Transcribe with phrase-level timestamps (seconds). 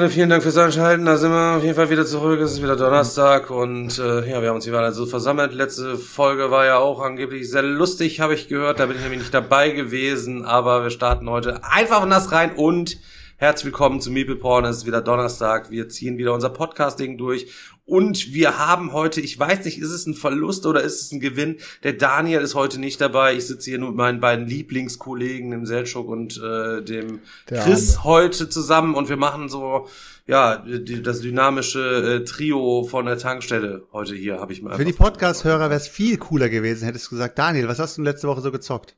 [0.00, 1.04] Leute, vielen Dank fürs Einschalten.
[1.04, 2.40] Da sind wir auf jeden Fall wieder zurück.
[2.40, 5.52] Es ist wieder Donnerstag und äh, ja, wir haben uns hier wieder so versammelt.
[5.52, 8.80] Letzte Folge war ja auch angeblich sehr lustig, habe ich gehört.
[8.80, 12.96] Da bin ich nämlich nicht dabei gewesen, aber wir starten heute einfach nass rein und
[13.36, 14.64] herzlich willkommen zu Meeple Porn.
[14.64, 15.70] Es ist wieder Donnerstag.
[15.70, 17.52] Wir ziehen wieder unser Podcasting durch
[17.90, 21.18] und wir haben heute, ich weiß nicht, ist es ein Verlust oder ist es ein
[21.18, 21.56] Gewinn?
[21.82, 23.34] Der Daniel ist heute nicht dabei.
[23.34, 27.18] Ich sitze hier nur mit meinen beiden Lieblingskollegen, dem Selchuk und äh, dem
[27.48, 29.88] Der Chris heute zusammen und wir machen so
[30.28, 34.84] ja die, das dynamische äh, Trio von der Tankstelle heute hier habe ich mal Für
[34.84, 38.28] die Podcast-Hörer wäre es viel cooler gewesen, hättest du gesagt, Daniel, was hast du letzte
[38.28, 38.96] Woche so gezockt?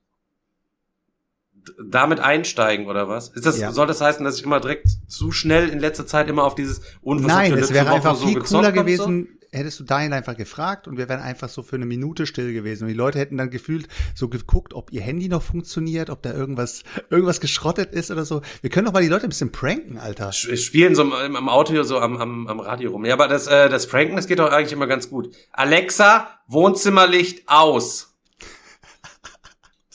[1.84, 3.72] Damit einsteigen oder was ist das Ja.
[3.72, 6.80] soll das heißen dass ich immer direkt zu schnell in letzter Zeit immer auf dieses
[7.02, 8.80] und was Nein, es wäre Woche einfach so viel cooler und so?
[8.80, 12.52] gewesen, hättest du Daniel einfach gefragt und wir wären einfach so für eine Minute still
[12.52, 12.84] gewesen.
[12.84, 16.32] Und die Leute hätten dann gefühlt so geguckt, ob ihr Handy noch funktioniert, ob da
[16.32, 18.40] irgendwas, irgendwas geschrottet ist oder so.
[18.62, 20.32] Wir können doch mal die Leute ein bisschen pranken, Alter.
[20.32, 23.04] Spielen so im, im Auto hier so am, am, am Radio rum.
[23.04, 25.34] Ja, aber das, äh, das Pranken, das geht doch eigentlich immer ganz gut.
[25.52, 28.11] Alexa, Wohnzimmerlicht aus.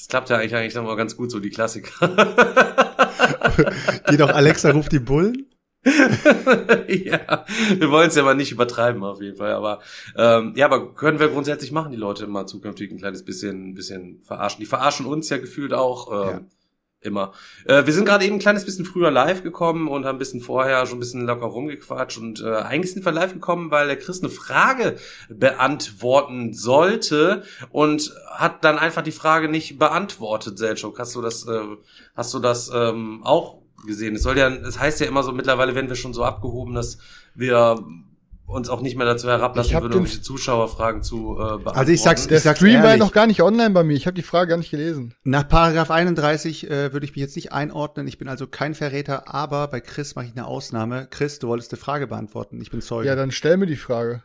[0.07, 1.91] Das klappt ja eigentlich, eigentlich noch mal ganz gut, so die Klassiker.
[4.07, 5.47] Geh doch, Alexa ruft die Bullen.
[5.83, 9.81] ja, wir wollen es ja mal nicht übertreiben auf jeden Fall, aber
[10.15, 13.73] ähm, ja, aber können wir grundsätzlich machen, die Leute immer zukünftig ein kleines bisschen, ein
[13.73, 14.61] bisschen verarschen.
[14.61, 16.41] Die verarschen uns ja gefühlt auch ähm, Ja.
[17.01, 17.33] Immer.
[17.65, 20.41] Äh, wir sind gerade eben ein kleines bisschen früher live gekommen und haben ein bisschen
[20.41, 23.97] vorher schon ein bisschen locker rumgequatscht und äh, eigentlich sind wir live gekommen, weil der
[23.97, 24.97] Chris eine Frage
[25.29, 30.99] beantworten sollte und hat dann einfach die Frage nicht beantwortet, Selchuk.
[30.99, 31.61] Hast du das, äh,
[32.15, 34.15] hast du das ähm, auch gesehen?
[34.15, 36.97] Es soll ja, es heißt ja immer so, mittlerweile werden wir schon so abgehoben, dass
[37.35, 37.77] wir
[38.47, 41.77] uns auch nicht mehr dazu herablassen den- irgendwelche Zuschauerfragen zu äh, beantworten.
[41.77, 43.01] Also ich sag's- Der Ich sag's Stream war ja ehrlich.
[43.01, 43.93] noch gar nicht online bei mir.
[43.95, 45.13] Ich habe die Frage gar nicht gelesen.
[45.23, 48.07] Nach Paragraph 31 äh, würde ich mich jetzt nicht einordnen.
[48.07, 51.07] Ich bin also kein Verräter, aber bei Chris mache ich eine Ausnahme.
[51.11, 52.61] Chris, du wolltest eine Frage beantworten.
[52.61, 53.07] Ich bin Zeuge.
[53.07, 54.23] Ja, dann stell mir die Frage.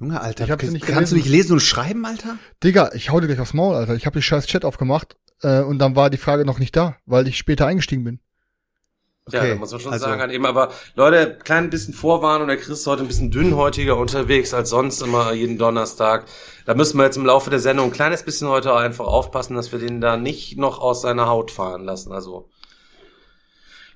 [0.00, 1.30] Junge, Alter, Ich hab sie Chris, nicht kannst du gelesen.
[1.32, 2.36] nicht lesen und schreiben, Alter?
[2.62, 3.94] Digga, ich hau dir gleich aufs Maul, Alter.
[3.94, 6.96] Ich habe die scheiß Chat aufgemacht äh, und dann war die Frage noch nicht da,
[7.06, 8.20] weil ich später eingestiegen bin.
[9.32, 12.46] Ja, Okay, da muss man schon also- sagen, halt eben, aber Leute, klein bisschen Vorwarnung,
[12.46, 16.26] der Chris ist heute ein bisschen dünnhäutiger unterwegs als sonst immer jeden Donnerstag.
[16.66, 19.72] Da müssen wir jetzt im Laufe der Sendung ein kleines bisschen heute einfach aufpassen, dass
[19.72, 22.12] wir den da nicht noch aus seiner Haut fahren lassen.
[22.12, 22.50] Also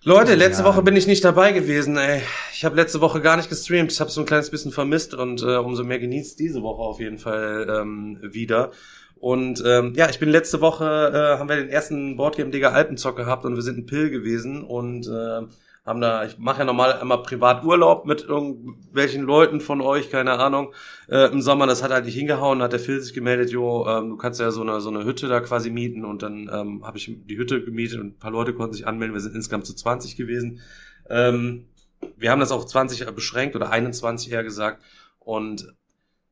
[0.03, 0.69] Leute, letzte Ja.
[0.71, 2.23] Woche bin ich nicht dabei gewesen, ey.
[2.55, 3.93] Ich habe letzte Woche gar nicht gestreamt.
[3.93, 7.01] Ich habe so ein kleines bisschen vermisst und äh, umso mehr genießt diese Woche auf
[7.01, 8.71] jeden Fall ähm, wieder.
[9.21, 13.17] Und ähm, ja, ich bin letzte Woche, äh, haben wir den ersten Boardgame Digger Alpenzock
[13.17, 15.43] gehabt und wir sind in Pill gewesen und äh,
[15.85, 20.73] haben da, ich mache ja normal immer Privaturlaub mit irgendwelchen Leuten von euch, keine Ahnung.
[21.09, 24.11] Äh, Im Sommer, das hat halt nicht hingehauen, hat der Phil sich gemeldet, jo, ähm,
[24.11, 26.99] du kannst ja so eine, so eine Hütte da quasi mieten und dann ähm, habe
[26.99, 29.75] ich die Hütte gemietet und ein paar Leute konnten sich anmelden, wir sind insgesamt zu
[29.75, 30.61] 20 gewesen.
[31.09, 31.69] Ähm,
[32.17, 34.83] wir haben das auf 20 beschränkt oder 21 eher gesagt
[35.19, 35.75] und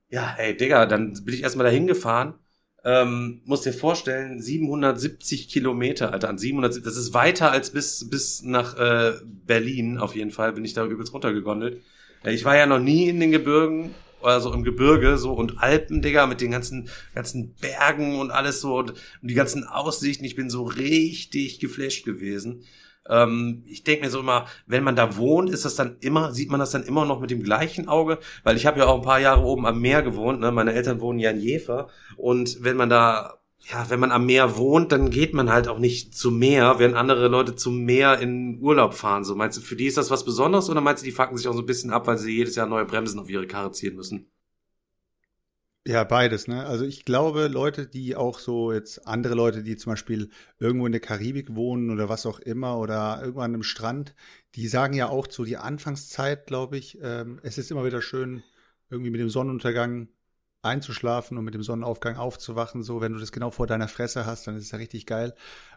[0.08, 2.34] ja, ey, Digga, dann bin ich erstmal dahin gefahren.
[2.88, 8.42] Ähm, muss dir vorstellen, 770 Kilometer, Alter, an 770, das ist weiter als bis, bis
[8.42, 11.82] nach äh, Berlin, auf jeden Fall, bin ich da übelst runtergegondelt.
[12.22, 13.92] Ja, ich war ja noch nie in den Gebirgen,
[14.22, 18.76] also im Gebirge, so, und Alpen, Digga, mit den ganzen, ganzen Bergen und alles so,
[18.78, 22.62] und, und die ganzen Aussichten, ich bin so richtig geflasht gewesen.
[23.10, 26.50] Ähm, ich denke mir so immer, wenn man da wohnt, ist das dann immer, sieht
[26.50, 29.04] man das dann immer noch mit dem gleichen Auge, weil ich habe ja auch ein
[29.04, 30.52] paar Jahre oben am Meer gewohnt, ne?
[30.52, 33.38] meine Eltern wohnen ja in Jever und wenn man da,
[33.70, 36.96] ja, wenn man am Meer wohnt, dann geht man halt auch nicht zum Meer, während
[36.96, 39.24] andere Leute zum Meer in Urlaub fahren.
[39.24, 41.48] So meinst du, für die ist das was Besonderes oder meinst du, die fucken sich
[41.48, 43.96] auch so ein bisschen ab, weil sie jedes Jahr neue Bremsen auf ihre Karre ziehen
[43.96, 44.30] müssen?
[45.86, 46.66] Ja, beides, ne?
[46.66, 50.90] Also ich glaube, Leute, die auch so jetzt andere Leute, die zum Beispiel irgendwo in
[50.90, 54.12] der Karibik wohnen oder was auch immer oder irgendwo an einem Strand,
[54.56, 58.42] die sagen ja auch so die Anfangszeit, glaube ich, ähm, es ist immer wieder schön,
[58.90, 60.08] irgendwie mit dem Sonnenuntergang
[60.62, 62.82] einzuschlafen und mit dem Sonnenaufgang aufzuwachen.
[62.82, 65.34] So, wenn du das genau vor deiner Fresse hast, dann ist es ja richtig geil.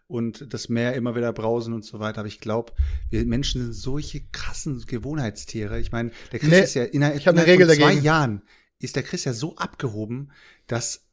[0.07, 2.21] Und das Meer immer wieder brausen und so weiter.
[2.21, 2.73] Aber ich glaube,
[3.12, 5.79] wir Menschen sind solche krassen Gewohnheitstiere.
[5.79, 7.94] Ich meine, der Chris Nee, ist ja innerhalb, innerhalb von zwei.
[7.94, 8.41] Jahren
[8.79, 10.31] ist der Chris ja so abgehoben,
[10.67, 11.08] dass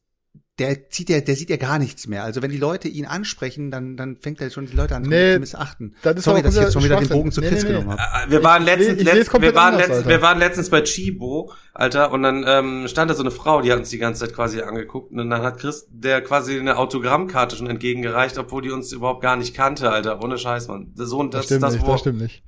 [0.59, 2.25] der zieht ja, der sieht ja gar nichts mehr.
[2.25, 5.35] Also wenn die Leute ihn ansprechen, dann, dann fängt er schon die Leute an Nee,
[5.35, 5.95] zu missachten.
[6.03, 7.09] das ist Sorry, dass ich jetzt schon wieder den.
[7.09, 7.79] Bogen zu Nee, Chris nee, nee.
[7.81, 8.27] genommen habe.
[8.27, 10.09] Äh, Wir waren Ich- ich letztens, ich letzt, komplett wir waren anders, letztens, Alter.
[10.09, 13.71] wir waren letztens bei Chibo, Alter, und dann ähm, stand da so eine Frau, die
[13.71, 17.55] hat uns die ganze Zeit quasi angeguckt und dann hat Chris der quasi eine Autogrammkarte
[17.57, 20.93] schon entgegengereicht, obwohl die uns überhaupt gar nicht kannte, Alter, ohne Scheiß, Mann.
[20.95, 22.43] So und Das, das, stimmt das, nicht, wo, das stimmt nicht.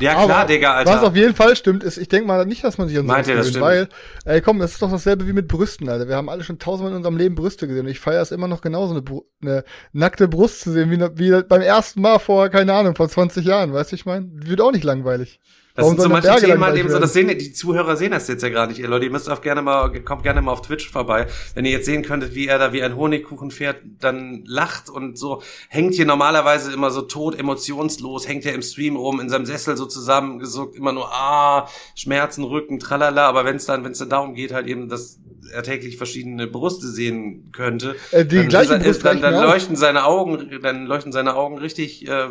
[0.00, 1.16] Ja klar, Aber Digga, Was auf Alter.
[1.16, 3.36] jeden Fall stimmt, ist, ich denke mal nicht, dass man sich an Meint sowas ihr,
[3.38, 4.26] das gewöhnt, weil, stimmt?
[4.34, 6.08] ey, komm, das ist doch dasselbe wie mit Brüsten, Alter.
[6.08, 8.48] Wir haben alle schon tausendmal in unserem Leben Brüste gesehen und ich feiere es immer
[8.48, 9.04] noch genauso, eine,
[9.42, 13.44] eine nackte Brust zu sehen, wie, wie beim ersten Mal vor, keine Ahnung, vor 20
[13.44, 14.28] Jahren, weißt du, ich meine?
[14.32, 15.40] Wird auch nicht langweilig.
[15.76, 18.12] Das Warum sind so manche Berge Themen halt eben so, das sehen die Zuhörer sehen
[18.12, 19.06] das jetzt ja gerade nicht, ihr Leute.
[19.06, 21.26] Ihr müsst auch gerne mal, kommt gerne mal auf Twitch vorbei.
[21.56, 25.42] Wenn ihr jetzt sehen könntet, wie er da wie ein Honigkuchenpferd dann lacht und so,
[25.68, 29.76] hängt hier normalerweise immer so tot, emotionslos, hängt er im Stream rum, in seinem Sessel
[29.76, 34.10] so zusammengesuckt, immer nur, ah, Schmerzen, Rücken, tralala, aber wenn es dann, wenn es dann
[34.10, 35.18] darum geht, halt eben, dass
[35.52, 40.04] er täglich verschiedene Brüste sehen könnte, Äh, die dann, gleichen er- dann, dann leuchten seine
[40.04, 42.28] Augen, dann leuchten seine Augen richtig, äh,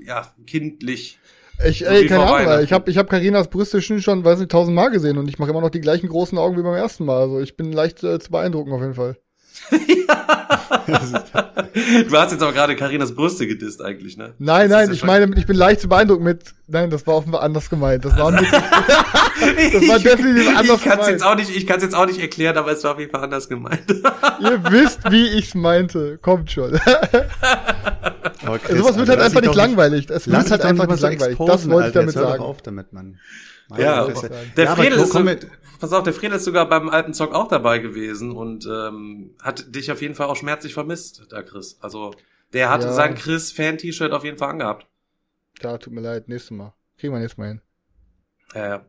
[0.00, 1.18] ja, kindlich.
[1.66, 2.34] Ich, ey, keine Ahnung.
[2.46, 2.64] Weihnachten.
[2.64, 5.50] ich habe ich hab Karinas Brüste schon, schon, weiß nicht, tausendmal gesehen und ich mache
[5.50, 7.20] immer noch die gleichen großen Augen wie beim ersten Mal.
[7.22, 9.16] Also ich bin leicht äh, zu beeindrucken auf jeden Fall.
[12.08, 14.34] Du hast jetzt aber gerade Karinas Brüste gedisst eigentlich, ne?
[14.38, 16.54] Nein, Das nein, ja ich meine, ich bin leicht zu beeindrucken mit.
[16.66, 18.04] Nein, das war offenbar anders gemeint.
[18.04, 21.08] Das war, nicht, das war definitiv anders ich kann's gemeint.
[21.08, 23.22] jetzt auch nicht, ich kann's jetzt auch nicht erklären, aber es war auf jeden Fall
[23.22, 23.82] anders gemeint.
[24.40, 26.18] Ihr wisst, wie ich's meinte.
[26.18, 26.78] Kommt schon.
[28.48, 30.10] Aber Chris, Sowas wird also halt einfach nicht langweilig.
[30.10, 31.38] Es wird halt einfach nicht langweilig.
[31.38, 32.42] Das wollte ich damit sagen.
[32.42, 33.18] Auf damit, Mann.
[33.68, 34.30] Meine ja, Fresse.
[34.56, 35.22] der Ja, Fredel ist, so,
[35.78, 39.74] pass auf, der Fredel ist sogar beim alten Zock auch dabei gewesen und ähm, hat
[39.74, 41.76] dich auf jeden Fall auch schmerzlich vermisst, da Chris.
[41.80, 42.14] Also
[42.54, 42.92] der hatte Ja.
[42.94, 44.86] sein Chris-Fan-T-Shirt auf jeden Fall angehabt.
[45.62, 46.28] Ja, tut mir leid.
[46.28, 46.72] Nächstes Mal.
[46.96, 47.60] Kriegen wir nächstes Mal hin.
[48.54, 48.86] Ja, ja.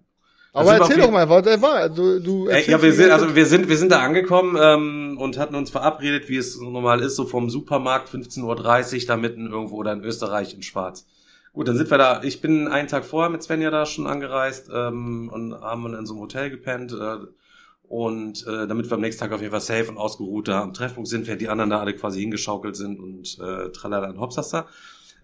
[0.59, 1.75] Aber erzähl doch mal, was der war.
[1.75, 5.17] Also, du Ey, erzählst ja, wir sind, also wir sind, wir sind da angekommen ähm,
[5.19, 9.47] und hatten uns verabredet, wie es normal ist, so vom Supermarkt 15.30 Uhr da mitten
[9.47, 11.05] irgendwo oder in Österreich in Schwarz.
[11.53, 12.21] Gut, dann sind wir da.
[12.23, 16.13] Ich bin einen Tag vorher mit Svenja da schon angereist ähm, und haben in so
[16.13, 16.91] einem Hotel gepennt.
[16.91, 17.17] Äh,
[17.89, 20.75] und äh, damit wir am nächsten Tag auf jeden Fall safe und ausgeruht da am
[20.75, 24.67] Treffpunkt sind, während die anderen da alle quasi hingeschaukelt sind und äh, tralala und hopsasta.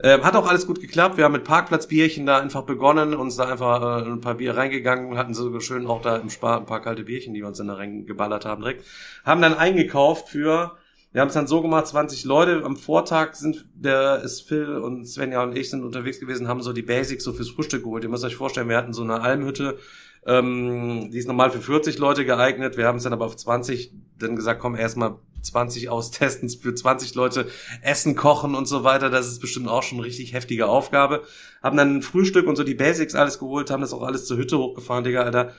[0.03, 1.17] Ähm, hat auch alles gut geklappt.
[1.17, 5.17] Wir haben mit Parkplatzbierchen da einfach begonnen, uns da einfach äh, ein paar Bier reingegangen,
[5.17, 7.67] hatten so schön auch da im Spar ein paar kalte Bierchen, die wir uns dann
[7.67, 8.85] da reingeballert haben direkt.
[9.23, 10.73] Haben dann eingekauft für,
[11.13, 12.63] wir haben es dann so gemacht, 20 Leute.
[12.65, 16.73] Am Vortag sind, der ist Phil und Svenja und ich sind unterwegs gewesen, haben so
[16.73, 18.03] die Basics so fürs Frühstück geholt.
[18.03, 19.77] Ihr müsst euch vorstellen, wir hatten so eine Almhütte,
[20.25, 22.75] ähm, die ist normal für 40 Leute geeignet.
[22.75, 25.15] Wir haben es dann aber auf 20 dann gesagt, komm, erstmal
[25.45, 27.47] 20 austesten, für 20 Leute
[27.81, 29.09] Essen kochen und so weiter.
[29.09, 31.23] Das ist bestimmt auch schon eine richtig heftige Aufgabe.
[31.61, 34.37] Haben dann ein Frühstück und so die Basics alles geholt, haben das auch alles zur
[34.37, 35.53] Hütte hochgefahren, Digga, Alter.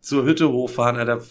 [0.00, 1.22] Zur Hütte hochfahren, Alter.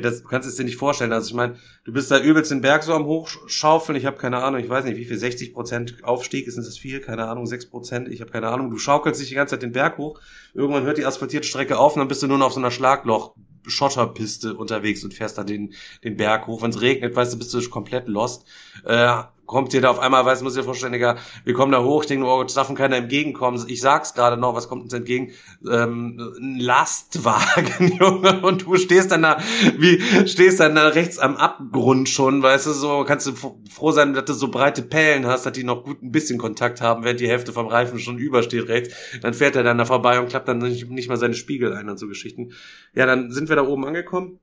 [0.00, 1.12] Das du kannst es dir nicht vorstellen.
[1.12, 3.98] Also ich meine, du bist da übelst den Berg so am Hochschaufeln.
[3.98, 6.78] Ich habe keine Ahnung, ich weiß nicht, wie viel 60 Prozent Aufstieg ist, ist das
[6.78, 7.00] viel?
[7.00, 8.08] Keine Ahnung, 6 Prozent.
[8.08, 8.70] Ich habe keine Ahnung.
[8.70, 10.18] Du schaukelst dich die ganze Zeit den Berg hoch.
[10.54, 12.70] Irgendwann hört die asphaltierte Strecke auf und dann bist du nur noch auf so einer
[12.70, 13.34] Schlagloch
[13.66, 16.62] Schotterpiste unterwegs und fährst da den, den Berg hoch.
[16.62, 18.46] Wenn es regnet, weißt du, bist du komplett lost.
[18.84, 21.82] Äh, kommt dir da auf einmal, weißt du, muss dir vorstellen, Digga, wir kommen da
[21.82, 23.62] hoch, ich denke, oh, es darf keiner entgegenkommen.
[23.68, 25.32] Ich sag's gerade noch, was kommt uns entgegen?
[25.70, 29.38] Ähm, ein Lastwagen, Junge, und du stehst dann da,
[29.78, 33.32] wie, stehst dann da rechts am Abgrund schon, weißt du, so, kannst du
[33.70, 36.80] froh sein, dass du so breite Pellen hast, dass die noch gut ein bisschen Kontakt
[36.80, 38.94] haben, während die Hälfte vom Reifen schon übersteht rechts.
[39.20, 41.88] Dann fährt er dann da vorbei und klappt dann nicht, nicht mal seine Spiegel ein
[41.88, 42.52] und so Geschichten.
[42.94, 44.40] Ja, dann sind wir da oben angekommen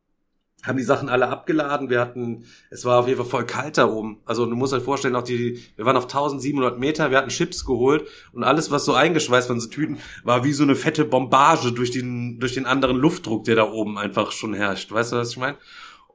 [0.63, 1.89] haben die Sachen alle abgeladen.
[1.89, 4.19] Wir hatten, es war auf jeden Fall voll kalt da oben.
[4.25, 7.65] Also du musst euch vorstellen, auch die, wir waren auf 1700 Meter, wir hatten Chips
[7.65, 11.71] geholt und alles, was so eingeschweißt von so Tüten, war wie so eine fette Bombage
[11.71, 14.91] durch den, durch den anderen Luftdruck, der da oben einfach schon herrscht.
[14.91, 15.57] Weißt du, was ich meine?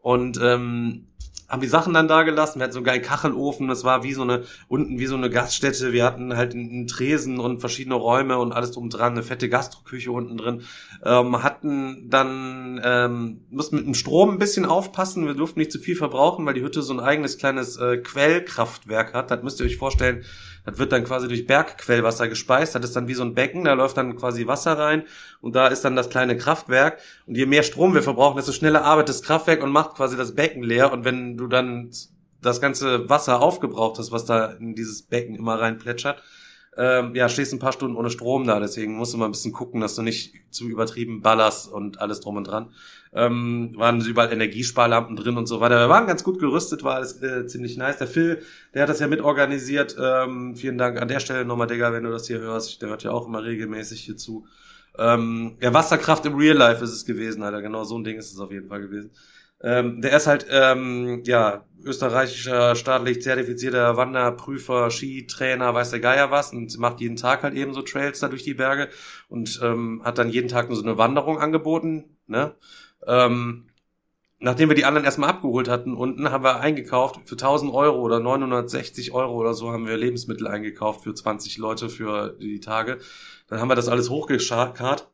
[0.03, 1.09] Und ähm,
[1.49, 2.59] haben die Sachen dann da gelassen.
[2.59, 3.69] Wir hatten so einen geilen Kachelofen.
[3.69, 5.93] Das war wie so eine, unten wie so eine Gaststätte.
[5.93, 9.13] Wir hatten halt einen Tresen und verschiedene Räume und alles drum dran.
[9.13, 10.63] Eine fette Gastroküche unten drin.
[11.05, 15.27] Ähm, hatten dann, ähm, mussten mit dem Strom ein bisschen aufpassen.
[15.27, 19.15] Wir durften nicht zu viel verbrauchen, weil die Hütte so ein eigenes kleines äh, Quellkraftwerk
[19.15, 19.31] hat.
[19.31, 20.25] Das müsst ihr euch vorstellen.
[20.67, 22.75] Das wird dann quasi durch Bergquellwasser gespeist.
[22.75, 25.05] Das ist dann wie so ein Becken, da läuft dann quasi Wasser rein
[25.41, 26.99] und da ist dann das kleine Kraftwerk.
[27.27, 30.35] Und je mehr Strom wir verbrauchen, desto schneller arbeitet das Kraftwerk und macht quasi das
[30.35, 30.93] Becken leer.
[30.93, 31.91] Und wenn du dann
[32.43, 36.23] das ganze Wasser aufgebraucht hast, was da in dieses Becken immer rein plätschert,
[36.77, 38.61] ähm, ja, stehst ein paar Stunden ohne Strom da.
[38.61, 42.21] Deswegen musst du mal ein bisschen gucken, dass du nicht zu übertrieben ballerst und alles
[42.21, 42.73] drum und dran.
[43.17, 45.81] Ähm, waren überall Energiesparlampen drin und so weiter.
[45.81, 47.97] Wir waren ganz gut gerüstet, war alles äh, ziemlich nice.
[47.97, 48.43] Der Phil,
[48.75, 49.97] der hat das ja mitorganisiert.
[49.99, 52.83] Ähm, vielen Dank an der Stelle nochmal, Digga, wenn du das hier hörst.
[52.83, 54.47] Der hört ja auch immer regelmäßig hier zu.
[54.99, 57.63] Ähm, ja, Wasserkraft im Real Life ist es gewesen, Alter.
[57.63, 59.11] Genau so ein Ding ist es auf jeden Fall gewesen.
[59.63, 66.53] Ähm, der ist halt, ähm, ja, österreichischer staatlich zertifizierter Wanderprüfer, Skitrainer, weiß der Geier was
[66.53, 68.89] und macht jeden Tag halt eben so Trails da durch die Berge
[69.29, 72.55] und ähm, hat dann jeden Tag nur so eine Wanderung angeboten, ne?
[73.07, 73.69] Ähm,
[74.39, 78.21] nachdem wir die anderen erstmal abgeholt hatten unten, haben wir eingekauft für 1000 Euro oder
[78.21, 82.99] 960 Euro oder so haben wir Lebensmittel eingekauft für 20 Leute für die Tage.
[83.49, 85.11] Dann haben wir das alles hochgekarrt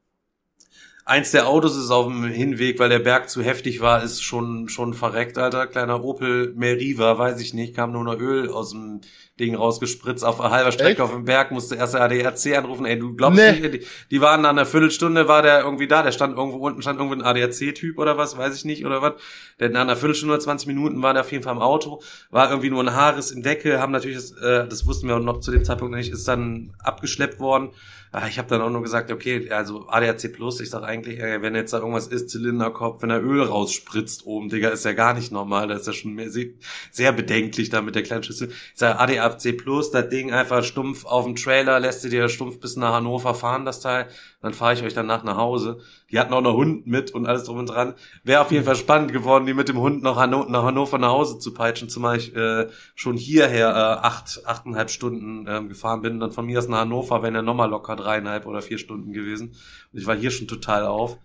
[1.04, 4.68] Eins der Autos ist auf dem Hinweg, weil der Berg zu heftig war, ist schon,
[4.68, 5.66] schon verreckt, Alter.
[5.66, 9.00] Kleiner Opel Meriva, weiß ich nicht, kam nur noch Öl aus dem
[9.40, 11.00] Ding rausgespritzt auf halber Strecke Echt?
[11.00, 12.86] auf dem Berg, musste erst der ADAC anrufen.
[12.86, 13.52] Ey, du glaubst nee.
[13.52, 16.82] nicht, die, die waren nach einer Viertelstunde, war der irgendwie da, der stand irgendwo unten,
[16.82, 19.14] stand irgendwo ein ADAC-Typ oder was, weiß ich nicht, oder was.
[19.58, 22.48] Der nach einer Viertelstunde oder 20 Minuten war der auf jeden Fall im Auto, war
[22.48, 25.50] irgendwie nur ein Haares im Deckel, haben natürlich, das, äh, das wussten wir noch zu
[25.50, 27.70] dem Zeitpunkt nicht, ist dann abgeschleppt worden
[28.28, 31.54] ich habe dann auch nur gesagt, okay, also ADAC Plus, ich sag eigentlich, ey, wenn
[31.54, 35.32] jetzt da irgendwas ist, Zylinderkopf, wenn er Öl rausspritzt oben, Digga, ist ja gar nicht
[35.32, 36.28] normal, das ist ja schon mehr,
[36.90, 38.48] sehr bedenklich da mit der kleinen Schüssel.
[38.48, 42.60] Ich sage ADAC Plus, das Ding einfach stumpf auf dem Trailer, lässt du dir stumpf
[42.60, 44.08] bis nach Hannover fahren, das Teil,
[44.42, 45.78] dann fahre ich euch danach nach Hause.
[46.10, 47.94] Die hatten auch noch Hund mit und alles drum und dran.
[48.24, 51.10] Wäre auf jeden Fall spannend geworden, die mit dem Hund noch Hanno nach Hannover nach
[51.10, 56.14] Hause zu peitschen, zumal ich äh, schon hierher äh, acht, achteinhalb Stunden äh, gefahren bin.
[56.14, 59.12] Und dann von mir aus nach Hannover wären ja nochmal locker dreieinhalb oder vier Stunden
[59.12, 59.54] gewesen.
[59.92, 61.18] Und ich war hier schon total auf.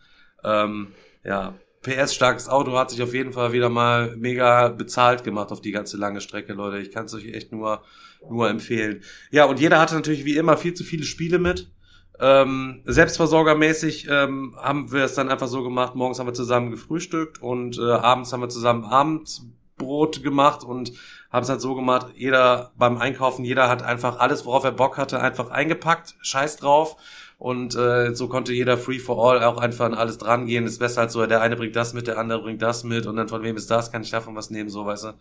[0.43, 0.89] Ähm,
[1.23, 5.71] ja, PS-starkes Auto hat sich auf jeden Fall wieder mal mega bezahlt gemacht auf die
[5.71, 6.79] ganze lange Strecke, Leute.
[6.79, 7.81] Ich kann es euch echt nur,
[8.29, 9.01] nur empfehlen.
[9.31, 11.71] Ja, und jeder hatte natürlich wie immer viel zu viele Spiele mit.
[12.19, 17.41] Ähm, selbstversorgermäßig ähm, haben wir es dann einfach so gemacht, morgens haben wir zusammen gefrühstückt
[17.41, 20.93] und äh, abends haben wir zusammen Abendsbrot gemacht und
[21.31, 24.97] haben es halt so gemacht, jeder beim Einkaufen, jeder hat einfach alles, worauf er Bock
[24.97, 26.95] hatte, einfach eingepackt, scheiß drauf.
[27.39, 30.65] Und äh, so konnte jeder free for all auch einfach an alles dran gehen.
[30.65, 33.15] Ist besser halt so, der eine bringt das mit, der andere bringt das mit und
[33.15, 35.13] dann von wem ist das, kann ich davon was nehmen, so weißt du.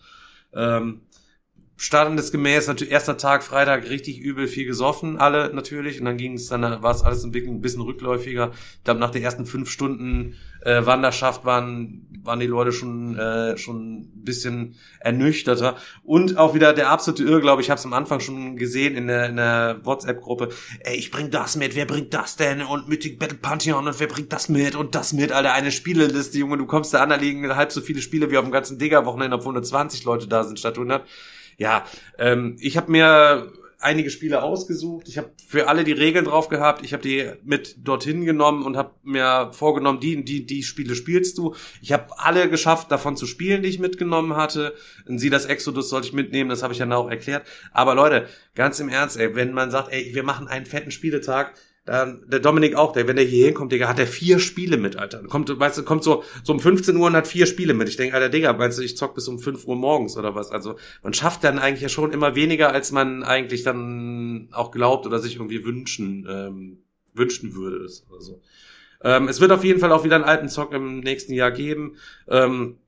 [0.54, 1.02] Ähm,
[1.76, 6.00] standesgemäß, natürlich erster Tag, Freitag, richtig übel viel gesoffen, alle natürlich.
[6.00, 8.50] Und dann ging es, dann war es alles ein bisschen, ein bisschen rückläufiger.
[8.78, 13.58] Ich glaube, nach den ersten fünf Stunden äh, Wanderschaft waren, waren die Leute schon, äh,
[13.58, 15.76] schon ein bisschen ernüchterter.
[16.02, 19.28] Und auch wieder der absolute Irrglaube, ich habe es am Anfang schon gesehen in der,
[19.28, 20.48] in der WhatsApp-Gruppe,
[20.80, 22.62] ey, ich bring das mit, wer bringt das denn?
[22.62, 25.30] Und Mythic Battle Pantheon und wer bringt das mit und das mit?
[25.30, 28.38] Alter, eine Spieleliste, Junge, du kommst da an, da liegen halb so viele Spiele wie
[28.38, 31.06] auf dem ganzen Digger-Wochenende, obwohl nur 20 Leute da sind statt 100
[31.56, 31.84] ja,
[32.18, 35.08] ähm, ich habe mir einige Spiele ausgesucht.
[35.08, 36.84] Ich habe für alle die Regeln drauf gehabt.
[36.84, 41.38] Ich habe die mit dorthin genommen und habe mir vorgenommen, die, die, die Spiele spielst
[41.38, 41.54] du.
[41.82, 44.74] Ich habe alle geschafft, davon zu spielen, die ich mitgenommen hatte.
[45.06, 47.46] Und sie das Exodus sollte ich mitnehmen, das habe ich ja auch erklärt.
[47.72, 51.54] Aber Leute, ganz im Ernst, ey, wenn man sagt, ey, wir machen einen fetten Spieletag,
[51.86, 54.96] dann, der Dominik auch, der, wenn der hier hinkommt, Digga, hat er vier Spiele mit,
[54.96, 55.22] Alter.
[55.22, 57.88] Kommt, weißt du, kommt so, so um 15 Uhr und hat vier Spiele mit.
[57.88, 60.50] Ich denke, Alter, Digga, meinst du, ich zock bis um 5 Uhr morgens oder was?
[60.50, 60.74] Also,
[61.04, 65.20] man schafft dann eigentlich ja schon immer weniger, als man eigentlich dann auch glaubt oder
[65.20, 66.78] sich irgendwie wünschen, ähm,
[67.14, 67.88] wünschen würde.
[68.12, 68.42] Also,
[69.04, 71.96] ähm, es wird auf jeden Fall auch wieder einen alten Zock im nächsten Jahr geben,
[72.26, 72.78] ähm,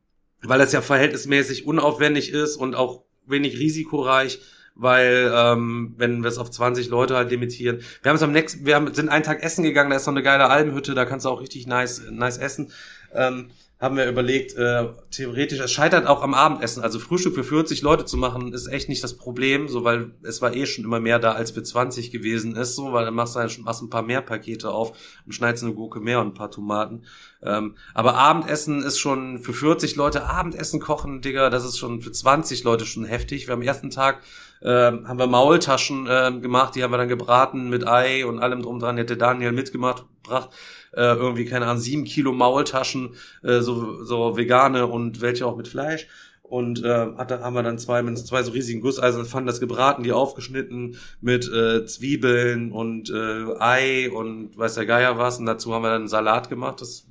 [0.42, 4.40] weil es ja verhältnismäßig unaufwendig ist und auch wenig risikoreich
[4.78, 7.80] weil ähm, wenn wir es auf 20 Leute halt limitieren.
[8.02, 10.10] Wir haben es am nächsten, wir haben, sind einen Tag essen gegangen, da ist so
[10.10, 12.72] eine geile Almhütte, da kannst du auch richtig nice, nice essen.
[13.12, 16.82] Ähm, haben wir überlegt, äh, theoretisch, es scheitert auch am Abendessen.
[16.82, 20.42] Also Frühstück für 40 Leute zu machen, ist echt nicht das Problem, so weil es
[20.42, 23.36] war eh schon immer mehr da, als für 20 gewesen ist, so, weil dann machst
[23.36, 26.28] du halt schon machst ein paar mehr Pakete auf und schneidest eine Gurke mehr und
[26.28, 27.04] ein paar Tomaten.
[27.40, 32.10] Ähm, aber Abendessen ist schon für 40 Leute Abendessen kochen, Digga, das ist schon für
[32.10, 33.46] 20 Leute schon heftig.
[33.46, 34.22] Wir haben am ersten Tag
[34.60, 38.62] ähm, haben wir Maultaschen ähm, gemacht, die haben wir dann gebraten mit Ei und allem
[38.62, 38.96] drum dran.
[38.96, 40.50] Hätte Daniel mitgemacht, gebracht
[40.92, 45.68] äh, irgendwie, keine Ahnung, sieben Kilo Maultaschen, äh, so, so vegane und welche auch mit
[45.68, 46.06] Fleisch.
[46.48, 50.12] Und äh, hat, haben wir dann zwei, zwei so riesigen Gusseisen, fanden das gebraten, die
[50.12, 55.38] aufgeschnitten mit äh, Zwiebeln und äh, Ei und weiß der Geier was.
[55.38, 56.80] Und dazu haben wir dann einen Salat gemacht.
[56.80, 57.06] Das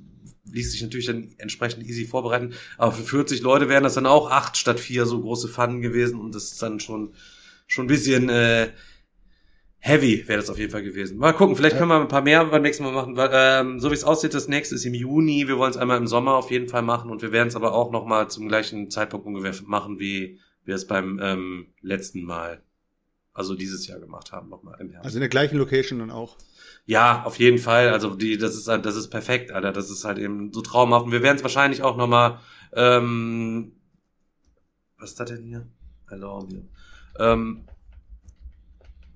[0.52, 2.54] ließ sich natürlich dann entsprechend easy vorbereiten.
[2.78, 6.18] Aber für 40 Leute wären das dann auch acht statt vier so große Pfannen gewesen.
[6.18, 7.12] Und das ist dann schon,
[7.68, 8.70] schon ein bisschen äh,
[9.88, 11.18] heavy wäre das auf jeden Fall gewesen.
[11.18, 13.16] Mal gucken, vielleicht können wir ein paar mehr beim nächsten Mal machen.
[13.16, 15.48] Weil, ähm, so wie es aussieht, das nächste ist im Juni.
[15.48, 17.72] Wir wollen es einmal im Sommer auf jeden Fall machen und wir werden es aber
[17.72, 22.62] auch noch mal zum gleichen Zeitpunkt ungefähr machen, wie wir es beim ähm, letzten Mal,
[23.32, 25.06] also dieses Jahr gemacht haben, noch mal im Herbst.
[25.06, 26.36] Also in der gleichen Location dann auch.
[26.84, 27.88] Ja, auf jeden Fall.
[27.88, 29.72] Also die, das ist das ist perfekt, Alter.
[29.72, 31.06] Das ist halt eben so traumhaft.
[31.06, 32.40] Und wir werden es wahrscheinlich auch noch mal.
[32.72, 33.72] Ähm,
[34.98, 35.66] was ist das denn hier?
[36.08, 36.48] Hello.
[37.18, 37.67] Ähm,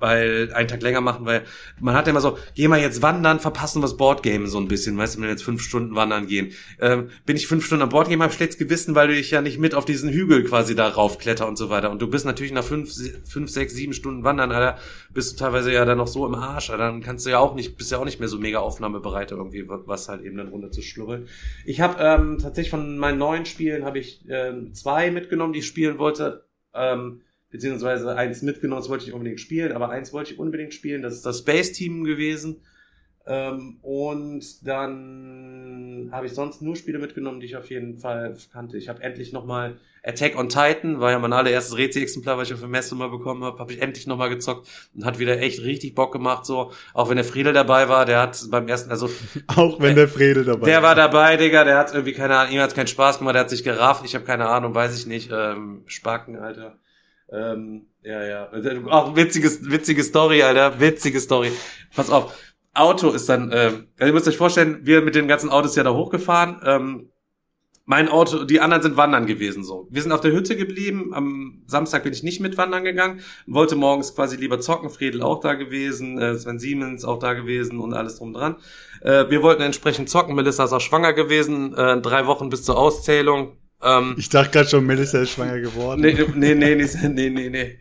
[0.02, 1.44] weil einen Tag länger machen, weil
[1.80, 4.66] man hat ja immer so, geh mal jetzt wandern, verpassen wir das Boardgame so ein
[4.66, 6.50] bisschen, weißt du, wenn wir jetzt fünf Stunden wandern gehen.
[6.80, 9.60] Ähm, bin ich fünf Stunden am Boardgame, hab schlechtes Gewissen, weil du dich ja nicht
[9.60, 11.92] mit auf diesen Hügel quasi da raufkletter und so weiter.
[11.92, 12.92] Und du bist natürlich nach fünf,
[13.24, 14.76] fünf, sechs, sieben Stunden wandern, Alter,
[15.14, 17.54] bist du teilweise ja dann noch so im Arsch, Alter, dann kannst du ja auch
[17.54, 20.72] nicht, bist ja auch nicht mehr so mega aufnahmebereit irgendwie, was halt eben dann runter
[20.72, 21.28] zu schlurren.
[21.64, 25.66] Ich habe ähm, tatsächlich von meinen neuen Spielen habe ich ähm, zwei mitgenommen, die ich
[25.66, 26.44] spielen wollte.
[26.74, 27.20] Ähm,
[27.52, 31.14] beziehungsweise eins mitgenommen, das wollte ich unbedingt spielen, aber eins wollte ich unbedingt spielen, das
[31.14, 32.62] ist das Space Team gewesen.
[33.24, 38.76] Ähm, und dann habe ich sonst nur Spiele mitgenommen, die ich auf jeden Fall kannte.
[38.76, 42.60] Ich habe endlich nochmal Attack on Titan, war ja mein allererstes Rätsel-Exemplar, was ich auf
[42.60, 44.66] der Messe mal bekommen habe, habe ich endlich nochmal gezockt
[44.96, 46.72] und hat wieder echt richtig Bock gemacht, so.
[46.92, 49.08] Auch wenn der Friedel dabei war, der hat beim ersten, also.
[49.46, 50.66] Auch wenn der Friedel dabei war.
[50.66, 53.42] Der war dabei, Digga, der hat irgendwie keine Ahnung, ihm hat keinen Spaß gemacht, der
[53.42, 56.78] hat sich gerafft, ich habe keine Ahnung, weiß ich nicht, ähm, Spacken, Alter.
[57.32, 58.50] Ähm, ja, ja.
[58.88, 60.78] Auch witziges, witzige Story, Alter.
[60.80, 61.52] Witzige Story.
[61.94, 62.34] Pass auf.
[62.74, 65.82] Auto ist dann, ähm, also ihr müsst euch vorstellen, wir mit den ganzen Autos ja
[65.82, 66.60] da hochgefahren.
[66.64, 67.08] Ähm,
[67.84, 69.88] mein Auto, die anderen sind wandern gewesen so.
[69.90, 71.12] Wir sind auf der Hütte geblieben.
[71.12, 73.20] Am Samstag bin ich nicht mit wandern gegangen.
[73.46, 74.88] Wollte morgens quasi lieber zocken.
[74.88, 78.56] Friedel auch da gewesen, äh, Sven Siemens auch da gewesen und alles drum dran.
[79.00, 80.34] Äh, wir wollten entsprechend zocken.
[80.34, 81.74] Melissa ist auch schwanger gewesen.
[81.74, 83.56] Äh, drei Wochen bis zur Auszählung.
[83.82, 86.00] Ähm, ich dachte gerade schon, Melissa ist schwanger geworden.
[86.00, 87.78] Nee, nee, nee, nee, nee, nee, nee.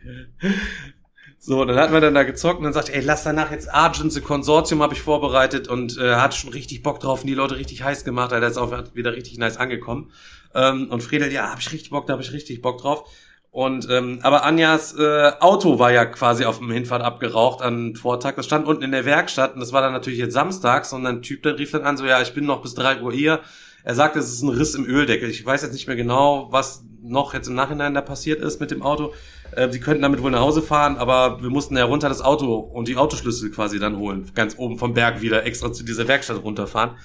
[1.44, 4.12] So, dann hatten wir dann da gezockt und dann sagte, ey, lass danach jetzt Argent,
[4.12, 7.56] the Konsortium habe ich vorbereitet und äh, hatte schon richtig Bock drauf und die Leute
[7.56, 10.12] richtig heiß gemacht, Alter, ist auch wieder richtig nice angekommen.
[10.54, 13.10] Ähm, und Friedel, ja, hab ich richtig Bock, da habe ich richtig Bock drauf.
[13.50, 18.36] Und ähm, aber Anjas äh, Auto war ja quasi auf dem Hinfahrt abgeraucht an Vortag.
[18.36, 21.22] Das stand unten in der Werkstatt und das war dann natürlich jetzt samstags und ein
[21.22, 23.40] Typ, der rief dann an, so ja, ich bin noch bis drei Uhr hier
[23.84, 25.28] er sagt, es ist ein Riss im Öldeckel.
[25.28, 28.70] Ich weiß jetzt nicht mehr genau, was noch jetzt im Nachhinein da passiert ist mit
[28.70, 29.12] dem Auto.
[29.52, 32.56] Äh, sie könnten damit wohl nach Hause fahren, aber wir mussten ja runter das Auto
[32.56, 34.30] und die Autoschlüssel quasi dann holen.
[34.34, 36.96] Ganz oben vom Berg wieder extra zu dieser Werkstatt runterfahren.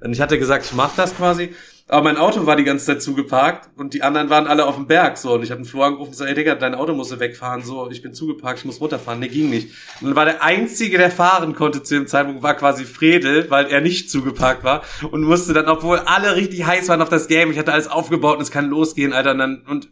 [0.00, 1.54] Und ich hatte gesagt, ich mach das quasi.
[1.90, 4.86] Aber mein Auto war die ganze Zeit zugeparkt und die anderen waren alle auf dem
[4.86, 7.18] Berg so und ich habe einen Flur angerufen und gesagt, ey Digga, dein Auto musste
[7.18, 9.18] wegfahren, so, ich bin zugeparkt, ich muss runterfahren.
[9.18, 9.70] Nee, ging nicht.
[10.00, 13.66] Und dann war der Einzige, der fahren konnte zu dem Zeitpunkt, war quasi Fredel, weil
[13.66, 17.50] er nicht zugeparkt war und musste dann, obwohl alle richtig heiß waren auf das Game,
[17.50, 19.88] ich hatte alles aufgebaut und es kann losgehen, Alter, und dann, und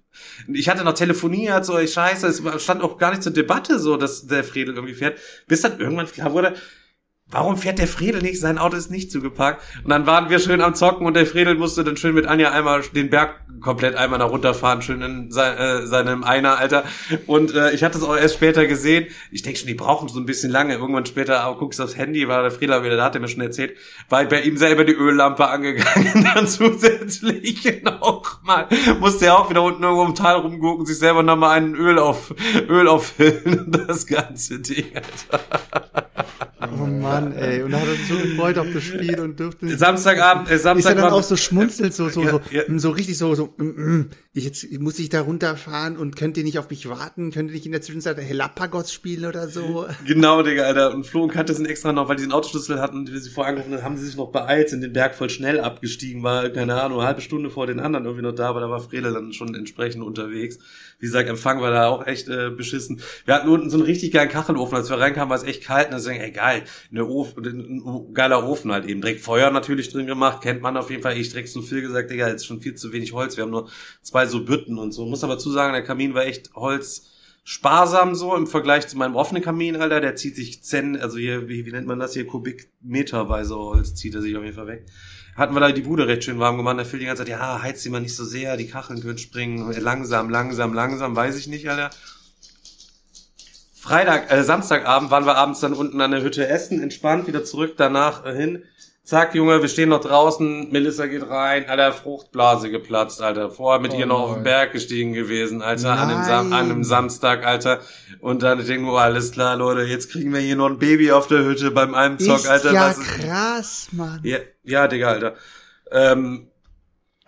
[0.47, 3.97] ich hatte noch telefoniert, so, ich scheiße, es stand auch gar nicht zur Debatte so,
[3.97, 6.55] dass der Fredel irgendwie fährt, bis dann irgendwann klar wurde,
[7.31, 8.41] Warum fährt der Friedel nicht?
[8.41, 9.63] Sein Auto ist nicht zugeparkt.
[9.85, 12.53] Und dann waren wir schön am Zocken und der Friedel musste dann schön mit Anja
[12.53, 16.85] einmal den Berg komplett einmal nach runterfahren, schön in sein, äh, seinem Einer, Alter.
[17.27, 19.09] Und äh, ich hatte es auch erst später gesehen.
[19.31, 20.75] Ich denke schon, die brauchen so ein bisschen lange.
[20.75, 23.43] Irgendwann später auch guckst aufs Handy, war der Friedel wieder, da hat er mir schon
[23.43, 23.77] erzählt,
[24.09, 26.25] weil bei ihm selber die Öllampe angegangen.
[26.35, 28.69] dann zusätzlich nochmal.
[29.01, 32.35] Musste er auch wieder unten irgendwo im Tal rumgucken, sich selber nochmal einen Öl auf
[32.69, 33.67] Öl auffüllen.
[33.89, 35.41] Das ganze Ding, Alter.
[36.61, 37.63] Oh Mann, ey.
[37.63, 39.77] Und da hat er sich so gefreut auf das Spiel und dürfte.
[39.77, 40.93] Samstagabend, äh, Samstag.
[40.93, 42.63] Ist er dann auch so schmunzelt, so, so, so, ja.
[42.77, 46.59] so richtig so, so, mm, mm, jetzt muss ich da runterfahren und könnt ihr nicht
[46.59, 47.33] auf mich warten?
[47.33, 49.87] Könnt ihr nicht in der Zwischenzeit Helapagos spielen oder so?
[50.07, 50.95] Genau, Digga, Alter.
[50.95, 53.31] Und Flo und Kante sind extra noch, weil die den Autoschlüssel hatten, die wir sie
[53.31, 56.49] vorher angerufen haben, haben sie sich noch beeilt, sind den Berg voll schnell abgestiegen, war,
[56.51, 59.13] keine Ahnung, eine halbe Stunde vor den anderen irgendwie noch da, aber da war Frele
[59.13, 60.59] dann schon entsprechend unterwegs.
[60.99, 63.01] Wie gesagt, Empfang war da auch echt äh, beschissen.
[63.25, 65.89] Wir hatten unten so einen richtig geilen Kachelofen, als wir reinkamen, war es echt kalt
[65.89, 69.01] und deswegen, ey, geil, eine Ofen, geiler Ofen halt eben.
[69.01, 71.17] Direkt Feuer natürlich drin gemacht, kennt man auf jeden Fall.
[71.17, 73.37] Ich direkt so viel gesagt, Digga, jetzt schon viel zu wenig Holz.
[73.37, 73.69] Wir haben nur
[74.03, 75.07] zwei so Bütten und so.
[75.07, 77.11] Muss aber zu sagen, der Kamin war echt Holz
[77.45, 80.01] sparsam so im Vergleich zu meinem offenen Kamin, Alter.
[80.01, 84.15] Der zieht sich Zen, also hier, wie, wie nennt man das hier, Kubikmeterweise Holz zieht
[84.15, 84.87] er sich auf jeden Fall weg.
[85.35, 86.77] Hatten wir da die Bude recht schön warm gemacht.
[86.79, 89.19] Der Phil die ganze Zeit, ja, heizt sie mal nicht so sehr, die Kacheln können
[89.19, 89.73] springen.
[89.81, 91.91] Langsam, langsam, langsam, weiß ich nicht, Alter.
[93.81, 97.75] Freitag, äh, Samstagabend waren wir abends dann unten an der Hütte essen, entspannt, wieder zurück,
[97.77, 98.65] danach äh, hin.
[99.05, 103.51] Zack, Junge, wir stehen noch draußen, Melissa geht rein, Alter, Fruchtblase geplatzt, Alter.
[103.51, 106.71] Vorher mit oh ihr noch auf den Berg gestiegen gewesen, Alter, an einem, Sam an
[106.71, 107.81] einem Samstag, Alter.
[108.21, 111.13] Und dann ich denke nur, alles klar, Leute, jetzt kriegen wir hier noch ein Baby
[111.13, 112.73] auf der Hütte beim einem Zock, Alter.
[112.73, 114.21] Ja, krass, Mann.
[114.25, 115.35] Ja, ja, Digga, Alter.
[115.91, 116.49] Ähm,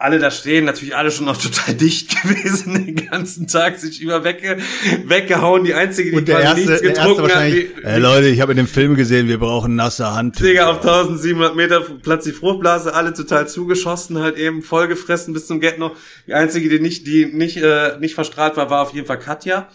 [0.01, 4.25] alle da stehen, natürlich alle schon noch total dicht gewesen, den ganzen Tag sich über
[4.25, 4.57] wegge
[5.05, 5.65] weggehauen.
[5.65, 7.53] Die einzige, die und der erste, nichts getrunken der erste hat.
[7.53, 10.41] Die, hey Leute, ich habe in dem Film gesehen, wir brauchen nasse Hand.
[10.41, 15.61] Digga, auf 1700 Meter Platz die Fruchtblase, alle total zugeschossen, halt eben vollgefressen bis zum
[15.61, 15.95] Get noch.
[16.27, 19.69] Die einzige, die nicht, die nicht, äh, nicht verstrahlt war, war auf jeden Fall Katja.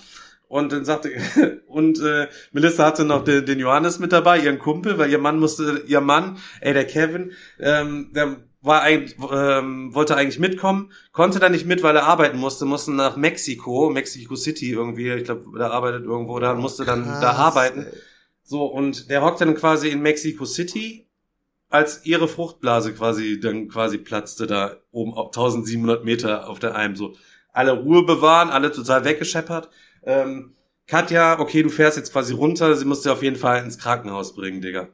[0.48, 1.12] Und dann sagte,
[1.68, 5.40] und äh, Melissa hatte noch den, den Johannes mit dabei, ihren Kumpel, weil ihr Mann
[5.40, 11.40] musste, ihr Mann, ey, der Kevin, ähm, der war eigentlich, ähm, wollte eigentlich mitkommen, konnte
[11.40, 15.46] dann nicht mit, weil er arbeiten musste, musste nach Mexiko, Mexico City irgendwie, ich glaube,
[15.58, 17.84] da arbeitet irgendwo, da musste dann Krass, da arbeiten.
[17.84, 17.94] ey.
[18.44, 21.08] So, und der hockt dann quasi in Mexico City,
[21.70, 26.96] als ihre Fruchtblase quasi dann quasi platzte da oben auf 1700 Meter auf der Alm.
[26.96, 27.14] So,
[27.52, 29.70] alle Ruhe bewahren, alle total weggescheppert.
[30.04, 30.54] Ähm,
[30.88, 34.62] Katja, okay, du fährst jetzt quasi runter, sie musste auf jeden Fall ins Krankenhaus bringen,
[34.62, 34.90] Digga.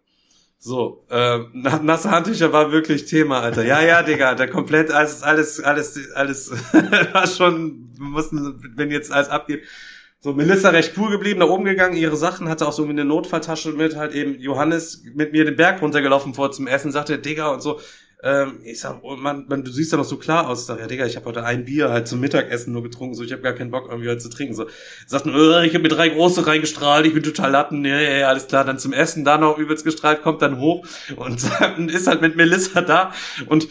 [0.64, 3.66] So, na- nasse Handtücher war wirklich Thema, Alter.
[3.66, 6.52] Ja, ja, Digga, der komplett, alles, alles, alles, alles,
[7.14, 9.64] war schon, wir mussten, wenn jetzt alles abgeht.
[10.20, 13.72] So, Melissa recht cool geblieben, nach oben gegangen, ihre Sachen, hatte auch so eine Notfalltasche
[13.72, 17.62] mit, halt eben Johannes mit mir den Berg runtergelaufen vor zum Essen, sagte, Digga, und
[17.62, 17.80] so,
[18.24, 20.68] ähm, ich sag, oh Mann, man, du siehst ja noch so klar aus.
[20.68, 23.32] Sag, ja, Digga, ich habe heute ein Bier halt zum Mittagessen nur getrunken, so ich
[23.32, 24.54] habe gar keinen Bock irgendwie heute zu trinken.
[24.54, 24.68] So,
[25.08, 28.28] sagt, äh, ich habe mir drei große reingestrahlt, ich bin total latten, ja, ja, ja,
[28.28, 31.44] alles klar, dann zum Essen, da noch übelst gestrahlt, kommt dann hoch und
[31.88, 33.12] ist halt mit Melissa da
[33.48, 33.68] und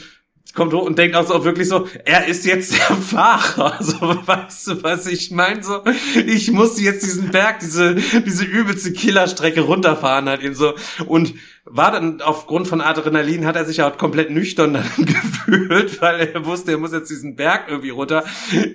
[0.55, 3.79] kommt hoch und denkt auch so wirklich so, er ist jetzt der Fahrer.
[3.91, 5.63] So, weißt du, was ich meine?
[5.63, 5.83] So,
[6.27, 10.75] ich muss jetzt diesen Berg, diese, diese übelste Killerstrecke runterfahren halt eben so.
[11.07, 11.35] Und
[11.65, 16.45] war dann aufgrund von Adrenalin, hat er sich halt komplett nüchtern dann gefühlt, weil er
[16.45, 18.25] wusste, er muss jetzt diesen Berg irgendwie runter.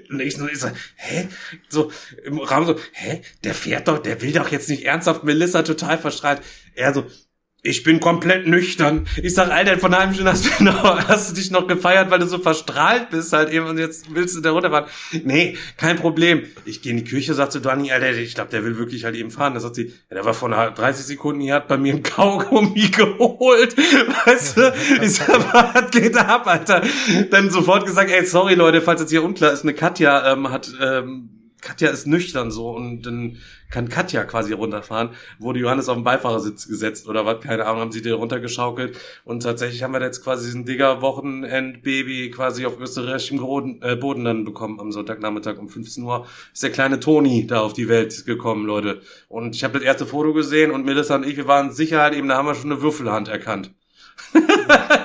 [0.10, 1.28] Und ich so, ich so hä?
[1.70, 1.92] So,
[2.24, 3.22] im Raum so, hä?
[3.44, 6.42] Der fährt doch, der will doch jetzt nicht ernsthaft Melissa total verstrahlt.
[6.74, 7.06] Er so,
[7.66, 9.08] ich bin komplett nüchtern.
[9.22, 12.12] Ich sag, Alter, von einer halben Stunde hast du, noch, hast du dich noch gefeiert,
[12.12, 14.86] weil du so verstrahlt bist halt eben und jetzt willst du da runterfahren.
[15.24, 16.44] Nee, kein Problem.
[16.66, 19.16] Ich gehe in die Küche, sagt zu Dani, Alter, ich glaube, der will wirklich halt
[19.16, 19.56] eben fahren.
[19.56, 22.04] Da sagt sie, ja, der war vor einer 30 Sekunden, hier hat bei mir ein
[22.04, 23.76] Kaugummi geholt.
[24.26, 24.74] Weißt du?
[25.02, 26.84] Ich sag, was geht ab, Alter?
[27.32, 30.72] Dann sofort gesagt, ey, sorry Leute, falls jetzt hier unklar ist, eine Katja ähm, hat...
[30.82, 31.30] Ähm,
[31.66, 33.38] Katja ist nüchtern so und dann
[33.72, 35.10] kann Katja quasi runterfahren.
[35.40, 39.42] Wurde Johannes auf den Beifahrersitz gesetzt oder was, keine Ahnung, haben sie den runtergeschaukelt und
[39.42, 44.80] tatsächlich haben wir jetzt quasi diesen Digger-Wochenend-Baby quasi auf österreichischem Boden, äh, Boden dann bekommen
[44.80, 46.28] am Sonntagnachmittag um 15 Uhr.
[46.54, 49.02] Ist der kleine Toni da auf die Welt gekommen, Leute.
[49.28, 52.14] Und ich habe das erste Foto gesehen und Melissa und ich, wir waren sicher halt
[52.14, 53.72] eben, da haben wir schon eine Würfelhand erkannt.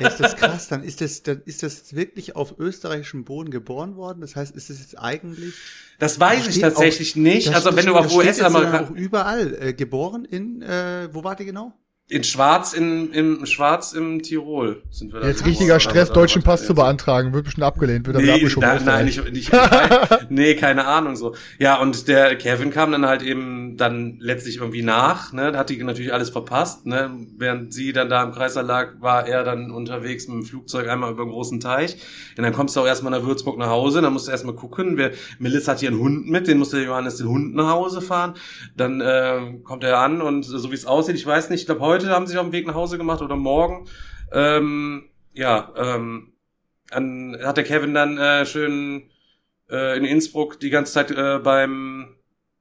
[0.00, 0.68] Ist das krass?
[0.68, 4.20] Dann ist das, dann ist das wirklich auf österreichischem Boden geboren worden.
[4.20, 5.54] Das heißt, ist es jetzt eigentlich.
[5.98, 7.54] Das weiß Da ich tatsächlich auch- nicht.
[7.54, 11.72] Also wenn du auf auch überall äh, geboren in, äh, wo war die genau?
[12.10, 15.28] In Schwarz, in, im Schwarz im Tirol sind wir da.
[15.28, 17.32] Jetzt richtiger Stress, Aber- deutschen Pass zu beantragen.
[17.32, 18.68] Wird bestimmt abgelehnt, wird Nee, abgeschoben.
[18.68, 19.52] da, nein, nicht, nicht
[20.28, 21.36] nee, keine Ahnung so.
[21.60, 25.80] Ja, und der Kevin kam dann halt eben dann letztlich irgendwie nach, ne, hat die
[25.84, 30.26] natürlich alles verpasst, ne, während sie dann da im Kreislauf lag, war er dann unterwegs
[30.26, 31.96] mit dem Flugzeug einmal über einen großen Teich.
[32.36, 34.96] Und dann kommst du auch erstmal nach Würzburg nach Hause, dann musst du erstmal gucken,
[34.96, 38.00] wer, Melissa hat hier einen Hund mit, den musste der Johannes den Hund nach Hause
[38.00, 38.34] fahren.
[38.76, 41.82] Dann äh, kommt er an und so wie es aussieht, ich weiß nicht, ich glaube
[41.82, 43.88] heute haben sie sich auf den Weg nach Hause gemacht oder morgen.
[44.32, 46.32] Ähm, ja, ähm,
[46.90, 49.10] an, hat der Kevin dann äh, schön
[49.70, 52.16] äh, in Innsbruck die ganze Zeit äh, beim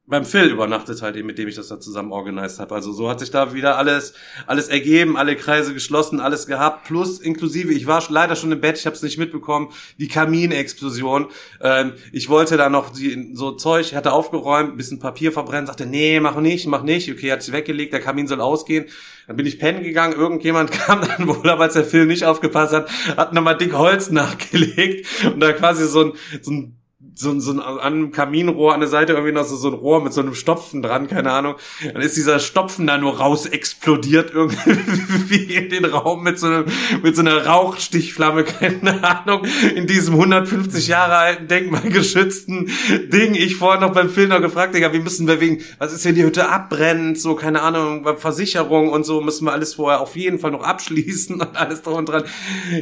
[0.09, 2.75] beim Phil übernachtet halt eben, mit dem ich das da zusammen organisiert habe.
[2.75, 4.13] Also so hat sich da wieder alles
[4.47, 8.77] alles ergeben, alle Kreise geschlossen, alles gehabt, plus inklusive, ich war leider schon im Bett,
[8.77, 11.27] ich habe es nicht mitbekommen, die Kaminexplosion.
[11.61, 15.85] Ähm, ich wollte da noch die, so Zeug, ich hatte aufgeräumt, bisschen Papier verbrennen, sagte,
[15.85, 17.11] nee, mach nicht, mach nicht.
[17.11, 18.85] Okay, hat sich weggelegt, der Kamin soll ausgehen.
[19.27, 22.73] Dann bin ich pennen gegangen, irgendjemand kam dann wohl, aber als der Phil nicht aufgepasst
[22.73, 26.78] hat, hat nochmal dick Holz nachgelegt und da quasi so ein, so ein
[27.19, 30.13] so, so an einem Kaminrohr an der Seite irgendwie noch so, so ein Rohr mit
[30.13, 31.55] so einem Stopfen dran, keine Ahnung.
[31.83, 36.65] Dann ist dieser Stopfen da nur raus explodiert irgendwie in den Raum mit so, einem,
[37.03, 42.71] mit so einer Rauchstichflamme, keine Ahnung, in diesem 150 Jahre alten denkmalgeschützten
[43.11, 43.35] Ding.
[43.35, 46.15] Ich vorher noch beim Film noch gefragt, Digga, wie müssen wir wegen, was ist, wenn
[46.15, 50.39] die Hütte abbrennt, so, keine Ahnung, Versicherung und so, müssen wir alles vorher auf jeden
[50.39, 52.23] Fall noch abschließen und alles dran und dran.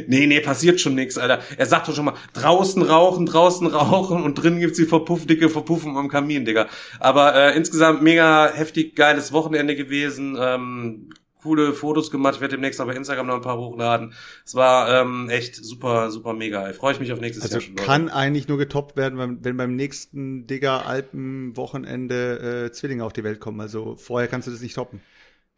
[0.06, 1.40] Nee, nee, passiert schon nichts, Alter.
[1.56, 5.48] Er sagt doch schon mal, draußen rauchen, draußen rauchen und drin gibt's die Verpuff, dicke
[5.48, 6.68] Verpuffen am Kamin, Digga.
[7.00, 10.36] Aber äh, insgesamt mega heftig geiles Wochenende gewesen.
[10.38, 11.10] Ähm,
[11.42, 12.34] coole Fotos gemacht.
[12.36, 14.12] Ich werde demnächst auf Instagram noch ein paar hochladen.
[14.44, 16.72] Es war ähm, echt super, super mega.
[16.72, 17.76] Freue ich mich auf nächstes Also Jahr schon.
[17.76, 17.86] Leute.
[17.86, 23.12] kann eigentlich nur getoppt werden, wenn, wenn beim nächsten Digger Alpen Wochenende äh, Zwillinge auf
[23.12, 23.60] die Welt kommen.
[23.60, 25.00] Also vorher kannst du das nicht toppen.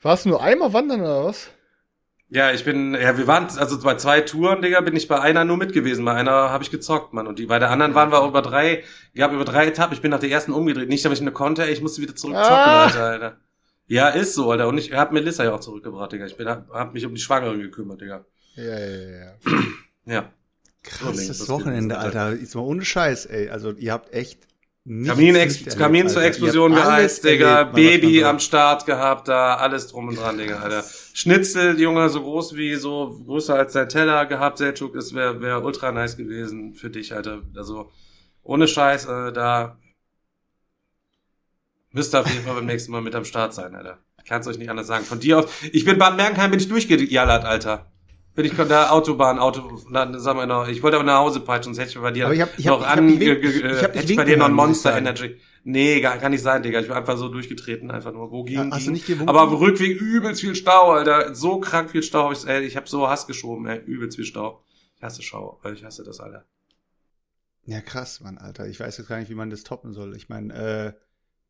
[0.02, 1.50] Warst du nur einmal wandern oder was?
[2.32, 5.44] Ja, ich bin, ja, wir waren, also bei zwei Touren, Digga, bin ich bei einer
[5.44, 6.04] nur mit gewesen.
[6.04, 7.26] Bei einer habe ich gezockt, Mann.
[7.26, 9.94] Und die, bei der anderen waren wir auch über drei, ich habe über drei Etappen,
[9.94, 10.88] ich bin nach der ersten umgedreht.
[10.88, 12.84] Nicht, dass ich eine konnte, ey, ich musste wieder zurück zocken, Ah.
[12.84, 13.36] Alter, Alter.
[13.88, 14.68] Ja, ist so, Alter.
[14.68, 16.26] Und ich habe Melissa ja auch zurückgebracht, Digga.
[16.26, 18.24] Ich bin, hab, hab mich um die Schwangere gekümmert, Digga.
[18.54, 19.08] Ja, ja, ja.
[19.08, 19.32] ja.
[20.06, 20.32] Ja.
[20.84, 22.32] Krasses das Wochenende, Alter.
[22.32, 23.50] Ist mal ohne Scheiß, ey.
[23.50, 24.46] Also ihr habt echt
[24.90, 26.22] nicht erlebt, Kamin zur.
[26.22, 27.62] Explosion geheizt, Digga.
[27.62, 30.85] Baby am Start gehabt, da alles drum und dran, Digga, Alter.
[31.12, 35.64] Schnitzel, Junge, so groß wie, so größer als dein Teller gehabt, Selchuk, das wäre wär
[35.64, 37.42] ultra nice gewesen für dich, Alter.
[37.57, 37.92] Also,
[38.42, 39.79] ohne Scheiß, äh, da
[41.92, 43.98] müsst ihr auf jeden Fall beim nächsten Mal mit am Start sein, Alter.
[44.18, 45.05] Ich kann's euch nicht anders sagen.
[45.05, 47.92] Von dir aus, ich bin Bad Mergenheim, bin ich durchgejallert, Alter.
[48.34, 51.40] Bin ich von der Autobahn, Auto, na, sagen wir noch, ich wollte aber nach Hause
[51.40, 53.28] peitschen, sonst hätte ich bei dir Aber ich hab- ich hab- noch hab an, ich
[53.28, 54.96] hab dich hätte ich bei dir noch ein Monster.
[54.96, 55.36] Energy.
[55.64, 56.80] Nee, gar, kann nicht sein, Digga.
[56.80, 58.30] Ich bin einfach so durchgetreten, einfach nur.
[58.30, 58.92] Wo ging, Hast du ging.
[58.92, 59.28] nicht gewunken?
[59.28, 61.34] Aber auf dem Rückweg übelst viel Stau, Alter.
[61.34, 63.78] So krank viel Stau ich, ey, ich hab so Hass geschoben, ey.
[63.80, 64.62] Übelst viel Stau.
[64.96, 66.44] Ich hasse Schau, ich hasse das, Alter.
[67.66, 68.68] Ja, krass, Mann, Alter.
[68.68, 70.16] Ich weiß jetzt gar nicht, wie man das toppen soll.
[70.16, 70.92] Ich meine, äh,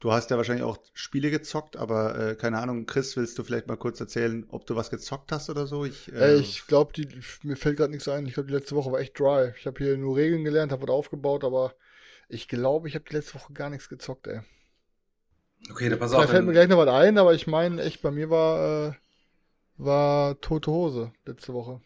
[0.00, 3.68] du hast ja wahrscheinlich auch Spiele gezockt, aber äh, keine Ahnung, Chris, willst du vielleicht
[3.68, 5.84] mal kurz erzählen, ob du was gezockt hast oder so?
[5.84, 7.08] Ich, äh, Ey, ich glaube, die
[7.42, 8.26] mir fällt gerade nichts ein.
[8.26, 9.52] Ich glaube, die letzte Woche war echt dry.
[9.56, 11.74] Ich habe hier nur Regeln gelernt, habe was aufgebaut, aber
[12.28, 14.40] ich glaube, ich habe die letzte Woche gar nichts gezockt, ey.
[15.70, 16.18] Okay, dann pass auf.
[16.18, 18.92] Vielleicht fällt mir gleich noch was ein, aber ich meine, echt, bei mir war, äh,
[19.78, 21.80] war tote Hose letzte Woche.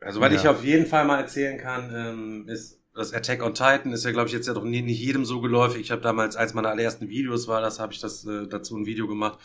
[0.00, 0.40] also, was Ja.
[0.40, 4.10] ich auf jeden Fall mal erzählen kann, ähm, ist, das Attack on Titan ist ja,
[4.10, 5.80] glaube ich, jetzt ja doch nie, nicht jedem so geläufig.
[5.82, 8.86] Ich habe damals, als meiner allerersten Videos war, das habe ich das äh, dazu ein
[8.86, 9.38] Video gemacht.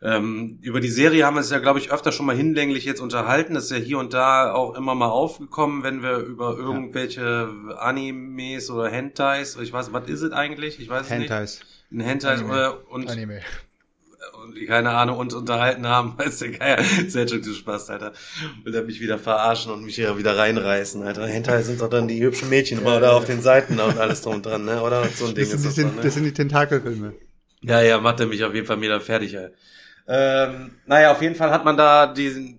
[0.00, 3.00] Ähm, über die Serie haben wir es ja, glaube ich, öfter schon mal hinlänglich jetzt
[3.00, 3.54] unterhalten.
[3.54, 8.68] Das ist ja hier und da auch immer mal aufgekommen, wenn wir über irgendwelche Animes
[8.70, 10.80] oder Hentais, ich weiß, was ist es eigentlich?
[10.80, 11.60] Ich weiß es Hentais.
[11.60, 11.82] nicht.
[11.92, 12.50] Ein Hentai Anime.
[12.50, 13.42] oder und, Anime.
[14.42, 16.78] Und keine Ahnung und unterhalten haben, weiß der Geier.
[17.08, 18.12] Selchuk, du Spaß, Alter.
[18.64, 21.26] Will er mich wieder verarschen und mich hier wieder reinreißen, Alter.
[21.26, 24.36] Hentai sind doch dann die hübschen Mädchen immer da auf den Seiten und alles drum
[24.36, 24.82] und dran, ne?
[24.82, 26.02] Oder so ein Ding Das ist sind, das das, doch, ne?
[26.02, 27.14] das sind die Tentakelfilme.
[27.62, 29.50] Ja, ja, macht er mich auf jeden Fall wieder fertig, ey.
[30.08, 32.58] Ähm, naja, auf jeden Fall hat man da diesen,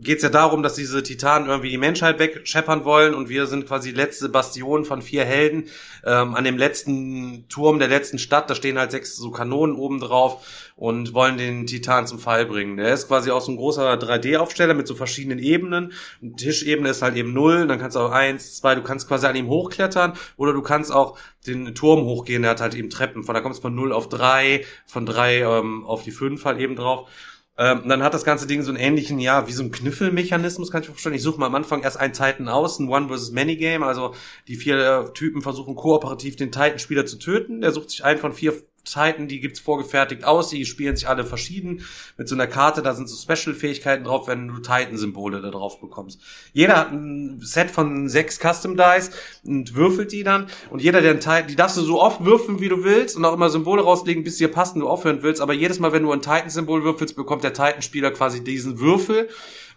[0.00, 3.90] geht's ja darum, dass diese Titanen irgendwie die Menschheit wegscheppern wollen und wir sind quasi
[3.90, 5.68] die letzte Bastion von vier Helden
[6.04, 8.50] ähm, an dem letzten Turm der letzten Stadt.
[8.50, 12.76] Da stehen halt sechs so Kanonen oben drauf und wollen den Titan zum Fall bringen.
[12.76, 15.92] Der ist quasi auch so ein großer 3D-Aufsteller mit so verschiedenen Ebenen.
[16.20, 19.26] Und Tischebene ist halt eben null, dann kannst du auch eins, zwei, du kannst quasi
[19.26, 23.22] an ihm hochklettern oder du kannst auch den Turm hochgehen, der hat halt eben Treppen.
[23.22, 26.58] Von da kommst du von null auf drei, von drei ähm, auf die fünf halt
[26.58, 27.08] eben drauf.
[27.56, 30.82] Ähm, dann hat das ganze Ding so einen ähnlichen, ja, wie so ein Kniffelmechanismus, kann
[30.82, 31.14] ich mir vorstellen.
[31.14, 33.84] Ich suche mal am Anfang erst einen Titan aus, ein One versus Many Game.
[33.84, 34.14] Also
[34.48, 37.60] die vier äh, Typen versuchen kooperativ den Titan-Spieler zu töten.
[37.60, 41.24] Der sucht sich einen von vier Titan, die gibt's vorgefertigt aus, die spielen sich alle
[41.24, 41.84] verschieden
[42.16, 46.20] mit so einer Karte, da sind so Special-Fähigkeiten drauf, wenn du Titan-Symbole da drauf bekommst.
[46.52, 49.10] Jeder hat ein Set von sechs Custom Dice
[49.44, 52.60] und würfelt die dann und jeder, der einen Titan, die darfst du so oft würfeln,
[52.60, 55.40] wie du willst und auch immer Symbole rauslegen, bis sie dir passen, du aufhören willst,
[55.40, 59.28] aber jedes Mal, wenn du ein Titan-Symbol würfelst, bekommt der Titan-Spieler quasi diesen Würfel.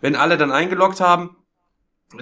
[0.01, 1.35] Wenn alle dann eingeloggt haben,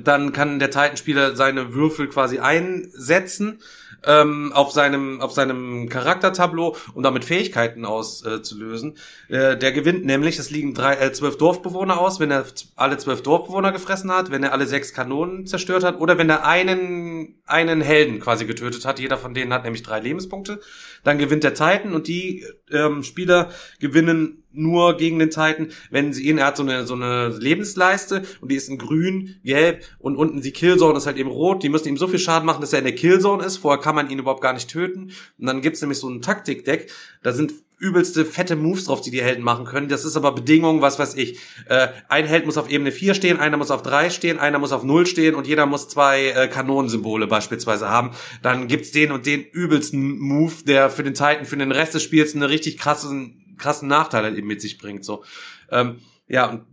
[0.02, 3.62] dann kann der Titan-Spieler seine Würfel quasi einsetzen
[4.06, 8.98] ähm, auf seinem auf seinem Charaktertableau, um damit Fähigkeiten auszulösen.
[9.30, 13.22] Äh, der gewinnt nämlich, es liegen drei, äh, zwölf Dorfbewohner aus, wenn er alle zwölf
[13.24, 17.82] Dorfbewohner gefressen hat, wenn er alle sechs Kanonen zerstört hat oder wenn er einen einen
[17.82, 19.00] Helden quasi getötet hat.
[19.00, 20.60] Jeder von denen hat nämlich drei Lebenspunkte.
[21.06, 26.28] Dann gewinnt der Titan und die ähm, Spieler gewinnen nur gegen den Titan, wenn sie
[26.28, 30.16] ihn, er hat so eine, so eine Lebensleiste und die ist in grün, gelb und
[30.16, 31.64] unten die Killzone ist halt eben rot.
[31.64, 33.58] Die müssen ihm so viel Schaden machen, dass er in der Killzone ist.
[33.58, 35.12] Vorher kann man ihn überhaupt gar nicht töten.
[35.38, 36.92] Und dann gibt's nämlich so ein Taktikdeck,
[37.22, 39.90] da sind übelste fette Moves drauf, die die Helden machen können.
[39.90, 41.40] Das ist aber Bedingung, was weiß ich.
[41.68, 44.72] Äh, ein Held muss auf Ebene 4 stehen, einer muss auf 3 stehen, einer muss
[44.72, 48.12] auf 0 stehen und jeder muss zwei äh, Kanonensymbole beispielsweise haben.
[48.42, 52.04] Dann gibt's den und den übelsten Move, der für den Titan, für den Rest des
[52.04, 55.04] Spiels eine richtig krassen, krassen Nachteil halt eben mit sich bringt.
[55.04, 55.24] So,
[55.72, 56.66] ähm, ja, und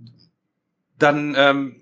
[0.98, 1.81] dann ähm,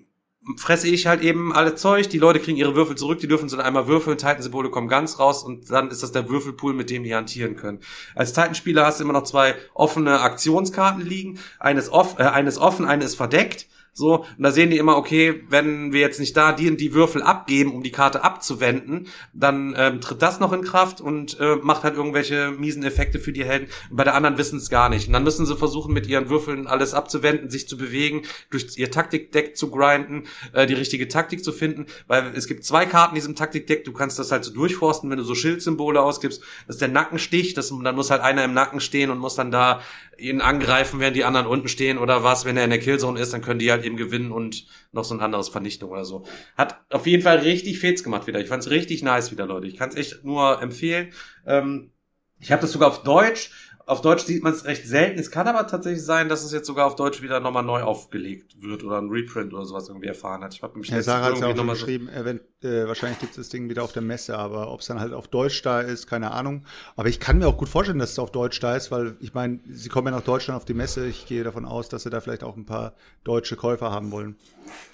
[0.57, 3.57] fresse ich halt eben alle Zeug, die Leute kriegen ihre Würfel zurück, die dürfen so
[3.57, 7.13] einmal würfeln, Titan-Symbole kommen ganz raus und dann ist das der Würfelpool, mit dem die
[7.13, 7.79] hantieren können.
[8.15, 12.85] Als Titan-Spieler hast du immer noch zwei offene Aktionskarten liegen, eines, off, äh, eines offen,
[12.85, 13.67] eine ist verdeckt.
[13.93, 16.93] So, und da sehen die immer, okay, wenn wir jetzt nicht da die und die
[16.93, 21.57] Würfel abgeben, um die Karte abzuwenden, dann ähm, tritt das noch in Kraft und äh,
[21.57, 23.67] macht halt irgendwelche miesen Effekte für die Helden.
[23.89, 25.07] Bei der anderen wissen es gar nicht.
[25.07, 28.91] Und dann müssen sie versuchen, mit ihren Würfeln alles abzuwenden, sich zu bewegen, durch ihr
[28.91, 30.23] Taktikdeck zu grinden,
[30.53, 31.85] äh, die richtige Taktik zu finden.
[32.07, 35.17] Weil es gibt zwei Karten in diesem Taktikdeck, du kannst das halt so durchforsten, wenn
[35.17, 36.41] du so Schildsymbole ausgibst.
[36.65, 39.51] Das ist der Nackenstich, das, dann muss halt einer im Nacken stehen und muss dann
[39.51, 39.81] da
[40.21, 43.33] ihn angreifen, während die anderen unten stehen oder was, wenn er in der Killzone ist,
[43.33, 46.23] dann können die halt eben gewinnen und noch so ein anderes Vernichtung oder so.
[46.57, 48.39] Hat auf jeden Fall richtig Fets gemacht wieder.
[48.39, 49.67] Ich fand's richtig nice wieder, Leute.
[49.67, 51.11] Ich kann's echt nur empfehlen.
[51.45, 51.91] Ähm,
[52.39, 53.51] ich habe das sogar auf Deutsch
[53.85, 55.19] Auf Deutsch sieht man es recht selten.
[55.19, 58.61] Es kann aber tatsächlich sein, dass es jetzt sogar auf Deutsch wieder nochmal neu aufgelegt
[58.61, 60.53] wird oder ein Reprint oder sowas irgendwie erfahren hat.
[60.53, 62.41] Ich habe mich Ja, Sarah hat ja irgendwie auch schon noch mal so- geschrieben, event,
[62.63, 65.13] äh, wahrscheinlich gibt es das Ding wieder auf der Messe, aber ob es dann halt
[65.13, 66.65] auf Deutsch da ist, keine Ahnung.
[66.95, 69.33] Aber ich kann mir auch gut vorstellen, dass es auf Deutsch da ist, weil ich
[69.33, 71.05] meine, sie kommen ja nach Deutschland auf die Messe.
[71.07, 74.35] Ich gehe davon aus, dass sie da vielleicht auch ein paar deutsche Käufer haben wollen.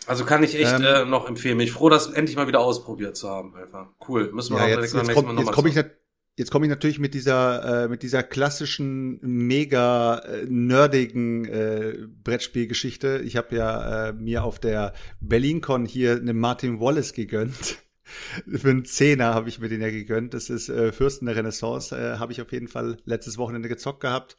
[0.07, 1.57] Also kann ich echt Ähm, äh, noch empfehlen.
[1.57, 3.53] Bin ich froh, das endlich mal wieder ausprobiert zu haben.
[3.55, 3.87] Einfach.
[4.07, 4.31] Cool.
[4.31, 5.75] Müssen wir Ja, auch jetzt, direkt beim jetzt nächsten komme Mal jetzt nochmal ich,
[6.37, 13.21] jetzt komm ich natürlich mit dieser, äh, mit dieser klassischen, mega äh, nerdigen äh, Brettspielgeschichte.
[13.25, 17.79] Ich habe ja äh, mir auf der BerlinCon hier eine Martin Wallace gegönnt.
[18.47, 20.33] Für einen Zehner habe ich mir den ja gegönnt.
[20.33, 21.93] Das ist äh, Fürsten der Renaissance.
[21.93, 24.37] Äh, habe ich auf jeden Fall letztes Wochenende gezockt gehabt.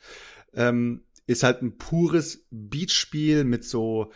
[0.54, 4.12] Ähm, ist halt ein pures Beatspiel mit so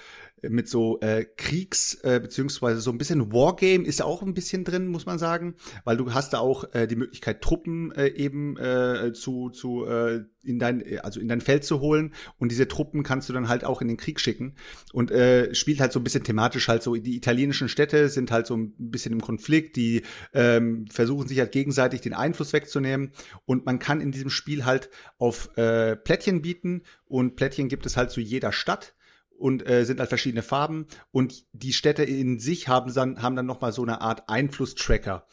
[0.48, 4.88] mit so äh, Kriegs äh, beziehungsweise so ein bisschen Wargame ist auch ein bisschen drin,
[4.88, 9.12] muss man sagen, weil du hast da auch äh, die Möglichkeit Truppen äh, eben äh,
[9.12, 12.14] zu zu äh, in dein äh, also in dein Feld zu holen.
[12.38, 14.54] Und diese Truppen kannst du dann halt auch in den Krieg schicken.
[14.92, 18.46] Und äh, spielt halt so ein bisschen thematisch halt so die italienischen Städte sind halt
[18.46, 20.02] so ein bisschen im Konflikt, die
[20.34, 23.12] ähm, versuchen sich halt gegenseitig den Einfluss wegzunehmen.
[23.44, 26.82] Und man kann in diesem Spiel halt auf äh, Plättchen bieten.
[27.04, 28.94] Und Plättchen gibt es halt zu jeder Stadt
[29.42, 33.46] und äh, sind halt verschiedene Farben und die Städte in sich haben dann haben dann
[33.46, 35.26] noch mal so eine Art Einflusstracker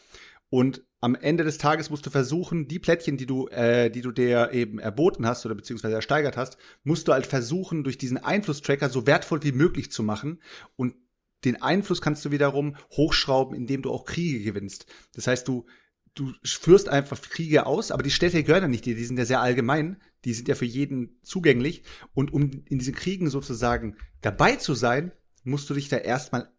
[0.50, 4.12] und am Ende des Tages musst du versuchen, die Plättchen, die du, äh, die du
[4.12, 8.89] dir eben erboten hast oder beziehungsweise ersteigert hast, musst du halt versuchen, durch diesen Einflusstracker
[8.89, 10.41] so wertvoll wie möglich zu machen.
[10.76, 10.95] Und
[11.45, 14.88] den Einfluss kannst du wiederum hochschrauben, indem du auch Kriege gewinnst.
[15.13, 15.65] Das heißt, du,
[16.15, 19.26] du führst einfach Kriege aus, aber die Städte gehören ja nicht dir, die sind ja
[19.26, 21.84] sehr allgemein, die sind ja für jeden zugänglich.
[22.13, 25.12] Und um in diesen Kriegen sozusagen dabei zu sein,
[25.43, 26.49] musst du dich da erstmal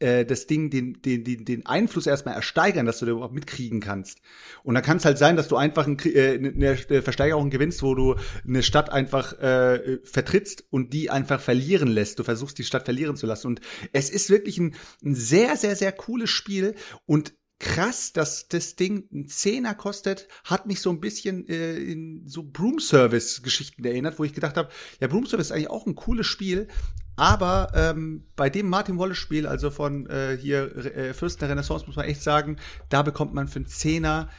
[0.00, 3.80] äh, das Ding, den, den, den, den Einfluss erstmal ersteigern, dass du da überhaupt mitkriegen
[3.80, 4.20] kannst.
[4.62, 6.50] Und dann kann es halt sein, dass du einfach ein, äh, eine
[6.88, 12.18] eine Versteigerung gewinnst, wo du eine Stadt einfach äh, vertrittst und die einfach verlieren lässt.
[12.18, 13.46] Du versuchst die Stadt verlieren zu lassen.
[13.48, 13.60] Und
[13.92, 19.04] es ist wirklich ein, ein sehr, sehr, sehr cooles Spiel und krass, dass das Ding
[19.12, 24.18] ein Zehner kostet, hat mich so ein bisschen äh, in so Broom Service Geschichten erinnert,
[24.18, 26.68] wo ich gedacht habe, ja, Broom Service ist eigentlich auch ein cooles Spiel,
[27.16, 31.86] aber ähm, bei dem Martin Wallace Spiel, also von äh, hier äh, Fürsten der Renaissance,
[31.86, 32.56] muss man echt sagen,
[32.88, 34.30] da bekommt man für einen Zehner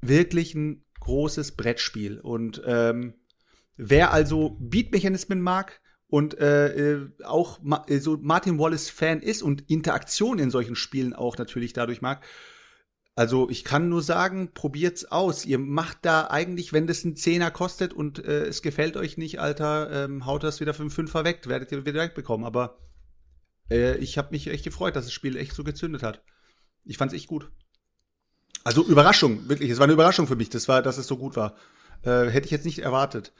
[0.00, 2.18] wirklich ein großes Brettspiel.
[2.18, 3.14] Und ähm,
[3.76, 9.42] wer also Beatmechanismen mag und äh, äh, auch ma äh, so Martin Wallace Fan ist
[9.42, 12.22] und Interaktion in solchen Spielen auch natürlich dadurch mag,
[13.14, 15.46] also ich kann nur sagen, probiert's aus.
[15.46, 19.40] Ihr macht da eigentlich, wenn das ein Zehner kostet und äh, es gefällt euch nicht,
[19.40, 22.44] Alter, ähm, haut das wieder für einen Fünfer weg, werdet ihr wieder wegbekommen.
[22.44, 22.78] Aber
[23.70, 26.22] äh, ich habe mich echt gefreut, dass das Spiel echt so gezündet hat.
[26.84, 27.50] Ich fand's echt gut.
[28.64, 29.70] Also Überraschung, wirklich.
[29.70, 31.56] Es war eine Überraschung für mich, das war, dass es so gut war.
[32.04, 33.32] Äh, hätte ich jetzt nicht erwartet.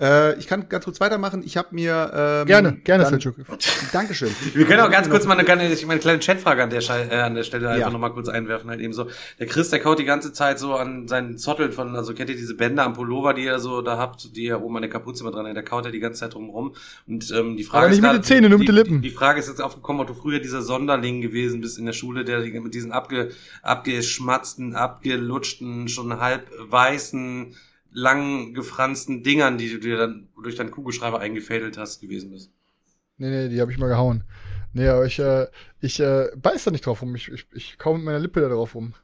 [0.00, 1.44] Äh, ich kann ganz kurz weitermachen.
[1.44, 2.10] Ich habe mir
[2.42, 3.20] ähm, Gerne, gerne, dann-.
[3.92, 4.28] Dankeschön.
[4.52, 6.80] Wir können auch ganz kurz mal eine, kleine- ich meine, eine kleine Chatfrage an der,
[6.80, 7.92] Schei- äh, an der Stelle einfach Ja.
[7.92, 8.68] noch mal kurz einwerfen.
[8.70, 9.06] Halt eben so.
[9.38, 12.34] Der Chris, der kaut die ganze Zeit so an seinen Zottel von, also kennt ihr
[12.34, 15.22] diese Bänder am Pullover, die ihr so da habt, die ihr oben an der Kapuze
[15.22, 16.74] mit dran der kaut er die ganze Zeit drum rum.
[17.06, 19.00] Und ähm, die Frage Aber nicht ist mit den Zähnen, nur mit die, den Lippen.
[19.00, 21.92] Die, die Frage ist jetzt aufgekommen, ob du früher dieser Sonderling gewesen bist in der
[21.92, 23.30] Schule, der mit diesen abge,
[23.62, 27.54] abgeschmatzten, abgelutschten, schon halb weißen,
[27.94, 32.50] lang gefransten Dingern, die du dir dann durch deinen Kugelschreiber eingefädelt hast, gewesen bist.
[33.16, 34.24] Nee, nee, die habe ich mal gehauen.
[34.72, 35.46] Nee, aber ich, äh,
[35.80, 37.14] ich äh, beiß da nicht drauf rum.
[37.14, 38.94] Ich, ich, ich kau mit meiner Lippe da drauf rum.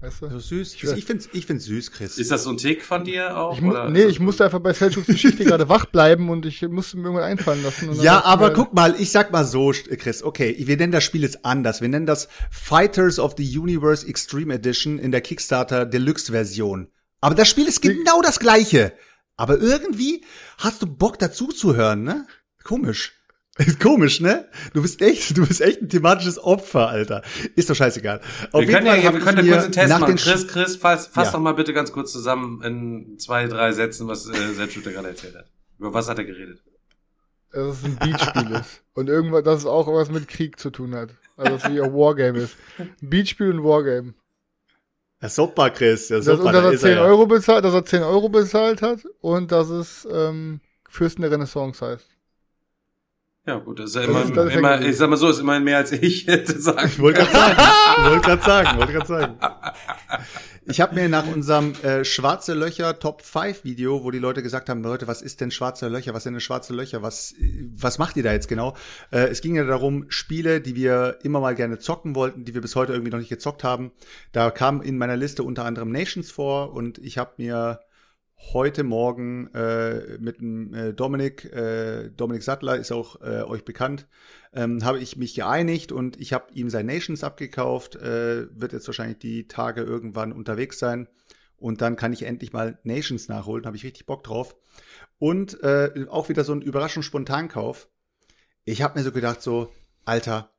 [0.00, 0.30] Weißt du?
[0.30, 0.74] So süß.
[0.74, 2.18] Ich Ich find's, ich find's süß, Chris.
[2.18, 3.56] Ist das so ein Tick von dir auch?
[3.56, 6.96] Ich oder nee, ich musste einfach bei Selçuks Geschichte gerade wach bleiben und ich musste
[6.96, 7.92] mir irgendwann einfallen lassen.
[8.00, 11.44] Ja, aber guck mal, ich sag mal so, Chris, okay, wir nennen das Spiel jetzt
[11.44, 11.82] anders.
[11.82, 16.88] Wir nennen das Fighters of the Universe Extreme Edition in der Kickstarter Deluxe Version.
[17.22, 18.92] Aber das Spiel ist genau das gleiche.
[19.36, 20.22] Aber irgendwie
[20.58, 22.26] hast du Bock dazu zu hören, ne?
[22.64, 23.14] Komisch.
[23.58, 24.48] Ist komisch, ne?
[24.72, 27.22] Du bist echt, du bist echt ein thematisches Opfer, Alter.
[27.54, 28.22] Ist doch scheißegal.
[28.50, 30.16] Auf Wir können ja, wir können ja kurz einen Test nach machen.
[30.16, 31.32] Chris, Chris, fass, fass Ja.
[31.32, 35.34] doch mal bitte ganz kurz zusammen in zwei, drei Sätzen, was äh, Selbstschütter gerade erzählt
[35.36, 35.50] hat.
[35.78, 36.62] Über was hat er geredet?
[37.50, 38.82] dass es ein Beatspiel ist.
[38.94, 41.10] Und irgendwas, dass es auch was mit Krieg zu tun hat.
[41.36, 42.56] Also, dass es wie ein Wargame ist.
[42.78, 44.14] Ein Beatspiel und Wargame.
[45.22, 46.08] Ja, super, Chris.
[46.08, 47.04] Ja, super, und dass da er ist 10 ja.
[47.04, 51.84] Euro bezahlt, dass er 10 Euro bezahlt hat und dass es ähm, Fürsten der Renaissance
[51.84, 52.08] heißt.
[53.44, 55.64] Ja, gut, das ist ja immer, ist- ist immer ich sag mal so, ist immerhin
[55.64, 56.86] mehr als ich hätte sagen.
[56.86, 57.58] Ich wollte gerade sagen,
[57.98, 59.38] ich wollte gerade sagen, wollte gerade sagen.
[60.64, 64.68] Ich habe mir nach unserem äh, Schwarze Löcher Top 5 Video, wo die Leute gesagt
[64.68, 66.14] haben, Leute, was ist denn Schwarze Löcher?
[66.14, 67.02] Was sind denn Schwarze Löcher?
[67.02, 67.34] Was,
[67.74, 68.76] was macht ihr da jetzt genau?
[69.10, 72.60] Äh, es ging ja darum, Spiele, die wir immer mal gerne zocken wollten, die wir
[72.60, 73.90] bis heute irgendwie noch nicht gezockt haben.
[74.30, 77.80] Da kam in meiner Liste unter anderem Nations vor und ich habe mir
[78.52, 84.06] heute Morgen äh, mit dem äh, Dominik, äh, Dominik Sattler ist auch äh, euch bekannt,
[84.52, 88.86] ähm, habe ich mich geeinigt und ich habe ihm sein Nations abgekauft, äh, wird jetzt
[88.86, 91.08] wahrscheinlich die Tage irgendwann unterwegs sein
[91.56, 94.56] und dann kann ich endlich mal Nations nachholen, habe ich richtig Bock drauf.
[95.18, 97.88] Und äh, auch wieder so ein Überraschungsspontankauf.
[98.64, 99.72] Ich habe mir so gedacht, so,
[100.04, 100.50] Alter,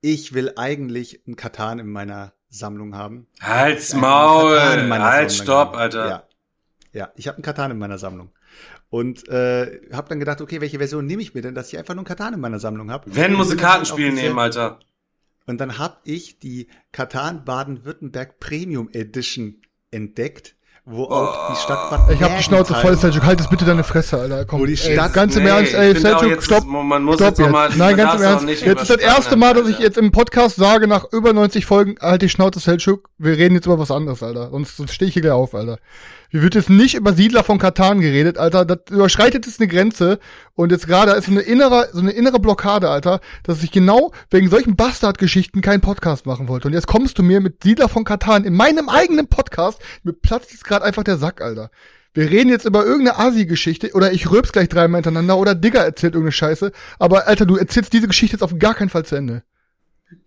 [0.00, 3.26] ich will eigentlich ein Katan in meiner Sammlung haben.
[3.40, 4.58] Halt's Maul!
[4.58, 5.76] Halt, stopp.
[5.76, 6.08] Alter.
[6.08, 6.27] Ja,
[6.92, 8.30] ja ich habe einen Katan in meiner Sammlung.
[8.90, 11.94] Und äh, habe dann gedacht, okay, welche Version nehme ich mir denn, dass ich einfach
[11.94, 13.04] nur einen Katan in meiner Sammlung habe?
[13.14, 14.78] Wenn muss dann Kartenspiel nehmen, Alter.
[15.46, 19.56] Und dann habe ich die Katan Baden-Württemberg Premium Edition
[19.90, 23.22] entdeckt, wo auch die Stadt Bad Ich hab die Schnauze voll, Seljuk.
[23.24, 24.44] Halt es bitte deine Fresse, Alter.
[24.46, 26.64] Komm, Wo die ey, Stadt- ganz im Nee, Ernst, ich ey, Seljuk, stopp.
[26.66, 27.78] man muss Stopp jetzt mal- jetzt.
[27.78, 28.48] man Nein, ganz im Ernst.
[28.48, 31.96] Jetzt ist das erste Mal, dass ich jetzt im Podcast sage, nach über 90 Folgen,
[32.00, 33.10] halt die Schnauze, Seljuk.
[33.18, 34.50] Wir reden jetzt über was anderes, Alter.
[34.50, 35.78] Sonst, sonst stehe ich hier gleich auf, Alter.
[36.30, 38.66] Hier wird jetzt nicht über Siedler von Katan geredet, Alter.
[38.66, 40.18] Das überschreitet jetzt eine Grenze.
[40.54, 44.12] Und jetzt gerade ist so eine innere, so eine innere Blockade, Alter, dass ich genau
[44.30, 46.68] wegen solchen Bastardgeschichten keinen Podcast machen wollte.
[46.68, 49.80] Und jetzt kommst du mir mit Siedler von Katan in meinem eigenen Podcast.
[50.02, 51.70] Mir platzt jetzt gerade einfach der Sack, Alter.
[52.12, 56.12] Wir reden jetzt über irgendeine Asi-Geschichte oder ich rülps gleich dreimal hintereinander oder Digger erzählt
[56.12, 56.72] irgendeine Scheiße.
[56.98, 59.44] Aber Alter, du erzählst diese Geschichte jetzt auf gar keinen Fall zu Ende.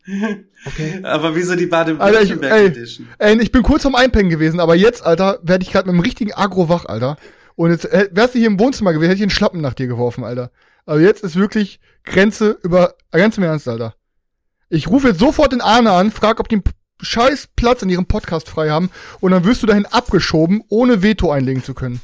[1.03, 3.07] Aber wieso die Alter, ich, Baden-Württemberg ey, Edition?
[3.17, 6.03] ey, ich bin kurz vorm Einpennen gewesen, aber jetzt, Alter, werde ich gerade mit einem
[6.03, 7.17] richtigen Agro wach, Alter.
[7.55, 9.87] Und jetzt äh, wärst du hier im Wohnzimmer gewesen, hätte ich einen Schlappen nach dir
[9.87, 10.51] geworfen, Alter.
[10.85, 13.95] Aber jetzt ist wirklich Grenze über, äh, ganz im Ernst, Alter.
[14.69, 16.63] Ich rufe jetzt sofort den Arne an, frag, ob die einen
[17.01, 21.31] scheiß Platz in ihrem Podcast frei haben und dann wirst du dahin abgeschoben, ohne Veto
[21.31, 22.01] einlegen zu können.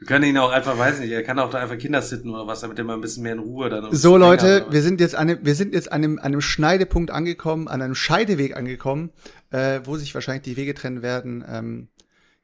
[0.00, 2.46] Wir können ihn auch einfach, weiß nicht, er kann auch da einfach Kinder sitten oder
[2.46, 3.94] was, damit er mal ein bisschen mehr in Ruhe dann.
[3.94, 6.40] So Leute, wir wir sind jetzt an einem, wir sind jetzt an einem, an einem
[6.40, 9.10] Schneidepunkt angekommen, an einem Scheideweg angekommen,
[9.50, 11.44] äh, wo sich wahrscheinlich die Wege trennen werden.
[11.46, 11.88] Ähm,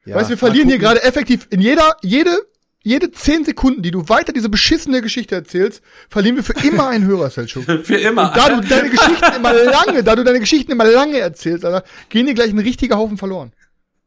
[0.05, 2.37] ja, weißt du, wir verlieren hier gerade effektiv in jeder, jede,
[2.83, 7.07] jede zehn Sekunden, die du weiter diese beschissene Geschichte erzählst, verlieren wir für immer einen
[7.07, 7.65] Hörer, Selchuk.
[7.83, 8.31] Für immer.
[8.35, 12.27] Da du deine Geschichten immer lange, da du deine Geschichten immer lange erzählst, Alter, gehen
[12.27, 13.51] dir gleich ein richtiger Haufen verloren.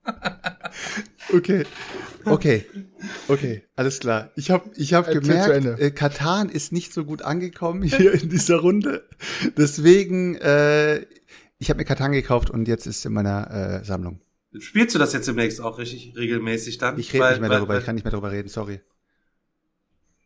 [1.33, 1.65] Okay.
[2.25, 2.67] Okay.
[3.29, 4.31] Okay, alles klar.
[4.37, 8.29] Ich habe ich hab Erzähl gemerkt, äh, Katan ist nicht so gut angekommen hier in
[8.29, 9.09] dieser Runde.
[9.57, 11.07] Deswegen, äh,
[11.59, 14.21] ich habe mir Katan gekauft und jetzt ist es in meiner äh, Sammlung.
[14.59, 16.99] Spielst du das jetzt demnächst auch richtig regelmäßig dann?
[16.99, 18.81] Ich rede nicht mehr weil- darüber, weil- ich kann nicht mehr darüber reden, sorry.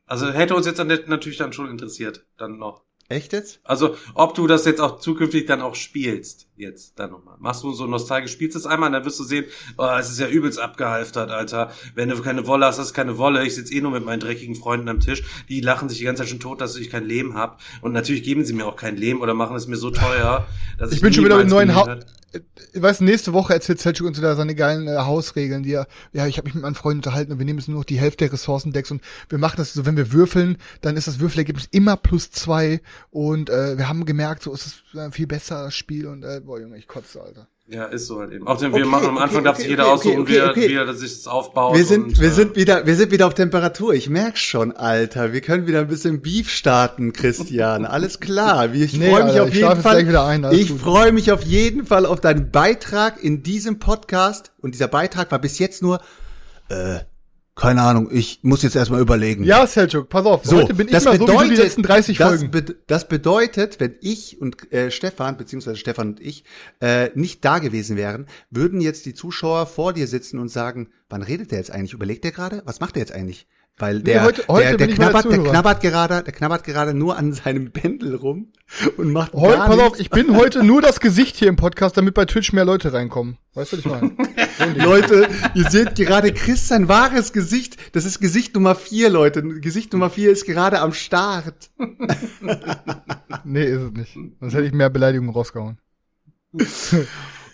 [0.07, 2.85] Also hätte uns jetzt dann natürlich dann schon interessiert, dann noch.
[3.09, 3.61] Echt jetzt?
[3.65, 7.37] Also, ob du das jetzt auch zukünftig dann auch spielst, jetzt dann nochmal.
[7.41, 9.45] Machst du so nostalgisch, spielst es einmal, und dann wirst du sehen,
[9.77, 11.71] oh, es ist ja übelst abgehalftert, Alter.
[11.95, 13.45] Wenn du keine Wolle hast, hast du keine Wolle.
[13.45, 15.23] Ich sitze eh nur mit meinen dreckigen Freunden am Tisch.
[15.49, 17.61] Die lachen sich die ganze Zeit schon tot, dass ich kein Leben hab.
[17.83, 20.47] Und natürlich geben sie mir auch kein Leben oder machen es mir so teuer,
[20.79, 22.07] dass ich, Ich bin schon wieder mit neuen ha hat.
[22.73, 26.27] Ich weiß, nächste Woche erzählt Selchuk uns wieder seine geilen äh, Hausregeln, die er, ja,
[26.27, 28.25] ich habe mich mit meinen Freunden unterhalten und wir nehmen jetzt nur noch die Hälfte
[28.25, 31.97] der Ressourcendecks und wir machen das so, wenn wir würfeln, dann ist das Würfelergebnis immer
[31.97, 32.81] plus zwei
[33.11, 36.41] und äh, wir haben gemerkt, so ist es ein viel besser das Spiel und äh,
[36.45, 37.49] boah Junge, ich kotze, Alter.
[37.67, 38.47] Ja, ist so halt eben.
[38.47, 40.33] Auch denn wir Okay, machen am Anfang okay, darf sich okay, jeder okay, aussuchen, okay,
[40.33, 40.69] wie, er, okay.
[40.69, 41.77] wie er sich das aufbaut.
[41.77, 43.95] Wir sind, und, wir äh, sind wieder, wir sind wieder auf Temperatur.
[43.95, 45.33] Ich merk schon, Alter.
[45.33, 47.87] Wir können wieder ein bisschen Beef starten, Christian.
[47.87, 48.73] Alles klar.
[48.75, 50.17] Ich Nee, freue mich Alter, auf jeden Fall.
[50.17, 54.53] ein, ich freue mich auf jeden Fall auf deinen Beitrag in diesem Podcast.
[54.61, 56.01] Und dieser Beitrag war bis jetzt nur,
[56.69, 56.99] äh,
[57.57, 58.09] keine Ahnung.
[58.11, 59.45] Ich muss jetzt erstmal überlegen.
[59.45, 61.83] Ja, Selchuk, pass auf, So, heute bin ich das mal so wie bedeutet, die letzten
[61.83, 62.51] 30 das, Folgen.
[62.51, 66.45] be das bedeutet, wenn ich und äh, Stefan, beziehungsweise Stefan und ich,
[66.81, 71.23] äh, nicht da gewesen wären, würden jetzt die Zuschauer vor dir sitzen und sagen, wann
[71.23, 71.93] redet der jetzt eigentlich?
[71.93, 72.63] Überlegt der gerade?
[72.65, 73.47] Was macht der jetzt eigentlich?
[73.77, 75.51] Weil der, heute- heute der, der, der knabbert, der Zuhörer.
[75.51, 78.53] knabbert gerade, der knabbert gerade nur an seinem Bändel rum
[78.97, 81.97] und macht Heute, gar pass auf, ich bin heute nur das Gesicht hier im Podcast,
[81.97, 83.37] damit bei Twitch mehr Leute reinkommen.
[83.55, 84.13] Weißt du, was ich meine?
[84.85, 87.77] Leute, ihr seht gerade Chris sein wahres Gesicht.
[87.97, 89.43] Das ist Gesicht Nummer vier, Leute.
[89.43, 91.71] Gesicht Nummer vier ist gerade am Start.
[93.45, 94.19] nee, ist es nicht.
[94.39, 95.79] Sonst hätte ich mehr Beleidigungen rausgehauen.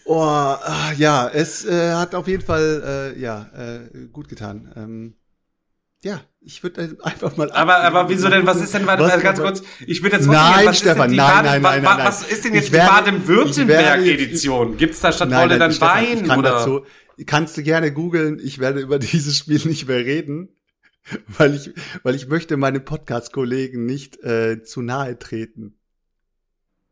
[0.04, 4.70] Oh, ah, ja, es äh, hat auf jeden Fall äh, ja äh, gut getan.
[4.76, 5.14] Ähm,
[6.02, 7.50] ja, ich würde einfach mal.
[7.52, 10.66] Aber, aber wieso denn, was ist denn, warte, Was ganz kurz, ich würde jetzt Nein,
[10.66, 12.72] was Stefan, ist denn die nein, Baden, nein, nein, nein, Was ist denn jetzt die
[12.72, 14.76] werde- werde Baden-Württemberg-Edition?
[14.76, 16.50] Gibt's da statt Wolle dann Stefan, Wein ich kann oder?
[16.52, 16.86] dazu,
[17.26, 18.38] kannst du gerne googeln.
[18.42, 20.48] Ich werde über dieses Spiel nicht mehr reden,
[21.28, 21.72] weil ich,
[22.02, 25.76] weil ich möchte meinen Podcast-Kollegen nicht äh, zu nahe treten.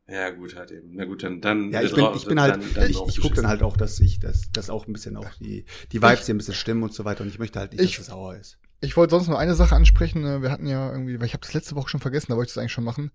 [0.07, 0.91] Ja, gut, halt eben.
[0.95, 1.71] Na gut, dann, dann.
[1.71, 4.01] Ja, ich bin, ich bin halt, dann- dann ich, ich gucke dann halt auch, dass
[4.01, 6.95] ich, dass, dass auch ein bisschen auch die, die Vibes hier ein bisschen stimmen und
[6.95, 7.23] so weiter.
[7.23, 8.59] Und ich möchte halt nicht, Ich- dass es sauer ist.
[8.81, 10.25] Ich wollte sonst noch eine Sache ansprechen.
[10.25, 12.49] äh, Wir hatten ja irgendwie, weil ich habe das letzte Woche schon vergessen, da wollte
[12.51, 13.11] ich das eigentlich schon machen.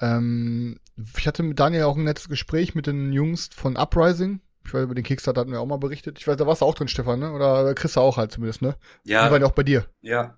[0.00, 0.78] Ähm,
[1.16, 4.40] ich hatte mit Daniel auch ein nettes Gespräch mit den Jungs von Uprising.
[4.64, 6.18] Ich weiß, über den Kickstarter hatten wir auch mal berichtet.
[6.18, 7.32] Ich weiß, da warst du auch drin, Stefan, ne?
[7.32, 8.76] Oder Chris auch halt zumindest, ne?
[9.04, 9.26] Ja.
[9.26, 9.86] Die waren ja auch bei dir.
[10.00, 10.36] Ja.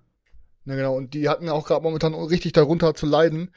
[0.65, 0.95] Ja, genau.
[0.95, 3.51] Und die hatten auch gerade momentan richtig darunter zu leiden,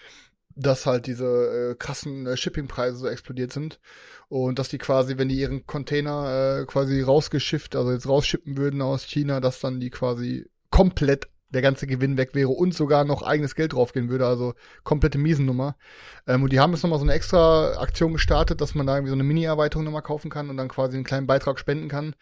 [0.54, 3.80] dass halt diese äh, krassen äh, Shippingpreise so explodiert sind.
[4.28, 8.82] Und dass die quasi, wenn die ihren Container äh, quasi rausgeschifft, also jetzt rausschippen würden
[8.82, 13.22] aus China, dass dann die quasi komplett der ganze Gewinn weg wäre und sogar noch
[13.22, 14.54] eigenes Geld draufgehen würde, also
[14.84, 15.76] komplette Miesennummer.
[16.26, 19.10] Ähm, und die haben jetzt nochmal so eine extra Aktion gestartet, dass man da irgendwie
[19.10, 22.14] so eine Mini-Erweiterung nochmal kaufen kann und dann quasi einen kleinen Beitrag spenden kann,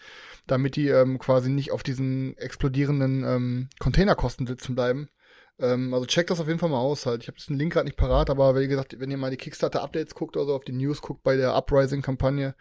[0.46, 5.08] damit die ähm, quasi nicht auf diesen explodierenden ähm, Containerkosten sitzen bleiben.
[5.58, 7.22] Ähm, also checkt das auf jeden Fall mal aus halt.
[7.22, 10.14] Ich habe den Link gerade nicht parat, aber wie gesagt, wenn ihr mal die Kickstarter-Updates
[10.14, 12.54] guckt oder so, auf die News guckt bei der Uprising-Kampagne,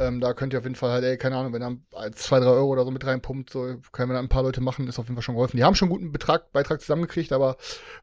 [0.00, 2.46] ähm, da könnt ihr auf jeden Fall halt, ey, keine Ahnung, wenn ihr zwei, drei
[2.46, 5.06] Euro oder so mit reinpumpt, so können wir da ein paar Leute machen, ist auf
[5.06, 5.58] jeden Fall schon geholfen.
[5.58, 7.56] Die haben schon einen guten Betrag, Beitrag zusammengekriegt, aber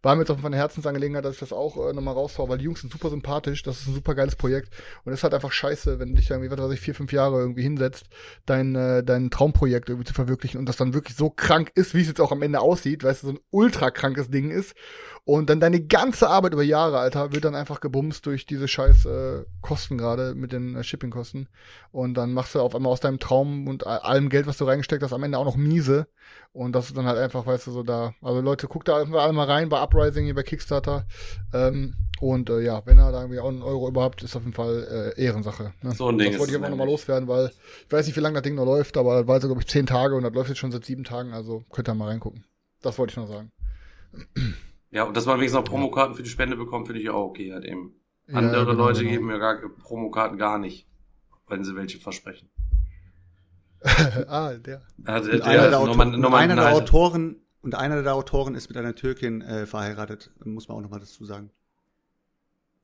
[0.03, 2.47] war mir jetzt auf jeden Fall eine Herzensangelegenheit, dass ich das auch äh, nochmal raushaue,
[2.49, 4.73] weil die Jungs sind super sympathisch, das ist ein super geiles Projekt
[5.03, 7.11] und es ist halt einfach scheiße, wenn du dich irgendwie, was weiß ich, vier, fünf
[7.11, 8.05] Jahre irgendwie hinsetzt,
[8.45, 12.01] dein, äh, dein Traumprojekt irgendwie zu verwirklichen und das dann wirklich so krank ist, wie
[12.01, 14.75] es jetzt auch am Ende aussieht, weil es so ein ultra krankes Ding ist
[15.27, 19.05] und dann deine ganze Arbeit über Jahre, Alter, wird dann einfach gebumst durch diese scheiß
[19.07, 21.49] äh, Kosten gerade mit den äh, Shippingkosten.
[21.91, 25.03] Und dann machst du auf einmal aus deinem Traum und allem Geld, was du reingesteckt
[25.03, 26.07] hast, am Ende auch noch miese.
[26.53, 28.13] Und das ist dann halt einfach, weißt du, so da.
[28.21, 31.05] Also Leute, guckt da alle mal rein bei Uprising hier bei Kickstarter.
[31.53, 34.55] Ähm, und äh, ja, wenn er da irgendwie auch einen Euro überhaupt, ist auf jeden
[34.55, 35.73] Fall äh, Ehrensache.
[35.81, 35.91] Ne?
[35.91, 37.51] So ein Ding Das wollte ich es nochmal loswerden, weil
[37.85, 39.67] ich weiß nicht, wie lange das Ding noch läuft, aber das war so, glaube ich,
[39.67, 42.45] zehn Tage und das läuft jetzt schon seit sieben Tagen, also könnt ihr mal reingucken.
[42.81, 43.51] Das wollte ich noch sagen.
[44.91, 47.53] Ja, und dass man wenigstens noch Promokarten für die Spende bekommt, finde ich auch okay.
[47.53, 47.93] Halt eben.
[48.27, 49.11] Ja, Andere genau, Leute genau.
[49.11, 50.87] geben mir gar Promokarten gar nicht,
[51.47, 52.49] wenn sie welche versprechen.
[54.27, 54.81] ah, der.
[55.05, 56.73] Also, der einer, der, Autor mal einer ein der.
[56.73, 60.99] Autoren und einer der Autoren ist mit einer Türkin äh, verheiratet, muss man auch nochmal
[60.99, 61.51] dazu sagen.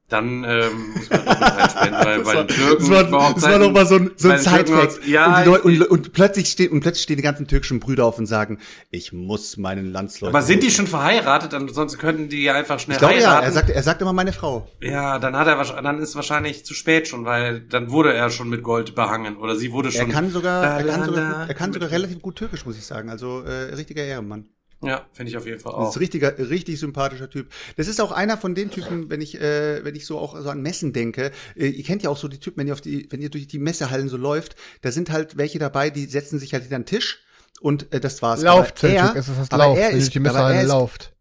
[0.10, 3.44] Dann ähm, muss man doppelt reinspenden, weil Das bei war- den Türken das war, das
[3.44, 5.08] war noch mal so ein, so ein Sidefact.
[5.08, 8.20] Ja, und, Leute, und, und plötzlich stehen und plötzlich stehen die ganzen türkischen Brüder auf
[8.20, 8.60] und sagen,
[8.92, 10.36] ich muss meinen Landsleuten.
[10.36, 11.54] aber sind die schon verheiratet?
[11.54, 13.46] Dann, sonst könnten die ja einfach schnell Ich glaube ja, heiraten.
[13.46, 14.68] er sagt, er sagt immer meine Frau.
[14.82, 18.30] ja, dann hat er wahrsch- dann ist wahrscheinlich zu spät schon, weil dann wurde er
[18.30, 20.12] schon mit Gold behangen oder sie wurde Er schon.
[20.12, 23.10] kann sogar, er kann la, sogar, er kann sogar relativ gut Türkisch, muss ich sagen.
[23.10, 24.46] Also äh, richtiger Ehrenmann.
[24.88, 25.96] Ja, finde ich auf jeden Fall Das ist auch.
[25.96, 27.50] ein richtiger, richtig sympathischer Typ.
[27.78, 30.50] Das ist auch einer von den Typen, wenn ich, äh, wenn ich so auch so
[30.50, 31.32] an Messen denke.
[31.56, 33.48] Äh, ihr kennt ja auch so die Typen, wenn ihr auf die, wenn ihr durch
[33.48, 36.86] die Messehallen so läuft, da sind halt welche dabei, die setzen sich halt hinter den
[36.86, 37.22] Tisch
[37.62, 38.42] und äh, das war's.
[38.42, 40.62] Lauft, Aber Celtic, es ist das aber Lauf, er wenn ihr ist- durch die er
[40.62, 41.14] ist- lauft.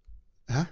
[0.49, 0.65] Hä?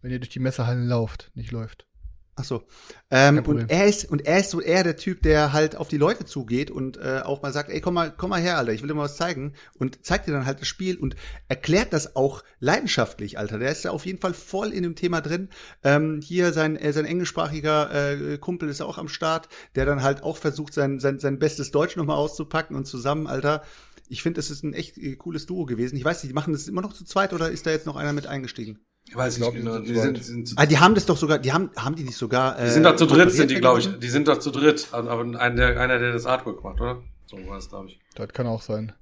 [0.00, 1.86] Wenn ihr durch die Messerhallen lauft, nicht läuft.
[2.34, 2.64] Ach so.
[3.10, 5.98] Ähm, und er ist und er ist so eher der Typ, der halt auf die
[5.98, 8.80] Leute zugeht und äh, auch mal sagt, ey, komm mal, komm mal her, Alter, ich
[8.80, 11.14] will dir mal was zeigen und zeigt dir dann halt das Spiel und
[11.48, 13.58] erklärt das auch leidenschaftlich, Alter.
[13.58, 15.50] Der ist ja auf jeden Fall voll in dem Thema drin.
[15.84, 20.22] Ähm, hier sein äh, sein englischsprachiger äh, Kumpel ist auch am Start, der dann halt
[20.22, 23.62] auch versucht sein sein sein bestes Deutsch nochmal auszupacken und zusammen, Alter.
[24.08, 25.96] Ich finde, es ist ein echt äh, cooles Duo gewesen.
[25.96, 28.14] Ich weiß nicht, machen das immer noch zu zweit oder ist da jetzt noch einer
[28.14, 28.78] mit eingestiegen?
[29.12, 29.74] Ich weiß glaub, nicht die genau.
[29.82, 32.16] sind Die sind, sind, Ah, die haben das doch sogar, die haben haben die nicht
[32.16, 33.98] sogar äh, die sind doch zu dritt, sind die, glaube ich.
[33.98, 34.88] Die sind doch zu dritt.
[34.92, 37.02] Aber ein, der, einer, der das Artwork macht, oder?
[37.26, 37.98] So war es, glaube ich.
[38.14, 38.92] Das kann auch sein.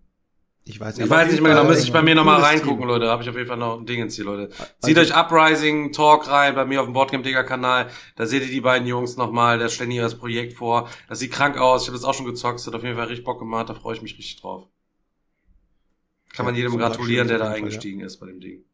[0.64, 2.78] Ich weiß, Ich aber weiß nicht mehr genau, Fall müsste ich bei mir nochmal reingucken,
[2.80, 2.88] Team.
[2.88, 3.04] Leute.
[3.06, 4.50] Da habe ich auf jeden Fall noch ein Ding ins hier, Leute.
[4.80, 7.86] Zieht Also- euch Uprising Talk rein bei mir auf dem Boardgame Digger Kanal.
[8.16, 9.60] Da seht ihr die beiden Jungs nochmal.
[9.60, 10.88] Da stellen die das Projekt vor.
[11.08, 11.82] Das sieht krank aus.
[11.82, 12.58] Ich habe das auch schon gezockt.
[12.58, 13.68] Das hat auf jeden Fall richtig Bock gemacht.
[13.68, 14.66] Da freue ich mich richtig drauf.
[16.34, 18.64] Kann man Ja, jedem super gratulieren, der da Fall, eingestiegen ist bei dem Ding.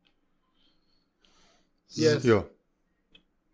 [1.97, 2.25] Yes.
[2.25, 2.45] Ja.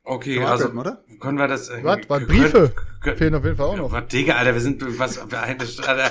[0.04, 1.02] Okay, wir also oder?
[1.20, 1.68] können wir das.
[1.68, 1.98] äh, Was?
[2.08, 2.26] Was?
[2.26, 2.72] Briefe?
[3.00, 3.92] können- Fehlen auf jeden Fall auch noch.
[3.92, 6.10] Was, Digga, Alter, wir sind, was, eine, Alter.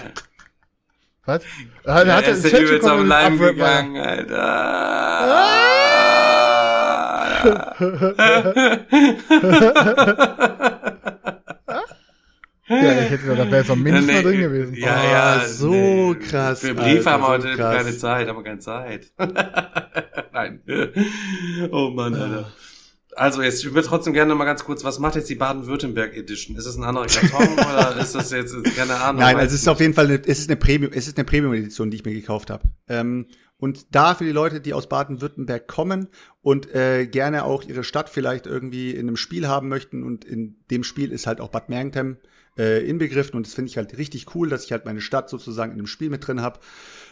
[1.25, 1.43] Was?
[1.83, 4.41] Er Er hat ist der übelst auf Leim gegangen, Alter.
[12.71, 14.73] Ja, ich hätte da wäre jetzt noch mindestens mal drin gewesen.
[14.75, 16.15] Ja, Oh, ja, so nee.
[16.15, 17.75] krass, Für Briefe haben wir heute krass.
[17.77, 19.11] keine Zeit, haben wir keine Zeit.
[20.33, 20.61] Nein.
[21.71, 22.51] Oh Mann, Alter.
[23.15, 26.55] Also jetzt, ich würde trotzdem gerne mal ganz kurz, was macht jetzt die Baden-Württemberg Edition?
[26.55, 29.21] Ist das ein anderer Karton oder ist das jetzt, keine Ahnung?
[29.21, 31.25] Nein, also es ist auf jeden Fall eine, es ist eine Premium, es ist eine
[31.25, 32.63] Premium-Edition, die ich mir gekauft habe.
[32.87, 36.07] Ähm, und da für die Leute, die aus Baden-Württemberg kommen
[36.41, 40.55] und äh, gerne auch ihre Stadt vielleicht irgendwie in einem Spiel haben möchten und in
[40.71, 42.17] dem Spiel ist halt auch Bad Mergentheim
[42.61, 45.71] äh, inbegriffen und das finde ich halt richtig cool, dass ich halt meine Stadt sozusagen
[45.71, 46.59] in dem Spiel mit drin habe.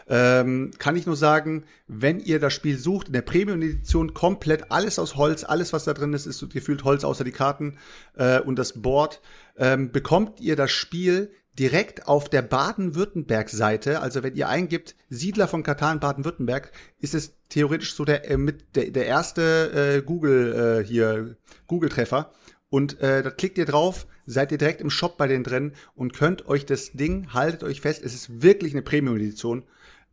[0.08, 5.00] Ähm, kann ich nur sagen, wenn ihr das Spiel sucht, in der Premium-Edition komplett alles
[5.00, 7.78] aus Holz, alles was da drin ist, ist gefühlt Holz außer die Karten
[8.16, 9.22] äh, und das Board,
[9.58, 14.00] ähm, bekommt ihr das Spiel direkt auf der Baden-Württemberg-Seite.
[14.00, 18.76] Also wenn ihr eingibt Siedler von Katan Baden-Württemberg, ist es theoretisch so der äh, mit
[18.76, 21.36] der, der erste äh, Google äh, hier
[21.68, 22.32] Google-Treffer.
[22.70, 26.14] Und äh, da klickt ihr drauf, seid ihr direkt im Shop bei denen drin und
[26.14, 29.64] könnt euch das Ding, haltet euch fest, es ist wirklich eine Premium-Edition.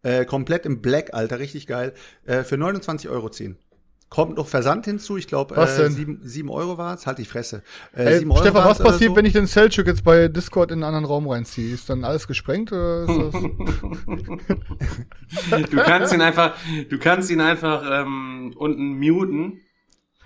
[0.03, 1.93] Äh, komplett im Black, Alter, richtig geil.
[2.25, 3.59] Äh, für 29 Euro ziehen.
[4.09, 5.93] Kommt noch Versand hinzu, ich glaube, Was äh, denn?
[5.93, 7.07] 7, 7 Euro war's.
[7.07, 7.65] halt die Fresse.
[7.93, 9.17] Äh, Ey, 7 Euro Stefan, was passiert, so.
[9.17, 11.75] wenn ich den Selchuk jetzt bei Discord in einen anderen Raum reinziehe?
[11.75, 13.43] Ist dann alles gesprengt oder ist das
[15.71, 16.55] Du kannst ihn einfach,
[16.89, 19.61] du kannst ihn einfach ähm, unten muten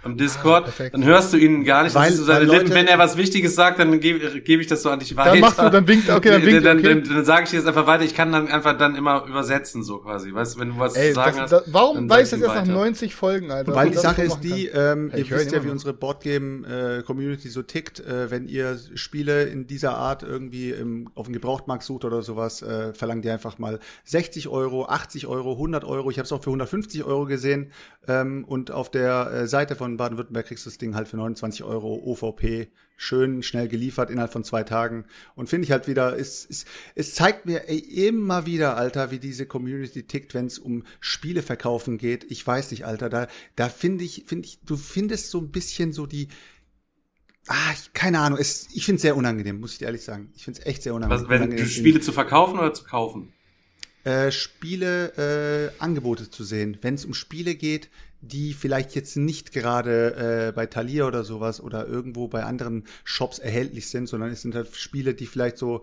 [0.04, 2.68] im Discord, Ah, dann hörst du ihn gar nicht, Weil- dann du seine weil Lippen.
[2.68, 5.30] Leute- Wenn er was Wichtiges sagt, dann gebe geb ich das so an dich weiter.
[5.32, 6.88] Dann machst du, dann winkt, okay, dann winkt, dann, okay.
[6.88, 8.04] dann, dann sage ich dir das einfach weiter.
[8.04, 10.32] Ich kann dann einfach dann immer übersetzen, so quasi.
[10.32, 11.52] Weißt du, wenn du was Ey, zu sagen das, hast.
[11.66, 12.72] das, warum dann weiß ich das erst nach weiter.
[12.72, 13.74] 90 Folgen, Alter?
[13.74, 17.62] Weil die das Sache ist die, ähm, Hey, ihr wisst ja, wie unsere Boardgame-Community so
[17.62, 18.00] tickt.
[18.00, 22.62] Äh, wenn ihr Spiele in dieser Art irgendwie im, auf dem Gebrauchtmarkt sucht oder sowas,
[22.62, 26.10] äh, verlangt ihr einfach mal 60 Euro, 80 Euro, 100 Euro.
[26.10, 27.70] Ich habe es auch für 150 Euro gesehen.
[28.08, 31.64] Ähm, und auf der äh, Seite von Baden-Württemberg kriegst du das Ding halt für 29
[31.64, 32.68] Euro OVP.
[32.96, 35.04] Schön, schnell geliefert innerhalb von zwei Tagen.
[35.34, 39.18] Und finde ich halt wieder, es, es, es zeigt mir ey, immer wieder, Alter, wie
[39.18, 42.30] diese Community tickt, wenn es um Spiele verkaufen geht.
[42.30, 43.26] Ich weiß nicht, Alter, da,
[43.56, 46.28] da finde ich, finde ich, du findest so ein bisschen so die,
[47.46, 50.30] ah, ich, keine Ahnung, es, ich finde es sehr unangenehm, muss ich dir ehrlich sagen.
[50.34, 51.22] Ich finde es echt sehr unangenehm.
[51.24, 53.32] Was, wenn unangenehm, Spiele zu verkaufen oder zu kaufen?
[54.04, 57.90] äh, Spiele äh, Angebote zu sehen, wenn es um Spiele geht,
[58.20, 63.38] die vielleicht jetzt nicht gerade äh, bei Thalia oder sowas oder irgendwo bei anderen Shops
[63.38, 65.82] erhältlich sind, sondern es sind halt Spiele, die vielleicht so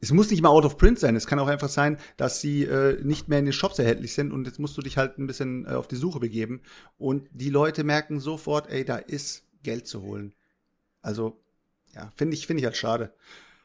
[0.00, 1.16] es muss nicht mal out of print sein.
[1.16, 4.32] Es kann auch einfach sein, dass sie äh, nicht mehr in den Shops erhältlich sind
[4.32, 6.60] und jetzt musst du dich halt ein bisschen äh, auf die Suche begeben.
[6.98, 10.34] Und die Leute merken sofort, ey, da ist Geld zu holen.
[11.02, 11.40] Also,
[11.94, 13.12] ja, finde ich, finde ich halt schade.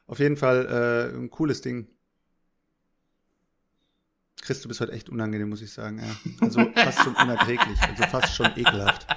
[0.08, 0.66] Auf jeden Fall
[1.14, 1.88] äh, ein cooles Ding.
[4.44, 6.00] Chris, du bist heute echt unangenehm, muss ich sagen.
[6.00, 6.32] Ja.
[6.42, 9.08] Also fast schon unerträglich, also fast schon ekelhaft.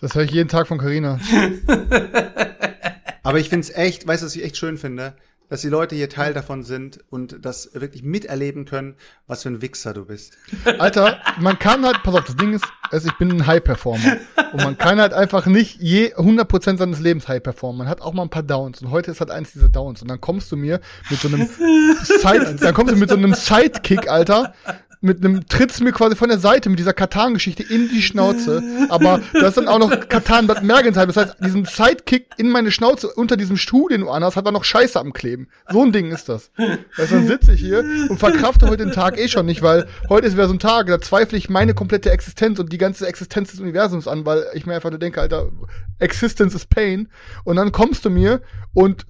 [0.00, 1.20] Das höre ich jeden Tag von Carina.
[3.22, 5.14] Aber ich finde es echt, weißt du, was ich echt schön finde?
[5.48, 9.62] Dass die Leute hier Teil davon sind und das wirklich miterleben können, was für ein
[9.62, 10.36] Wichser du bist.
[10.78, 14.18] Alter, man kann halt, pass auf, das Ding ist, also ich bin ein High-Performer.
[14.52, 17.78] Und man kann halt einfach nicht je 100% seines Lebens High performen.
[17.78, 18.80] Man hat auch mal ein paar Downs.
[18.82, 20.02] Und heute ist halt eins dieser Downs.
[20.02, 20.80] Und dann kommst du mir
[21.10, 21.46] mit so einem
[22.02, 24.54] Side, dann kommst du mit so einem Sidekick, Alter.
[25.00, 28.62] Mit einem trittst mir quasi von der Seite mit dieser Katan-Geschichte in die Schnauze.
[28.88, 31.08] Aber da ist dann auch noch Katan Bad Mergentheim.
[31.08, 34.50] Das heißt, diesen Sidekick in meine Schnauze unter diesem Stuhl, den du anhast, hat da
[34.50, 35.48] noch Scheiße am Kleben.
[35.70, 36.50] So ein Ding ist das.
[36.56, 39.86] Weißt, du, dann sitze ich hier und verkrafte heute den Tag eh schon nicht, weil
[40.08, 43.06] heute ist wieder so ein Tag, da zweifle ich meine komplette Existenz und die ganze
[43.06, 45.50] Existenz des Universums an, weil ich mir einfach nur denke, Alter,
[45.98, 47.08] Existence is Pain.
[47.44, 48.42] Und dann kommst du mir
[48.74, 49.06] und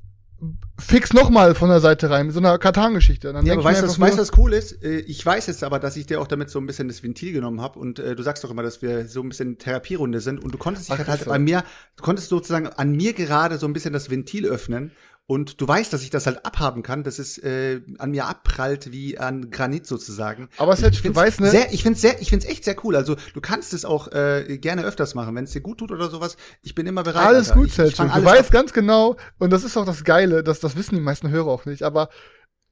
[0.78, 3.28] fix nochmal von der Seite rein, mit so einer Katan-Geschichte.
[3.44, 4.82] Ja, aber weißt du, was, weißt, was cool ist?
[4.82, 7.32] Äh, Ich weiß jetzt aber, dass ich dir auch damit so ein bisschen das Ventil
[7.32, 10.42] genommen habe und äh, du sagst doch immer, dass wir so ein bisschen Therapierunde sind
[10.42, 11.64] und du konntest dich Ach, halt, halt bei mir,
[11.96, 14.92] du konntest sozusagen an mir gerade so ein bisschen das Ventil öffnen
[15.28, 18.92] und du weißt, dass ich das halt abhaben kann, dass es äh, an mir abprallt
[18.92, 20.48] wie an Granit sozusagen.
[20.56, 22.44] Aber es Und halt- ich du find's weißt, ne- Sehr, ich find's sehr, ich find's
[22.46, 22.94] echt sehr cool.
[22.94, 26.08] Also du kannst es auch äh, gerne öfters machen, wenn es dir gut tut oder
[26.10, 26.36] sowas.
[26.62, 27.26] Ich bin immer bereit.
[27.26, 27.60] Alles Alter.
[27.60, 28.12] gut, Selchuk.
[28.14, 28.50] Du weißt ab.
[28.52, 31.64] ganz genau, und das ist auch das Geile, das, das wissen die meisten Hörer auch
[31.64, 32.08] nicht, aber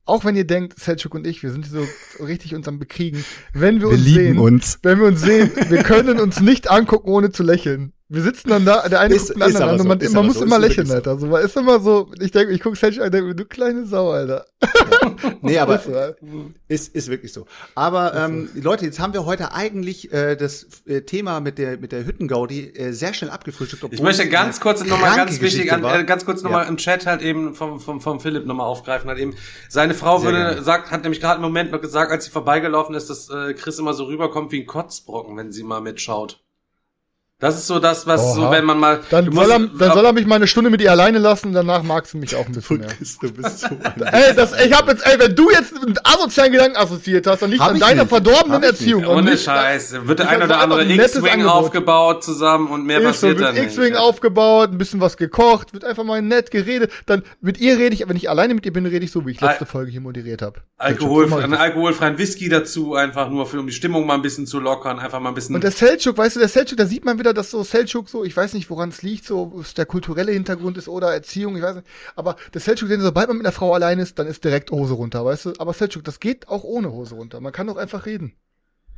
[0.07, 1.83] auch wenn ihr denkt, Selchuk und ich, wir sind so
[2.23, 3.25] richtig uns am Bekriegen,
[3.55, 4.79] wenn wir, Wir uns sehen, uns.
[4.83, 7.95] wenn wir uns sehen, wir können uns nicht angucken, ohne zu lächeln.
[8.15, 10.11] Wir sitzen dann da, der eine Ist- guckt den anderen an und so, man, ist
[10.13, 10.95] man aber muss so, immer lächeln, so.
[10.95, 11.19] Alter.
[11.19, 13.45] So, man ist immer so, ich denke, ich guck Selchuk an und denke mir, du
[13.45, 14.47] kleine Sau, Alter.
[15.43, 15.89] Nee, aber Ist.
[16.69, 17.47] Ist, ist wirklich so.
[17.75, 21.93] Aber ähm, Leute, jetzt haben wir heute eigentlich äh, das äh, Thema mit der mit
[21.93, 23.85] der Hüttengaudi äh, sehr schnell abgefrühstückt.
[23.93, 26.69] Ich möchte ganz kurz nochmal ganz wichtig, an, äh, ganz kurz nochmal Ja.
[26.69, 29.35] im Chat halt eben vom, vom, vom Philipp nochmal aufgreifen, halt eben.
[29.69, 30.63] Seine Frau Sehr würde, gerne.
[30.63, 33.79] sagt, hat nämlich gerade im Moment noch gesagt, als sie vorbeigelaufen ist, dass äh, Chris
[33.79, 36.44] immer so rüberkommt wie ein Kotzbrocken, wenn sie mal mitschaut.
[37.41, 38.53] Das ist so das, was so, Oha.
[38.53, 39.01] wenn man mal.
[39.11, 41.83] Dann, soll er, dann soll er mich mal eine Stunde mit ihr alleine lassen, danach
[41.83, 42.89] magst du mich auch ein bisschen mehr.
[43.21, 43.67] Du bist so
[44.05, 47.51] Ey, das, ich hab jetzt, ey, wenn du jetzt einen asozialen Gedanken assoziiert hast, dann
[47.51, 48.09] liegt an deiner nicht.
[48.09, 49.05] verdorbenen Hab Erziehung.
[49.05, 49.95] Ohne nicht- Scheiß.
[50.07, 53.49] Wird der ein oder andere ein X-Wing aufgebaut zusammen und mehr Ist so, passiert wird
[53.49, 53.65] dann nicht.
[53.65, 56.93] X-Wing aufgebaut, ein bisschen was gekocht, wird einfach mal nett geredet.
[57.07, 59.33] Dann mit ihr rede ich, wenn ich alleine mit ihr bin, rede ich so, wie
[59.33, 60.61] ich letzte Al- Folge hier moderiert habe.
[60.79, 64.61] Alkohol, einen alkoholfreien Whisky dazu, einfach nur für, um die Stimmung mal ein bisschen zu
[64.61, 65.55] lockern, einfach mal ein bisschen.
[65.57, 68.25] Und der Selchuk, weißt du, der Selchuk, da sieht man wieder, dass so Selchuk so,
[68.25, 71.63] ich weiß nicht, woran es liegt, so, ob der kulturelle Hintergrund ist oder Erziehung, ich
[71.63, 71.87] weiß nicht.
[72.17, 74.95] Aber der Selchuk, den sobald man mit einer Frau allein ist, dann ist direkt Hose
[74.95, 75.53] runter, weißt du?
[75.59, 77.41] Aber Selchuk, das geht auch ohne Hose runter.
[77.41, 78.35] Man kann doch einfach reden.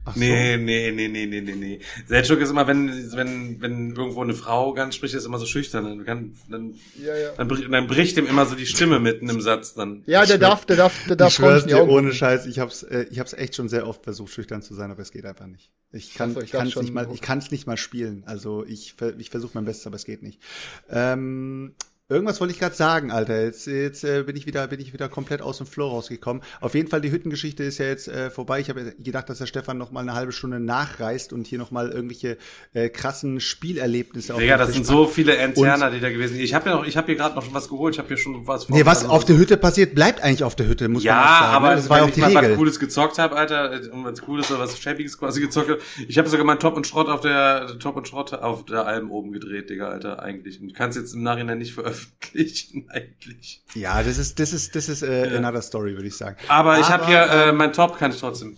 [0.08, 0.20] Ach so.
[0.20, 1.80] Nee, nee, nee, nee, nee, nee, nee.
[2.06, 5.84] Seltschuk ist immer, wenn, wenn, wenn irgendwo eine Frau ganz spricht, ist immer so schüchtern.
[5.84, 7.30] Dann, kann, dann, Ja, ja.
[7.36, 9.74] dann, br- dann bricht ihm immer so die Stimme mitten im Satz.
[9.74, 10.02] Dann.
[10.06, 13.06] Ja, der darf, der darf, der darf ich schwör's dir, ohne Scheiß, ich hab's, äh,
[13.10, 15.72] ich hab's echt schon sehr oft versucht, schüchtern zu sein, aber es geht einfach nicht.
[15.92, 18.22] Ich kann, Ach so, ich kann's nicht mal, ich kann's nicht mal spielen.
[18.26, 20.40] Also ich, ich versuche mein Bestes, aber es geht nicht.
[20.88, 21.74] Ähm,
[22.08, 23.42] irgendwas wollte ich gerade sagen, Alter.
[23.42, 26.42] Jetzt, jetzt äh, bin ich wieder, bin ich wieder komplett aus dem Flow rausgekommen.
[26.60, 28.60] Auf jeden Fall, die Hüttengeschichte ist ja jetzt äh, vorbei.
[28.60, 31.58] Ich habe ja gedacht, dass der Stefan noch mal eine halbe Stunde nachreist und hier
[31.58, 32.38] noch mal irgendwelche
[32.74, 36.42] äh, krassen Spielerlebnisse Digga, das sind so viele Interner, die da gewesen sind.
[36.42, 37.94] Ich habe ja noch, ich habe hier gerade noch was geholt.
[37.94, 38.68] Ich habe hier schon was.
[38.68, 41.44] Nee, was auf der Hütte passiert, bleibt eigentlich auf der Hütte, muss ja, man sagen.
[41.54, 41.76] aber ne?
[41.76, 42.50] das war ja auch ich die mal Regel.
[42.50, 45.80] was Cooles gezockt habe, Alter, und was Cooles oder was Schäbiges quasi gezockt habe.
[46.06, 49.10] Ich habe sogar mal Top und Schrott auf der Top und Schrott auf der Alm
[49.10, 50.60] oben gedreht, Digga, Alter, eigentlich.
[50.60, 51.95] Und kann es jetzt im Nachhinein nicht veröffentlichen,
[52.88, 53.62] eigentlich.
[53.74, 56.36] Ja, das ist, das ist, das ist äh, another story, würde ich sagen.
[56.48, 58.56] Aber, ich habe hier äh, mein Top kann ich trotzdem.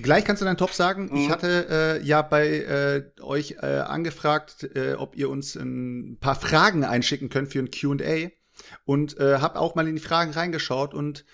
[0.00, 1.08] Gleich kannst du deinen Top sagen.
[1.10, 1.16] Mhm.
[1.16, 6.34] Ich hatte äh, ja bei äh, euch äh, angefragt, äh, ob ihr uns ein paar
[6.34, 8.30] Fragen einschicken könnt für ein Q&A
[8.84, 11.24] und äh, habe auch mal in die Fragen reingeschaut und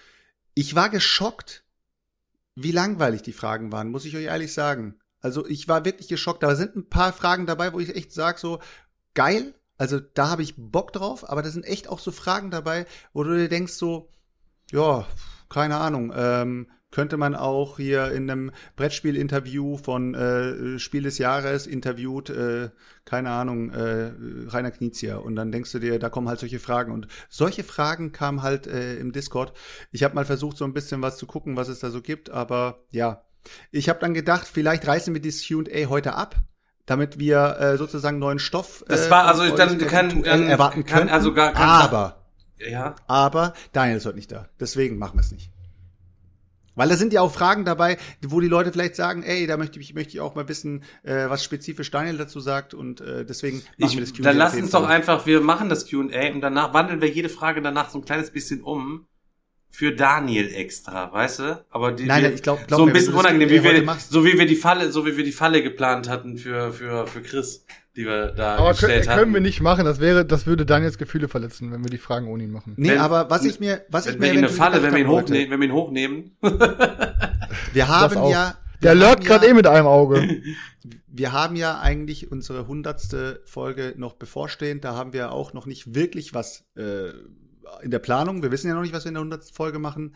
[0.55, 1.65] ich war geschockt,
[2.55, 5.01] wie langweilig die Fragen waren, muss ich euch ehrlich sagen.
[5.21, 6.43] Also ich war wirklich geschockt.
[6.43, 8.61] Da sind ein paar Fragen dabei, wo ich echt sage so
[9.15, 9.55] geil.
[9.83, 13.25] Also da habe ich Bock drauf, aber da sind echt auch so Fragen dabei, wo
[13.25, 14.11] du dir denkst so,
[14.71, 15.05] ja,
[15.49, 21.67] keine Ahnung, ähm, könnte man auch hier in einem Brettspiel-Interview von äh, Spiel des Jahres
[21.67, 22.71] interviewt, äh,
[23.05, 24.13] keine Ahnung, äh,
[24.47, 25.17] Rainer Knizia.
[25.17, 26.93] Und dann denkst du dir, da kommen halt solche Fragen.
[26.93, 29.53] Und solche Fragen kamen halt äh, im Discord.
[29.91, 32.31] Ich habe mal versucht, so ein bisschen was zu gucken, was es da so gibt,
[32.31, 33.25] aber ja.
[33.73, 36.37] Ich habe dann gedacht, vielleicht reißen wir dieses Q&A heute ab,
[36.87, 41.09] damit wir äh, sozusagen neuen Stoff Das äh, war also dann kann, dann erwarten können.
[41.09, 42.23] also gar kann, aber
[42.59, 42.95] ja.
[43.07, 44.49] aber Daniel ist heute nicht da.
[44.61, 45.51] Deswegen machen wir es nicht.
[46.75, 49.79] Weil da sind ja auch Fragen dabei, wo die Leute vielleicht sagen, ey, da möchte
[49.79, 53.59] ich, möchte ich auch mal wissen, äh, was spezifisch Daniel dazu sagt und äh, deswegen
[53.59, 56.41] machen Ich, wir das Q&A dann lass uns doch einfach, wir machen das Q&A und
[56.41, 59.07] danach wandeln wir jede Frage danach so ein kleines bisschen um
[59.75, 61.65] für Daniel extra, weißt du?
[61.71, 63.83] Aber die, Nein, wir, ich glaub- glaub so ein mir, wenn bisschen unangenehm, wie wir,
[63.83, 64.11] machst.
[64.11, 67.23] so wie wir die Falle, so wie wir die Falle geplant hatten für für für
[67.23, 67.65] Chris,
[67.97, 69.19] die wir da Aber gestellt können, hatten.
[69.21, 69.87] können wir nicht machen.
[69.87, 72.75] Das wäre, das würde Daniels Gefühle verletzen, wenn wir die Fragen ohne ihn machen.
[72.77, 74.93] Nee, Wenn- aber was ich mir, was ich wenn mir wir ihn eine Falle, wenn
[74.93, 76.37] wir ihn hochnehmen, wenn wir ihn hochnehmen.
[77.73, 80.43] wir haben ja, Der lurkt gerade ja, eh mit einem Auge.
[81.09, 84.85] wir haben ja eigentlich unsere hundertste Folge noch bevorstehend.
[84.85, 87.11] Da haben wir auch noch nicht wirklich was äh,
[87.83, 88.43] in der Planung.
[88.43, 90.15] Wir wissen ja noch nicht, was wir in der hundertsten Folge machen.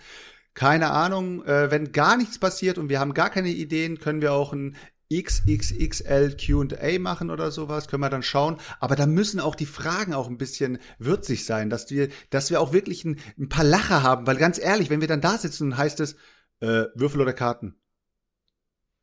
[0.54, 1.44] Keine Ahnung.
[1.44, 4.76] Äh, wenn gar nichts passiert und wir haben gar keine Ideen, können wir auch ein
[5.12, 8.58] XXXL Q&A machen oder sowas, können wir dann schauen.
[8.80, 12.60] Aber da müssen auch die Fragen auch ein bisschen würzig sein, dass wir, dass wir
[12.60, 14.26] auch wirklich ein, ein paar Lacher haben.
[14.26, 16.14] Weil ganz ehrlich, wenn wir dann da sitzen und heißt es,
[16.60, 17.76] äh, Würfel oder Karten?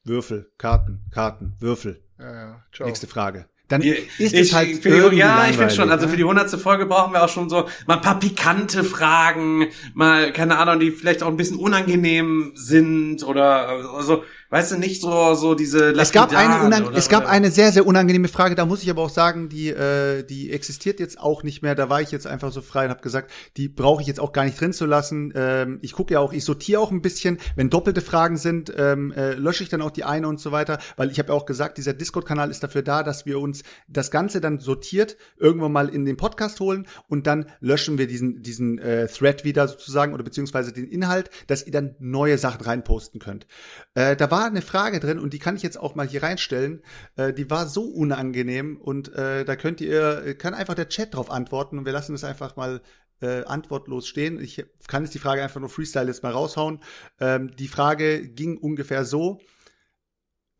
[0.04, 2.04] Würfel, Karten, Karten, Würfel.
[2.20, 2.86] Ja, ja.
[2.86, 3.48] Nächste Frage.
[3.74, 5.90] Dann ist ich, es halt für die, irgendwie ja, ich finde schon.
[5.90, 6.12] Also ne?
[6.12, 10.32] für die hundertste Folge brauchen wir auch schon so mal ein paar pikante Fragen, mal
[10.32, 15.34] keine Ahnung, die vielleicht auch ein bisschen unangenehm sind oder also, weißt du, nicht so
[15.34, 15.92] so diese.
[16.00, 18.54] Es gab eine, unang oder- es gab oder- eine sehr, sehr unangenehme Frage.
[18.54, 21.74] Da muss ich aber auch sagen, die, äh, die existiert jetzt auch nicht mehr.
[21.74, 24.32] Da war ich jetzt einfach so frei und habe gesagt, die brauche ich jetzt auch
[24.32, 25.34] gar nicht drin zu lassen.
[25.36, 27.40] Ähm, ich gucke ja auch, ich sortiere auch ein bisschen.
[27.56, 30.78] Wenn doppelte Fragen sind, ähm, äh, lösche ich dann auch die eine und so weiter.
[30.98, 34.12] Weil ich habe ja auch gesagt, dieser Discord-Kanal ist dafür da, dass wir uns das
[34.12, 38.78] Ganze dann sortiert irgendwann mal in den Podcast holen und dann löschen wir diesen, diesen
[38.78, 43.48] äh, Thread wieder sozusagen oder beziehungsweise den Inhalt, dass ihr dann neue Sachen reinposten könnt.
[43.96, 46.82] Äh, da war eine Frage drin und die kann ich jetzt auch mal hier reinstellen.
[47.16, 51.30] Äh, die war so unangenehm und äh, da könnt ihr, kann einfach der Chat drauf
[51.32, 52.82] antworten und wir lassen es einfach mal
[53.22, 54.40] äh, antwortlos stehen.
[54.40, 56.80] Ich kann jetzt die Frage einfach nur Freestyle jetzt mal raushauen.
[57.20, 59.40] Ähm, die Frage ging ungefähr so.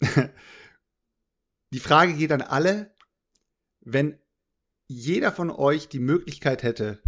[1.74, 2.94] die Frage geht an alle,
[3.82, 4.18] wenn
[4.88, 7.02] jeder von euch die Möglichkeit hätte,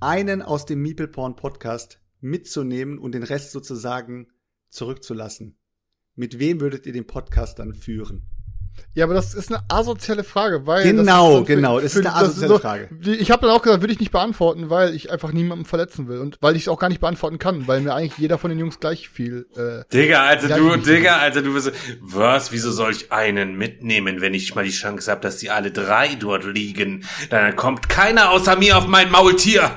[0.00, 4.28] einen aus dem Meeple Porn Podcast mitzunehmen und den Rest sozusagen
[4.70, 5.57] zurückzulassen.
[6.18, 8.22] Mit wem würdet ihr den Podcast dann führen?
[8.92, 12.14] Ja, aber das ist eine asoziale Frage, weil Genau, das ist genau, das ist eine
[12.14, 12.88] asoziale Frage.
[12.90, 16.08] Die, ich habe dann auch gesagt, würde ich nicht beantworten, weil ich einfach niemanden verletzen
[16.08, 18.50] will und weil ich es auch gar nicht beantworten kann, weil mir eigentlich jeder von
[18.50, 19.46] den Jungs gleich viel.
[19.56, 24.34] Äh, Digga, also du, Digga, also du bist, was, wieso soll ich einen mitnehmen, wenn
[24.34, 27.04] ich mal die Chance habe, dass die alle drei dort liegen?
[27.30, 29.70] Dann kommt keiner außer mir auf mein Maultier.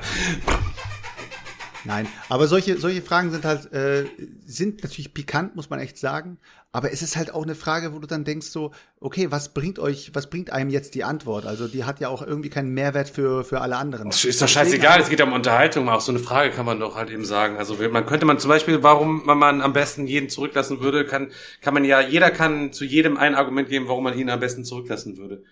[1.84, 4.04] Nein, aber solche, solche Fragen sind halt, äh,
[4.46, 6.38] sind natürlich pikant, muss man echt sagen.
[6.74, 9.78] Aber es ist halt auch eine Frage, wo du dann denkst so, okay, was bringt
[9.78, 11.44] euch, was bringt einem jetzt die Antwort?
[11.44, 14.08] Also die hat ja auch irgendwie keinen Mehrwert für, für alle anderen.
[14.08, 16.96] Ist doch scheißegal, es geht ja um Unterhaltung, auch so eine Frage kann man doch
[16.96, 17.58] halt eben sagen.
[17.58, 21.30] Also man könnte man zum Beispiel, warum man am besten jeden zurücklassen würde, kann,
[21.60, 24.64] kann man ja, jeder kann zu jedem ein Argument geben, warum man ihn am besten
[24.64, 25.42] zurücklassen würde.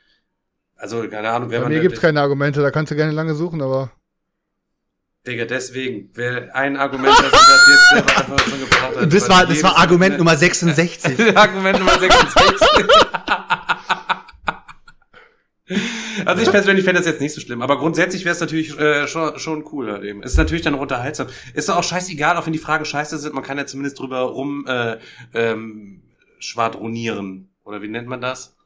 [0.76, 1.74] Also, keine Ahnung, wer Bei man.
[1.74, 3.92] mir gibt's keine Argumente, da kannst du gerne lange suchen, aber.
[5.26, 9.12] Digga, deswegen, wer ein Argument, das ich das jetzt selber einfach schon gebraucht hat.
[9.12, 11.36] Das war, das war Argument Nummer 66.
[11.36, 12.68] Argument Nummer 66.
[16.24, 19.06] Also ich persönlich fände das jetzt nicht so schlimm, aber grundsätzlich wäre es natürlich äh,
[19.06, 20.22] schon, schon cool halt eben.
[20.22, 21.28] Es ist natürlich dann unterhaltsam.
[21.54, 24.20] Ist doch auch scheißegal, auch wenn die Fragen scheiße sind, man kann ja zumindest drüber
[24.20, 24.98] rum äh,
[25.34, 26.02] ähm,
[26.38, 27.50] schwadronieren.
[27.62, 28.56] Oder wie nennt man das?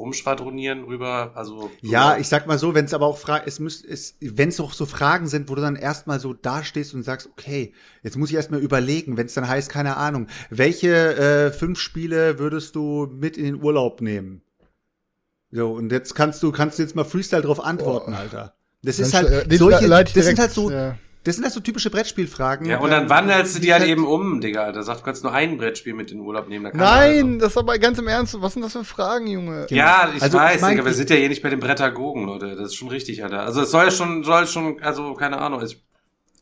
[0.00, 1.70] Rumschwadronieren rüber, also.
[1.82, 4.58] Ja, ich sag mal so, wenn es aber auch Fragen, es müsst, es, wenn es
[4.58, 7.72] auch so Fragen sind, wo du dann erstmal so dastehst und sagst, okay,
[8.02, 12.38] jetzt muss ich erstmal überlegen, wenn es dann heißt, keine Ahnung, welche äh, fünf Spiele
[12.38, 14.42] würdest du mit in den Urlaub nehmen?
[15.52, 18.54] So, und jetzt kannst du, kannst du jetzt mal Freestyle drauf antworten, Alter.
[18.82, 20.96] Das ist halt, äh, solche, das sind halt so, ja.
[21.24, 22.66] Das sind halt so typische Brettspielfragen.
[22.66, 24.62] Ja, und dann ähm, wandelst du die halt halt- eben um, Digga.
[24.64, 24.82] Alter.
[24.82, 26.64] Sagt, du kannst nur ein Brettspiel mit in den Urlaub nehmen.
[26.64, 28.40] Da kann Nein, das ist aber ganz im Ernst.
[28.40, 29.66] Was sind das für Fragen, Junge?
[29.70, 32.24] Ja, ich Also, ich weiß, mein- Digga, wir sind ja hier nicht bei den Brettagogen,
[32.24, 32.56] Leute.
[32.56, 33.42] Das ist schon richtig, Alter.
[33.44, 35.76] Also es soll schon, soll schon, also keine Ahnung, es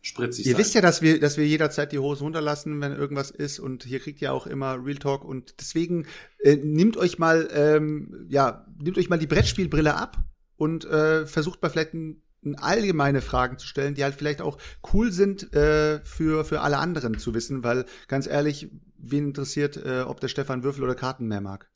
[0.00, 0.60] spritzig Ihr sein.
[0.60, 3.98] wisst ja, dass wir, dass wir jederzeit die Hose runterlassen, wenn irgendwas ist und hier
[3.98, 6.06] kriegt ihr auch immer Real Talk und deswegen
[6.42, 10.16] äh, nehmt euch mal, ähm, ja, nehmt euch mal die Brettspielbrille ab
[10.56, 12.22] und äh, versucht mal vielleicht ein
[12.56, 14.58] allgemeine Fragen zu stellen, die halt vielleicht auch
[14.92, 20.02] cool sind äh, für für alle anderen zu wissen, weil ganz ehrlich, wen interessiert, äh,
[20.02, 21.70] ob der Stefan Würfel oder Karten mehr mag?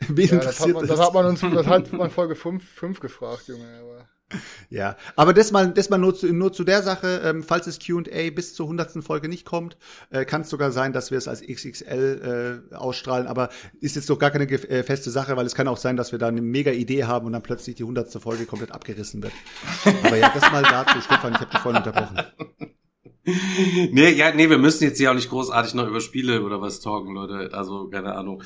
[0.08, 3.00] Wen Ja, das, hat man, das hat man uns, das hat man Folge 5, 5
[3.00, 3.66] gefragt, Junge.
[3.80, 4.08] Aber
[4.70, 7.78] Ja, aber das mal, das mal nur zu, nur zu der Sache, ähm, falls das
[7.78, 9.76] Q&A bis zur hundertsten Folge nicht kommt,
[10.10, 14.08] äh, kann es sogar sein, dass wir es als XXL äh, ausstrahlen, aber ist jetzt
[14.08, 16.40] doch gar keine äh, feste Sache, weil es kann auch sein, dass wir da eine
[16.40, 19.34] mega Idee haben und dann plötzlich die hundertste Folge komplett abgerissen wird.
[20.04, 22.22] Aber ja, das mal dazu, Stefan, ich habe dich vorhin unterbrochen.
[23.92, 26.80] nee, ja, nee, wir müssen jetzt hier auch nicht großartig noch über Spiele oder was
[26.80, 27.50] talken, Leute.
[27.52, 28.42] Also, keine Ahnung.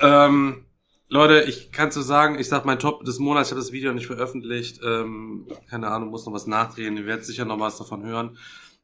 [0.00, 0.66] Ähm,
[1.12, 3.92] Leute, ich kann so sagen, ich sag mein Top des Monats, ich habe das Video
[3.92, 4.80] nicht veröffentlicht.
[4.82, 6.96] Ähm, keine Ahnung, muss noch was nachdrehen.
[6.96, 8.38] Ihr werdet sicher noch was davon hören.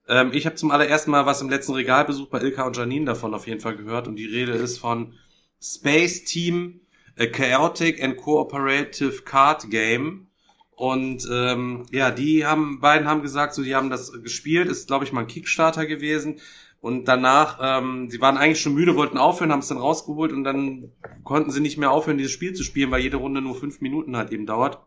[0.07, 3.33] Ähm, ich habe zum allerersten Mal was im letzten Regalbesuch bei Ilka und Janine davon
[3.33, 4.09] auf jeden Fall gehört.
[4.09, 5.15] Und die Rede ist von
[5.59, 6.83] Space Team,
[7.19, 10.27] a Chaotic and Cooperative Card Game.
[10.73, 15.07] Und ähm, ja, die haben beiden haben gesagt, so die haben das gespielt, ist glaube
[15.07, 16.41] ich mal ein Kickstarter gewesen.
[16.81, 20.45] Und danach, ähm, sie waren eigentlich schon müde, wollten aufhören, haben es dann rausgeholt und
[20.45, 20.93] dann
[21.25, 24.17] konnten sie nicht mehr aufhören, dieses Spiel zu spielen, weil jede Runde nur fünf Minuten
[24.17, 24.81] halt eben dauert.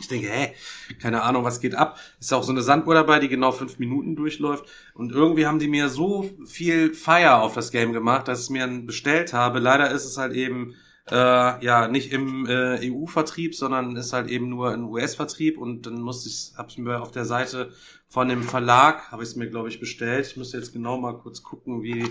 [0.00, 0.54] Ich denke, hä,
[1.00, 1.98] keine Ahnung, was geht ab.
[2.20, 4.66] Ist auch so eine Sanduhr dabei, die genau fünf Minuten durchläuft.
[4.94, 8.50] Und irgendwie haben die mir so viel Feier auf das Game gemacht, dass ich es
[8.50, 9.58] mir bestellt habe.
[9.58, 10.74] Leider ist es halt eben
[11.10, 16.00] äh, ja nicht im äh, EU-Vertrieb, sondern ist halt eben nur ein US-Vertrieb und dann
[16.00, 17.72] musste ich, hab's mir auf der Seite
[18.08, 20.26] von dem Verlag, habe ich es mir glaube ich bestellt.
[20.26, 22.04] Ich müsste jetzt genau mal kurz gucken, wie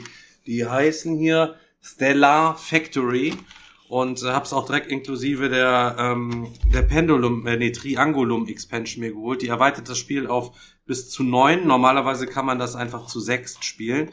[0.45, 1.55] die heißen hier.
[1.81, 3.33] Stellar Factory
[3.87, 9.13] und äh, hab's auch direkt inklusive der ähm, der Pendulum, äh, nee, Triangulum Expansion mir
[9.13, 9.41] geholt.
[9.41, 10.51] Die erweitert das Spiel auf
[10.85, 11.67] bis zu neun.
[11.67, 14.09] Normalerweise kann man das einfach zu sechs spielen.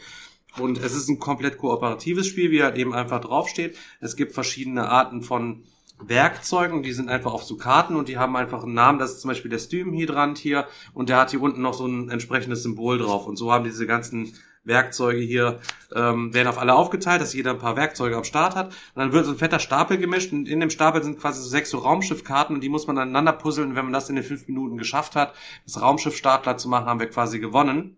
[0.59, 3.77] Und es ist ein komplett kooperatives Spiel, wie halt eben einfach draufsteht.
[4.01, 5.65] Es gibt verschiedene Arten von
[5.99, 8.99] Werkzeugen, die sind einfach auf so Karten und die haben einfach einen Namen.
[8.99, 12.11] Das ist zum Beispiel der Stymhydrant hier und der hat hier unten noch so ein
[12.11, 13.27] entsprechendes Symbol drauf.
[13.27, 14.35] Und so haben diese ganzen
[14.65, 15.61] Werkzeuge hier,
[15.95, 18.69] ähm, werden auf alle aufgeteilt, dass jeder ein paar Werkzeuge am Start hat.
[18.69, 21.49] Und dann wird so ein fetter Stapel gemischt und in dem Stapel sind quasi so
[21.49, 23.71] sechs so Raumschiffkarten und die muss man aneinander puzzeln.
[23.71, 25.35] Und wenn man das in den fünf Minuten geschafft hat,
[25.65, 27.97] das Raumschiff startklar zu machen, haben wir quasi gewonnen.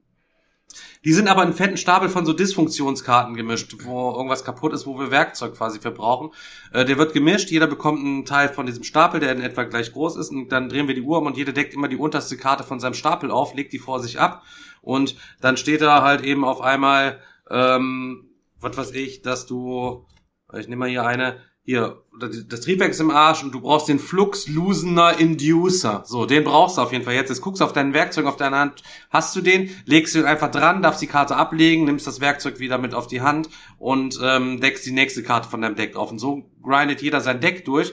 [1.04, 4.98] Die sind aber in fetten Stapel von so Dysfunktionskarten gemischt, wo irgendwas kaputt ist, wo
[4.98, 6.30] wir Werkzeug quasi für brauchen.
[6.72, 9.92] Äh, der wird gemischt, jeder bekommt einen Teil von diesem Stapel, der in etwa gleich
[9.92, 12.36] groß ist, und dann drehen wir die Uhr um und jeder deckt immer die unterste
[12.36, 14.42] Karte von seinem Stapel auf, legt die vor sich ab
[14.82, 20.06] und dann steht da halt eben auf einmal, ähm, was weiß ich, dass du,
[20.58, 22.00] ich nehme mal hier eine, hier,
[22.48, 26.04] das Triebwerk ist im Arsch und du brauchst den Flux Loosener Inducer.
[26.06, 27.28] So, den brauchst du auf jeden Fall jetzt.
[27.28, 28.84] Jetzt guckst du auf deinen Werkzeug auf deiner Hand.
[29.10, 29.70] Hast du den?
[29.84, 33.08] Legst du ihn einfach dran, darfst die Karte ablegen, nimmst das Werkzeug wieder mit auf
[33.08, 36.12] die Hand und ähm, deckst die nächste Karte von deinem Deck auf.
[36.12, 37.92] Und so grindet jeder sein Deck durch.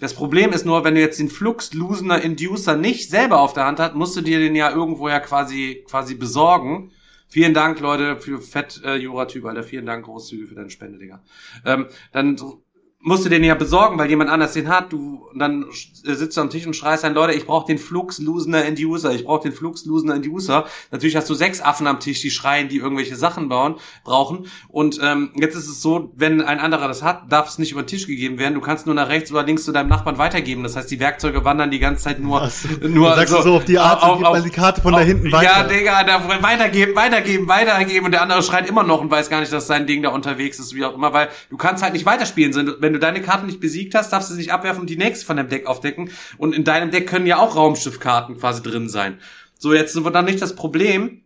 [0.00, 3.64] Das Problem ist nur, wenn du jetzt den Flux Loosener Inducer nicht selber auf der
[3.64, 6.92] Hand hast, musst du dir den ja irgendwoher quasi, quasi besorgen.
[7.28, 9.62] Vielen Dank, Leute, für Fett äh, Jura-Typ, Alter.
[9.62, 11.22] Vielen Dank, Großzüge für deine Spende, Digga.
[11.64, 12.36] Ähm, dann
[13.04, 14.92] musst du den ja besorgen, weil jemand anders den hat.
[14.92, 19.12] Du dann sitzt du am Tisch und schreist dann, Leute, ich brauche den Flux-Losener End-User,
[19.12, 20.64] ich brauche den Flux-Losener End-User.
[20.90, 24.46] Natürlich hast du sechs Affen am Tisch, die schreien, die irgendwelche Sachen bauen, brauchen.
[24.68, 27.82] Und ähm, jetzt ist es so, wenn ein anderer das hat, darf es nicht über
[27.82, 28.54] den Tisch gegeben werden.
[28.54, 30.62] Du kannst nur nach rechts oder links zu deinem Nachbarn weitergeben.
[30.62, 32.40] Das heißt, die Werkzeuge wandern die ganze Zeit nur.
[32.40, 32.64] Was?
[32.80, 35.28] nur Du sagst so, so auf die Art, auf, mal die Karte von da hinten
[35.28, 35.68] Ja, weiter.
[35.68, 38.06] Digga, da weitergeben, weitergeben, weitergeben.
[38.06, 40.58] Und der andere schreit immer noch und weiß gar nicht, dass sein Ding da unterwegs
[40.58, 42.76] ist, wie auch immer, weil du kannst halt nicht weiterspielen.
[42.80, 45.26] Wenn du deine Karte nicht besiegt hast, darfst du sie nicht abwerfen und die nächste
[45.26, 46.10] von deinem Deck aufdecken.
[46.38, 49.18] Und in deinem Deck können ja auch Raumschiffkarten quasi drin sein.
[49.58, 51.22] So, jetzt wird dann nicht das Problem.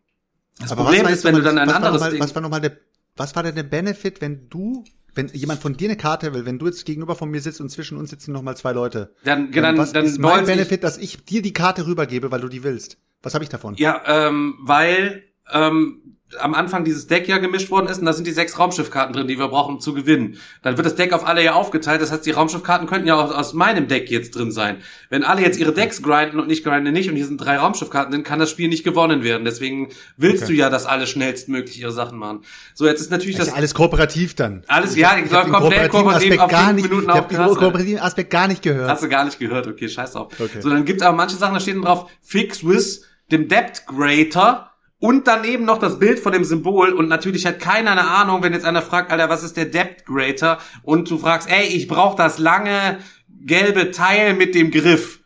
[0.58, 2.20] Das Aber Problem was war ist, wenn du dann ein anderes Ding.
[2.20, 2.76] Was war nochmal der,
[3.16, 6.58] was war denn der Benefit, wenn du, wenn jemand von dir eine Karte will, wenn
[6.58, 9.14] du jetzt gegenüber von mir sitzt und zwischen uns sitzen nochmal zwei Leute?
[9.24, 12.48] Dann- dann- was dann ist mein Benefit, dass ich dir die Karte rübergebe, weil du
[12.48, 12.98] die willst?
[13.22, 13.74] Was habe ich davon?
[13.76, 18.26] Ja, ähm, weil ähm, am Anfang dieses Deck ja gemischt worden ist und da sind
[18.26, 20.38] die sechs Raumschiffkarten drin, die wir brauchen, um zu gewinnen.
[20.62, 23.34] Dann wird das Deck auf alle ja aufgeteilt, das heißt, die Raumschiffkarten könnten ja auch
[23.34, 24.76] aus meinem Deck jetzt drin sein.
[25.08, 28.12] Wenn alle jetzt ihre Decks grinden und ich grinde nicht und hier sind drei Raumschiffkarten
[28.12, 29.44] drin, kann das Spiel nicht gewonnen werden.
[29.44, 30.52] Deswegen willst Okay.
[30.52, 32.40] du ja, dass alle schnellstmöglich ihre Sachen machen.
[32.74, 34.64] So, jetzt ist natürlich Das ist ja alles kooperativ dann.
[34.68, 37.28] Alles, ja, ich ich hab glaub, komplett kooperativ Aspekt auf gar nicht, Minuten ich hab
[37.28, 38.90] den kooperativen Aspekt gar nicht gehört.
[38.90, 40.32] Hast du gar nicht gehört, okay, scheiß drauf.
[40.38, 40.60] Okay.
[40.60, 44.67] So, dann gibt's aber manche Sachen, da steht dann drauf, Fix with dem Debt Greater
[45.00, 48.52] und daneben noch das Bild von dem Symbol und natürlich hat keiner eine Ahnung, wenn
[48.52, 52.16] jetzt einer fragt, Alter, was ist der Debt Greater und du fragst, ey, ich brauche
[52.16, 52.98] das lange
[53.44, 55.20] gelbe Teil mit dem Griff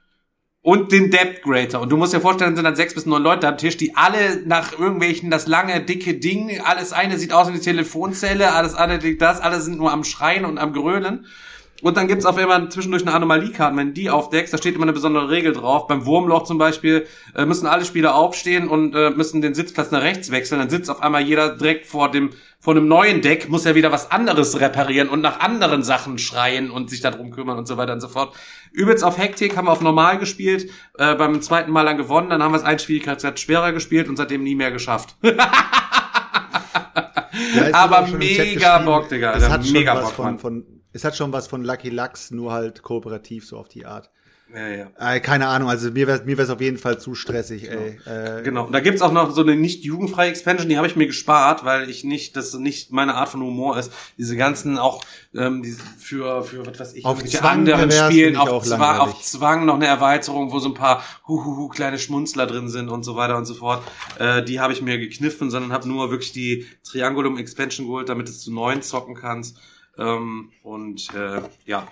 [0.61, 1.81] und den Debt Greater.
[1.81, 4.43] Und du musst dir vorstellen, sind dann sechs bis neun Leute am Tisch, die alle
[4.47, 9.17] nach irgendwelchen, das lange, dicke Ding, alles eine sieht aus wie eine Telefonzelle, alles andere
[9.17, 11.27] das, alle sind nur am Schreien und am Grölen.
[11.83, 13.77] Und dann gibt's auf einmal zwischendurch eine Anomaliekarten.
[13.77, 15.89] Wenn die aufdeckst, da steht immer eine besondere Regel drauf.
[15.89, 20.03] Beim Wurmloch zum Beispiel äh, müssen alle Spieler aufstehen und äh, müssen den Sitzplatz nach
[20.03, 20.61] rechts wechseln.
[20.61, 22.31] Dann sitzt auf einmal jeder direkt vor dem
[22.63, 26.71] vor einem neuen Deck, muss er wieder was anderes reparieren und nach anderen Sachen schreien
[26.71, 28.37] und sich darum kümmern und so weiter und so fort.
[28.71, 32.41] Übelst auf Hektik haben wir auf normal gespielt, äh, beim zweiten Mal dann gewonnen, dann
[32.41, 35.17] haben wir es ein Schwierigkeitsgrad schwerer gespielt und seitdem nie mehr geschafft.
[37.55, 41.17] Ja, Aber mega Bock, Digga, Alter, hat schon mega was Bock, von, von, es hat
[41.17, 44.11] schon was von Lucky Lux, nur halt kooperativ so auf die Art.
[44.55, 44.91] Ja, ja.
[44.99, 47.99] Äh, keine Ahnung, also mir wäre mir wär's auf jeden Fall zu stressig, ey.
[48.05, 48.67] Äh, Genau.
[48.67, 51.65] Und da gibt's auch noch so eine nicht jugendfreie Expansion, die habe ich mir gespart,
[51.65, 53.93] weil ich nicht, das nicht meine Art von Humor ist.
[54.19, 55.03] Diese ganzen auch
[55.35, 59.23] ähm, die für für was weiß ich, Auf Zwang anderen Spielen auf auch Zwang, auf
[59.23, 63.17] Zwang noch eine Erweiterung, wo so ein paar huhuhu kleine Schmunzler drin sind und so
[63.17, 63.83] weiter und so fort.
[64.19, 68.29] Äh, die habe ich mir gekniffen, sondern habe nur wirklich die Triangulum Expansion geholt, damit
[68.29, 69.57] es zu neun zocken kannst.
[69.99, 71.87] Ähm, und äh, ja.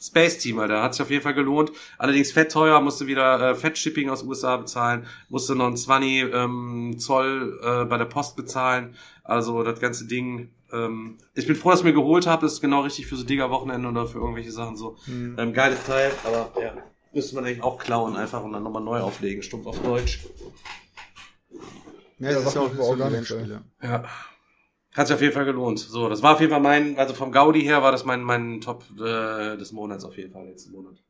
[0.00, 1.70] Space Team, Alter, hat sich auf jeden Fall gelohnt.
[1.96, 6.96] Allerdings fett teuer, musste wieder äh, Fett-Shipping aus USA bezahlen, musste noch einen 20 ähm,
[6.98, 8.96] Zoll äh, bei der Post bezahlen.
[9.22, 10.50] Also das ganze Ding.
[10.72, 12.42] Ähm, ich bin froh, dass ich mir geholt habe.
[12.42, 14.96] Das ist genau richtig für so Digger-Wochenende oder für irgendwelche Sachen so.
[15.06, 16.72] Ähm, geiles Teil, aber ja,
[17.12, 20.18] müsste man eigentlich auch klauen einfach und dann nochmal neu auflegen, stumpf auf Deutsch.
[22.18, 23.62] ja, das Ja, ist auch macht so auch ein nichts, Eventspieler.
[23.82, 24.04] Ja.
[24.94, 25.78] Hat sich auf jeden Fall gelohnt.
[25.78, 28.60] So, das war auf jeden Fall mein, also vom Gaudi her war das mein, mein
[28.60, 31.02] Top äh, des Monats auf jeden Fall letzten Monat.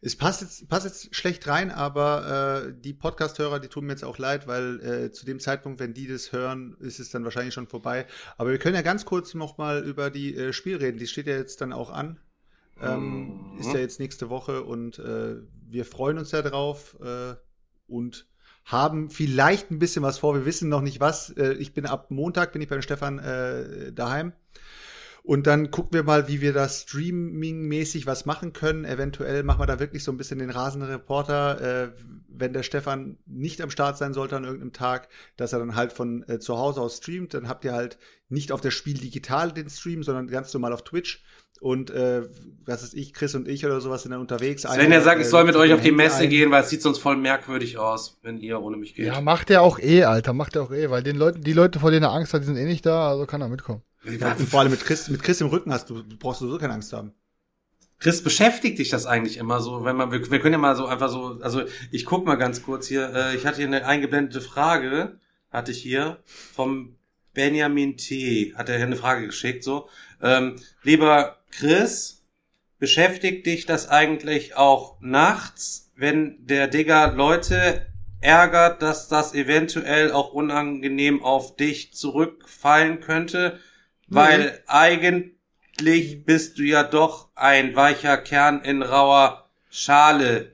[0.00, 4.04] Es passt jetzt, passt jetzt schlecht rein, aber äh, die Podcast-Hörer, die tun mir jetzt
[4.04, 7.52] auch leid, weil äh, zu dem Zeitpunkt, wenn die das hören, ist es dann wahrscheinlich
[7.52, 8.06] schon vorbei.
[8.38, 10.98] Aber wir können ja ganz kurz noch mal über die äh, Spiel reden.
[10.98, 12.20] Die steht ja jetzt dann auch an.
[12.80, 13.58] Ähm, Mhm.
[13.58, 15.36] Ist ja jetzt nächste Woche und äh,
[15.68, 17.34] wir freuen uns ja drauf äh,
[17.86, 18.26] und
[18.66, 20.34] haben vielleicht ein bisschen was vor.
[20.34, 21.30] Wir wissen noch nicht was.
[21.30, 24.32] Äh, ich bin ab Montag bin ich beim Stefan äh, daheim.
[25.22, 28.84] Und dann gucken wir mal, wie wir da streaming-mäßig was machen können.
[28.84, 31.92] Eventuell machen wir da wirklich so ein bisschen den rasenden Reporter, äh,
[32.28, 35.92] wenn der Stefan nicht am Start sein sollte an irgendeinem Tag, dass er dann halt
[35.92, 37.34] von äh, zu Hause aus streamt.
[37.34, 37.98] Dann habt ihr halt
[38.28, 41.24] nicht auf der Spiel digital den Stream, sondern ganz normal auf Twitch.
[41.60, 42.22] Und äh,
[42.64, 44.66] was ist ich, Chris und ich oder sowas sind dann unterwegs.
[44.66, 46.30] Einer, ja sagt, ich äh, soll mit euch auf die Messe ein.
[46.30, 49.06] gehen, weil es sieht sonst voll merkwürdig aus, wenn ihr ohne mich geht.
[49.06, 51.78] Ja, macht er auch eh, Alter, macht er auch eh, weil den Leuten, die Leute,
[51.80, 53.82] vor denen er Angst hat, die sind eh nicht da, also kann er mitkommen.
[54.04, 56.58] Ja, und vor allem mit Chris, mit Chris im Rücken hast du, brauchst du so
[56.58, 57.12] keine Angst haben.
[57.98, 60.86] Chris, beschäftigt dich das eigentlich immer so, wenn man, wir, wir können ja mal so
[60.86, 64.42] einfach so, also ich guck mal ganz kurz hier, äh, ich hatte hier eine eingeblendete
[64.42, 65.18] Frage,
[65.50, 66.96] hatte ich hier, vom
[67.36, 68.54] Benjamin T.
[68.56, 69.88] Hat er hier eine Frage geschickt, so.
[70.20, 72.22] Ähm, lieber Chris,
[72.78, 77.86] beschäftigt dich das eigentlich auch nachts, wenn der Digger Leute
[78.20, 83.58] ärgert, dass das eventuell auch unangenehm auf dich zurückfallen könnte?
[84.06, 90.52] Weil eigentlich bist du ja doch ein weicher Kern in rauer Schale.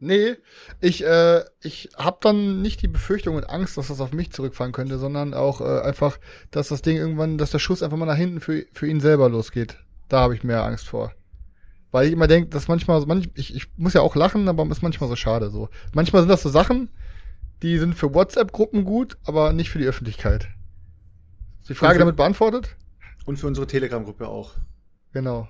[0.00, 0.36] Nee,
[0.80, 4.72] ich, äh, ich habe dann nicht die Befürchtung und Angst, dass das auf mich zurückfallen
[4.72, 6.18] könnte, sondern auch äh, einfach,
[6.50, 9.28] dass das Ding irgendwann, dass der Schuss einfach mal nach hinten für, für ihn selber
[9.30, 9.78] losgeht.
[10.08, 11.12] Da habe ich mehr Angst vor.
[11.90, 14.82] Weil ich immer denke, dass manchmal, manch, ich, ich muss ja auch lachen, aber ist
[14.82, 15.68] manchmal so schade so.
[15.94, 16.90] Manchmal sind das so Sachen,
[17.62, 20.48] die sind für WhatsApp-Gruppen gut, aber nicht für die Öffentlichkeit.
[21.60, 22.76] Ist die Frage für- damit beantwortet?
[23.26, 24.52] Und für unsere Telegram-Gruppe auch.
[25.12, 25.48] Genau.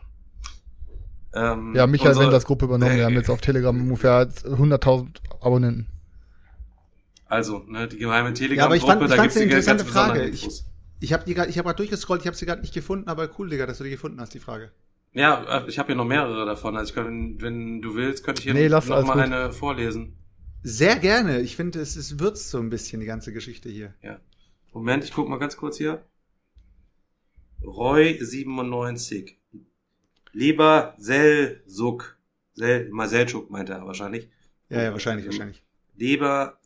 [1.34, 2.92] Ähm, Ja, Michael unsere- Wenders Gruppe übernommen.
[2.94, 5.88] Wir Äh, haben jetzt auf Telegram ungefähr 100.000 Abonnenten.
[7.26, 9.50] Also, ne, die geheime Ja, aber ich fand- Telegram-Gruppe, ich da fand's gibt's die eine
[9.50, 10.30] ganz interessante besonderen Frage.
[10.30, 10.60] Infos.
[10.60, 10.73] Ich
[11.12, 13.48] habe die grad- ich habe gerade durchgescrollt, ich habe sie gerade nicht gefunden, aber cool,
[13.50, 14.70] Digga, dass du die gefunden hast, die Frage.
[15.12, 16.76] Ja, äh, ich habe hier noch mehrere davon.
[16.76, 19.22] Also ich kann, wenn du willst, könnte ich hier Nee, lass, noch mal gut.
[19.22, 20.16] eine vorlesen.
[20.62, 21.40] Sehr gerne.
[21.40, 23.94] Ich finde, es, es würzt so ein bisschen die ganze Geschichte hier.
[24.02, 24.18] Ja.
[24.72, 26.02] Moment, ich guck mal ganz kurz hier.
[27.62, 29.38] Roy 97.
[30.32, 32.18] Lieber Selsuck.
[32.54, 34.28] Sel, mal Selçuk meint er wahrscheinlich.
[34.68, 35.62] Ja, ja, wahrscheinlich, wahrscheinlich.
[35.96, 36.58] Lieber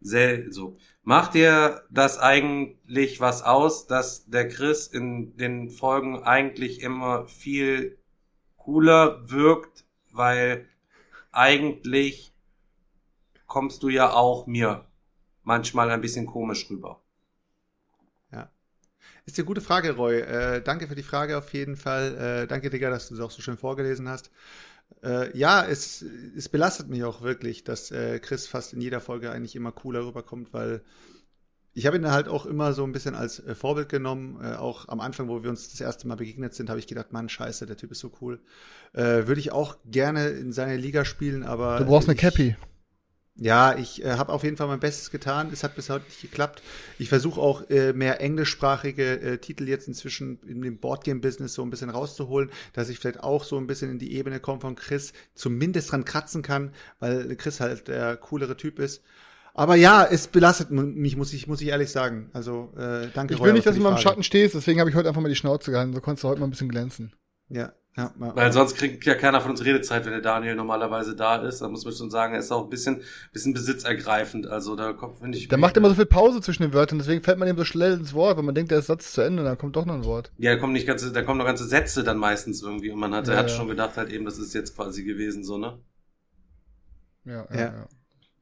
[0.00, 0.76] Selsuck.
[1.02, 7.98] Macht dir das eigentlich was aus, dass der Chris in den Folgen eigentlich immer viel
[8.56, 10.66] cooler wirkt, weil
[11.32, 12.34] eigentlich
[13.46, 14.86] kommst du ja auch mir
[15.42, 17.00] manchmal ein bisschen komisch rüber.
[19.30, 20.20] Ist eine gute Frage, Roy.
[20.20, 22.16] Äh, danke für die Frage auf jeden Fall.
[22.42, 24.30] Äh, danke, Digga, dass du es auch so schön vorgelesen hast.
[25.02, 26.04] Äh, ja, es,
[26.36, 30.04] es belastet mich auch wirklich, dass äh, Chris fast in jeder Folge eigentlich immer cooler
[30.06, 30.82] rüberkommt, weil
[31.72, 34.38] ich habe ihn halt auch immer so ein bisschen als äh, Vorbild genommen.
[34.42, 37.12] Äh, auch am Anfang, wo wir uns das erste Mal begegnet sind, habe ich gedacht,
[37.12, 38.40] Mann, scheiße, der Typ ist so cool.
[38.92, 42.56] Äh, Würde ich auch gerne in seiner Liga spielen, aber Du brauchst eine ich- Cappy.
[43.40, 45.48] Ja, ich äh, habe auf jeden Fall mein Bestes getan.
[45.50, 46.62] Es hat bis heute nicht geklappt.
[46.98, 51.70] Ich versuche auch äh, mehr englischsprachige äh, Titel jetzt inzwischen in dem Boardgame-Business so ein
[51.70, 55.14] bisschen rauszuholen, dass ich vielleicht auch so ein bisschen in die Ebene komme von Chris,
[55.34, 59.02] zumindest dran kratzen kann, weil Chris halt der coolere Typ ist.
[59.54, 62.28] Aber ja, es belastet mich, muss ich, muss ich ehrlich sagen.
[62.34, 63.32] Also äh, danke.
[63.32, 63.98] Ich will nicht, für dass du mal im.
[63.98, 65.94] Schatten stehst, deswegen habe ich heute einfach mal die Schnauze gehalten.
[65.94, 67.14] So konntest du heute mal ein bisschen glänzen.
[67.48, 68.36] Ja, ja, ja.
[68.36, 71.60] Weil sonst kriegt ja keiner von uns Redezeit, wenn der Daniel normalerweise da ist.
[71.60, 74.46] Da muss man schon sagen, er ist auch ein bisschen, bisschen besitzergreifend.
[74.46, 75.48] Also da kommt, finde ich.
[75.48, 77.94] Der macht immer so viel Pause zwischen den Wörtern, deswegen fällt man ihm so schnell
[77.94, 79.94] ins Wort, weil man denkt, der Satz ist zu Ende und dann kommt doch noch
[79.94, 80.32] ein Wort.
[80.38, 82.90] Ja, da kommen nicht ganze, da kommen noch ganze Sätze dann meistens irgendwie.
[82.90, 83.56] Und man hat, Ja, er hat ja.
[83.56, 85.78] schon gedacht halt eben, das ist jetzt quasi gewesen, so, ne?
[87.24, 87.58] Ja, ja.
[87.58, 87.60] Ja.
[87.60, 87.88] ja.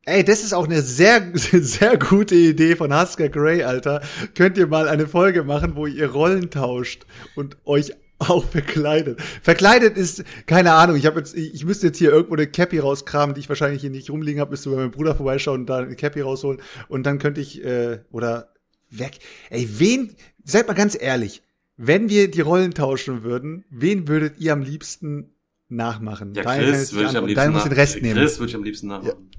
[0.05, 4.03] Ey, das ist auch eine sehr, sehr gute Idee von Husker Grey, Alter.
[4.35, 7.93] Könnt ihr mal eine Folge machen, wo ihr Rollen tauscht und euch
[8.29, 9.21] auch verkleidet.
[9.43, 13.35] Verkleidet ist, keine Ahnung, ich habe jetzt, ich müsste jetzt hier irgendwo eine Cappy rauskramen,
[13.35, 15.95] die ich wahrscheinlich hier nicht rumliegen habe, müsste bei meinem Bruder vorbeischauen und da eine
[15.95, 16.61] Cappy rausholen.
[16.89, 18.53] Und dann könnte ich, äh, oder
[18.91, 19.19] weg.
[19.51, 21.43] Ey, wen, seid mal ganz ehrlich,
[21.77, 25.35] wenn wir die Rollen tauschen würden, wen würdet ihr am liebsten
[25.69, 26.35] nachmachen?
[26.35, 28.19] Ja, kann Chris würde ich am liebsten Daniel muss den Rest nehmen.
[28.19, 29.31] Chris würde ich am liebsten nachmachen.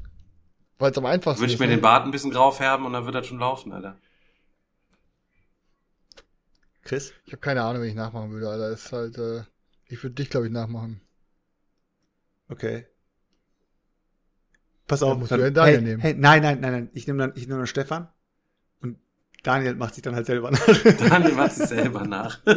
[0.78, 1.60] Weil es am einfachsten Würde ich ist.
[1.60, 1.76] mir ne?
[1.76, 3.98] den Bart ein bisschen grau färben und dann wird das schon laufen, Alter.
[6.84, 7.14] Chris?
[7.26, 8.70] Ich habe keine Ahnung, wen ich nachmachen würde, Alter.
[8.70, 9.44] Ist halt, äh,
[9.86, 11.02] ich würde dich, glaube ich, nachmachen.
[12.48, 12.88] Okay.
[14.88, 15.20] Pass Dann auf.
[15.20, 16.02] musst du ja Daniel hey, nehmen.
[16.02, 16.90] Hey, nein, nein, nein, nein.
[16.94, 18.10] Ich nehme dann, ich nehme dann Stefan.
[18.82, 18.98] Und
[19.44, 20.84] Daniel macht sich dann halt selber nach.
[21.10, 22.40] Daniel macht sich selber nach.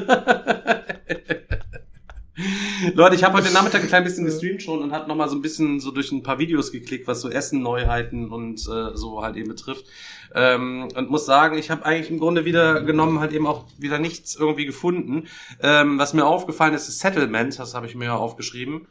[2.95, 5.37] Leute, ich habe heute Nachmittag ein klein bisschen gestreamt schon und habe noch mal so
[5.37, 9.37] ein bisschen so durch ein paar Videos geklickt, was so Essen-Neuheiten und äh, so halt
[9.37, 9.87] eben betrifft.
[10.35, 13.99] Ähm, und muss sagen, ich habe eigentlich im Grunde wieder genommen halt eben auch wieder
[13.99, 15.29] nichts irgendwie gefunden.
[15.61, 18.89] Ähm, was mir aufgefallen ist, ist Settlement, das habe ich mir ja aufgeschrieben.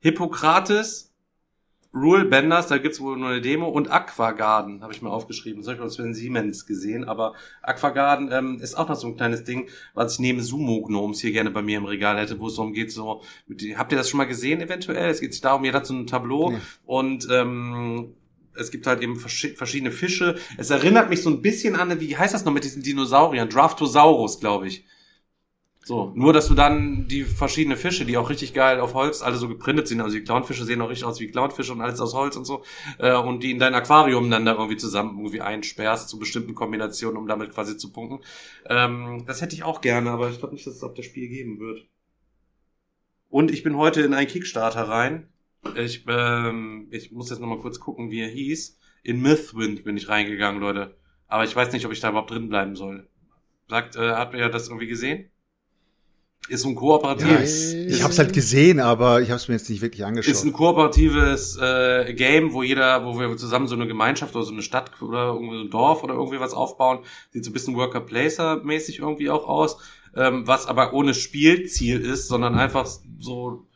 [0.00, 1.10] Hippokrates,
[1.94, 5.62] Rule Benders, da gibt's wohl nur eine Demo und Aquagarden habe ich mir aufgeschrieben.
[5.62, 9.16] Das habe ich mal bei Siemens gesehen, aber Aquagarden ähm, ist auch noch so ein
[9.16, 12.48] kleines Ding, was ich neben Sumo Gnomes hier gerne bei mir im Regal hätte, wo
[12.48, 13.22] es darum geht, so
[13.76, 15.08] habt ihr das schon mal gesehen eventuell?
[15.08, 16.58] Es geht sich darum, jeder hat so ein Tableau Nee.
[16.84, 18.14] und ähm,
[18.56, 20.36] es gibt halt eben verschi- verschiedene Fische.
[20.56, 23.48] Es erinnert mich so ein bisschen an, wie heißt das noch mit diesen Dinosauriern?
[23.48, 24.84] Draftosaurus, glaube ich.
[25.86, 29.36] So, nur dass du dann die verschiedenen Fische, die auch richtig geil auf Holz alle
[29.36, 32.14] so geprintet sind, also die Clownfische sehen auch richtig aus wie Clownfische und alles aus
[32.14, 32.64] Holz und so,
[32.98, 37.18] äh, und die in dein Aquarium dann da irgendwie zusammen irgendwie einsperrst zu bestimmten Kombinationen,
[37.18, 38.24] um damit quasi zu punkten.
[38.64, 41.28] Ähm, das hätte ich auch gerne, aber ich glaube nicht, dass es auf das Spiel
[41.28, 41.86] geben wird.
[43.28, 45.28] Und ich bin heute in einen Kickstarter rein.
[45.76, 48.78] Ich, ähm, ich muss jetzt nochmal kurz gucken, wie er hieß.
[49.02, 50.96] In Mythwind bin ich reingegangen, Leute.
[51.26, 53.08] Aber ich weiß nicht, ob ich da überhaupt drin bleiben soll.
[53.68, 55.30] Sagt, äh, habt ihr das irgendwie gesehen?
[56.48, 57.40] Ist so ein Ja, kooperatives.
[57.42, 60.30] es, ich habe es halt gesehen, aber ich habe es mir jetzt nicht wirklich angeschaut.
[60.30, 64.52] Ist ein kooperatives äh, Game, wo jeder, wo wir zusammen so eine Gemeinschaft oder so
[64.52, 66.98] eine Stadt oder irgendwie so ein Dorf oder irgendwie was aufbauen.
[67.30, 69.78] Sieht so ein bisschen Worker Placer mäßig irgendwie auch aus,
[70.14, 72.86] ähm, was aber ohne Spielziel ist, sondern einfach
[73.18, 73.66] so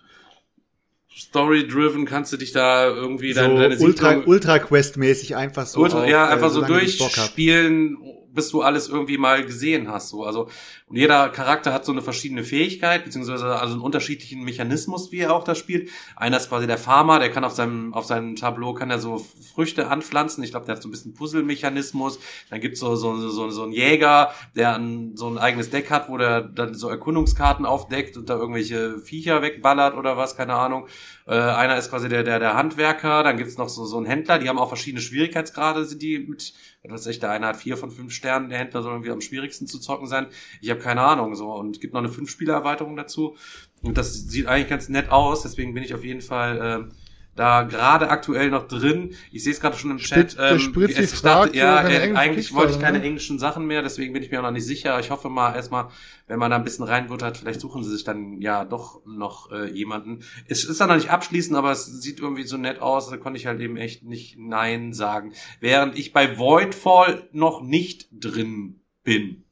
[1.18, 5.80] story-driven kannst du dich da irgendwie so deine, deine Ultra, Ultra Quest mäßig einfach so.
[5.80, 6.80] Ultra, auf, ja, äh, einfach so Bock hab.
[6.80, 7.98] durchspielen,
[8.38, 10.10] bis du alles irgendwie mal gesehen hast.
[10.10, 10.24] So.
[10.24, 10.48] Also
[10.86, 15.34] Und jeder Charakter hat so eine verschiedene Fähigkeit, beziehungsweise also einen unterschiedlichen Mechanismus, wie er
[15.34, 15.90] auch da spielt.
[16.14, 19.26] Einer ist quasi der Farmer, der kann auf seinem, auf seinem Tableau kann er so
[19.54, 20.44] Früchte anpflanzen.
[20.44, 22.20] Ich glaube, der hat so ein bisschen Puzzle-Mechanismus.
[22.48, 26.08] Dann gibt's so, so, so, so einen Jäger, der ein, so ein eigenes Deck hat,
[26.08, 30.86] wo der dann so Erkundungskarten aufdeckt und da irgendwelche Viecher wegballert oder was, keine Ahnung.
[31.26, 34.38] Äh, einer ist quasi der, der, der Handwerker, dann gibt's noch so, so einen Händler,
[34.38, 36.54] die haben auch verschiedene Schwierigkeitsgrade, die mit,
[36.84, 39.66] was ich, der eine hat vier von fünf Sternen, der Händler soll irgendwie am schwierigsten
[39.66, 40.26] zu zocken sein.
[40.60, 41.52] Ich habe keine Ahnung, so.
[41.52, 43.36] Und gibt noch eine Fünf-Spieler-Erweiterung dazu.
[43.82, 46.94] Und das sieht eigentlich ganz nett aus, deswegen bin ich auf jeden Fall äh,
[47.38, 49.14] da gerade aktuell noch drin.
[49.30, 50.32] Ich sehe es gerade schon im Chat.
[50.32, 53.04] Spitz- der Spritzi es- fragt, dachte, ja, äh, eigentlich wollte ich keine ne?
[53.04, 54.98] englischen Sachen mehr, deswegen bin ich mir auch noch nicht sicher.
[54.98, 55.88] Ich hoffe mal erstmal,
[56.26, 59.70] wenn man da ein bisschen reinbuttert, vielleicht suchen sie sich dann ja doch noch äh,
[59.70, 60.24] jemanden.
[60.46, 63.38] Es ist dann noch nicht abschließend, aber es sieht irgendwie so nett aus, da konnte
[63.38, 65.32] ich halt eben echt nicht Nein sagen.
[65.60, 69.44] Während ich bei Voidfall noch nicht drin bin.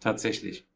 [0.00, 0.66] Tatsächlich.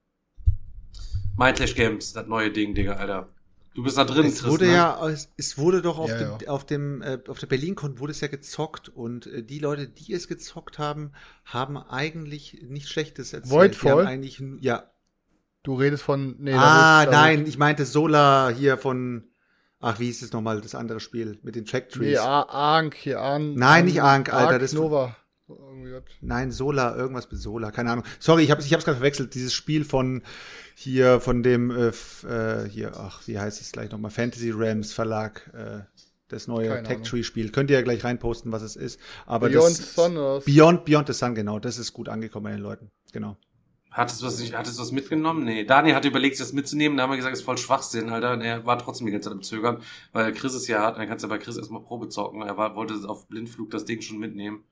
[1.36, 3.28] Mindlash Games, das neue Ding, Digga, Alter.
[3.74, 4.72] Du bist da drin, Es Chris, wurde ne?
[4.74, 8.12] ja, es, es wurde doch auf Ja, dem, auf dem, äh, auf der BerlinCon wurde
[8.12, 11.12] es ja gezockt und äh, die Leute, die es gezockt haben,
[11.46, 13.50] haben eigentlich nichts Schlechtes erzählt.
[13.52, 13.92] Voidfall?
[13.94, 14.90] Die haben eigentlich, ja.
[15.62, 16.36] Du redest von.
[16.40, 19.24] Nee, ah, da wird- da nein, ich meinte Solar hier von,
[19.80, 22.18] ach, wie hieß es nochmal, das andere Spiel mit den Track nee, Trees.
[22.18, 23.54] A- Ank hier an.
[23.54, 25.16] Nein, nicht Ank, Alter, das- Nova.
[26.20, 28.04] Nein, Solar, irgendwas mit Solar, keine Ahnung.
[28.18, 29.34] Sorry, ich habe ich hab's gerade verwechselt.
[29.34, 30.22] Dieses Spiel von
[30.74, 31.88] hier, von dem, äh,
[32.26, 34.10] äh, hier, ach, wie heißt es gleich nochmal?
[34.10, 35.80] Fantasy Rams Verlag, äh,
[36.28, 37.02] das neue Keine Tech.
[37.02, 37.50] Tree Spiel.
[37.50, 38.98] Könnt ihr ja gleich reinposten, was es ist.
[39.26, 40.44] Aber Beyond das, Sun oder was?
[40.44, 41.58] Beyond, Beyond the Sun, genau.
[41.58, 42.90] Das ist gut angekommen bei den Leuten.
[43.12, 43.36] Genau.
[43.90, 45.44] Hattest du was, nicht- hattest du was mitgenommen?
[45.44, 45.64] Nee.
[45.64, 46.96] Daniel hatte überlegt, sich das mitzunehmen.
[46.96, 48.32] Da haben wir gesagt, ist voll Schwachsinn, Alter.
[48.32, 50.96] Und er war trotzdem die ganze Zeit im Zögern, weil Chris es ja hat.
[50.96, 52.40] Dann kannst du ja bei Chris erstmal Probe zocken.
[52.40, 54.64] Er war, wollte auf Blindflug das Ding schon mitnehmen.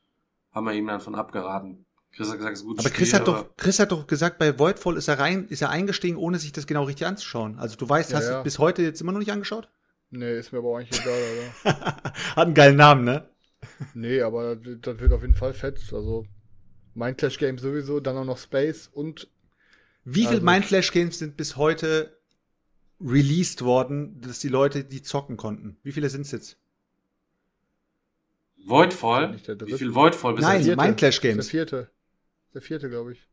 [0.52, 1.86] Haben wir ihm dann von abgeraten.
[2.12, 4.38] Chris hat gesagt, es ist gutes Aber Chris Spiel, hat doch, Chris hat doch gesagt,
[4.38, 7.56] bei Voidfall ist er rein, ist er eingestiegen, ohne sich das genau richtig anzuschauen.
[7.58, 8.38] Also du weißt, Ja, hast ja.
[8.38, 9.68] du bis heute jetzt immer noch nicht angeschaut?
[10.10, 11.14] Nee, ist mir aber auch eigentlich egal,
[11.64, 12.12] Alter.
[12.36, 13.28] Hat einen geilen Namen, ne?
[13.94, 15.78] Nee, aber das, wird- das wird auf jeden Fall fett.
[15.92, 16.26] Also,
[16.94, 19.28] Mindclash Games sowieso, dann auch noch Space und
[20.04, 22.18] Wie viel Also- Mindflash Games sind bis heute
[23.00, 25.78] released worden, dass die Leute die zocken konnten?
[25.84, 26.58] Wie viele sind es jetzt?
[28.66, 29.32] Voidfall?
[29.32, 29.72] Nicht der dritte.
[29.72, 30.80] Wie viel Voidfall bis Nein, vierte.
[30.82, 31.48] Mindclash ist der Games.
[31.50, 31.90] vierte.
[32.54, 33.28] Der vierte, glaube ich.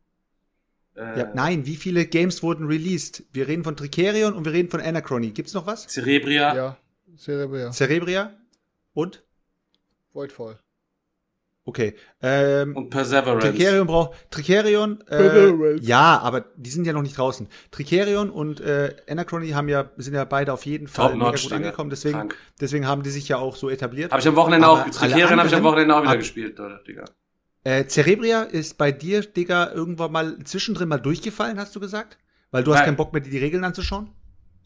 [0.96, 3.24] Äh, Ja, nein, wie viele Games wurden released?
[3.32, 5.30] Wir reden von Tricerion und wir reden von Anachrony.
[5.30, 5.86] Gibt's noch was?
[5.86, 6.54] Cerebria.
[6.54, 6.76] Ja,
[7.16, 7.72] Cerebria.
[7.72, 8.36] Cerebria?
[8.94, 9.22] Und?
[10.12, 10.58] Voidfall.
[11.68, 11.94] Okay.
[12.22, 13.46] Ähm, Und Perseverance.
[13.50, 15.84] Tricerion braucht Tricerion, äh, Perseverance.
[15.86, 17.46] ja, aber die sind ja noch nicht draußen.
[17.70, 21.90] Tricerion und äh, Anachrony haben ja sind ja beide auf jeden Fall mega gut angekommen,
[21.90, 22.36] deswegen Krank.
[22.58, 24.12] deswegen haben die sich ja auch so etabliert.
[24.12, 26.56] Habe ich am Wochenende Aber auch, Tricerion habe ich am Wochenende auch wieder Ab- gespielt,
[26.58, 27.04] Leute, Digga.
[27.64, 32.16] Äh, Cerebria ist bei dir, Digga, irgendwann mal zwischendrin mal durchgefallen, hast du gesagt?
[32.50, 32.86] Weil du hast Nein.
[32.86, 34.08] keinen Bock mehr, dir die Regeln anzuschauen?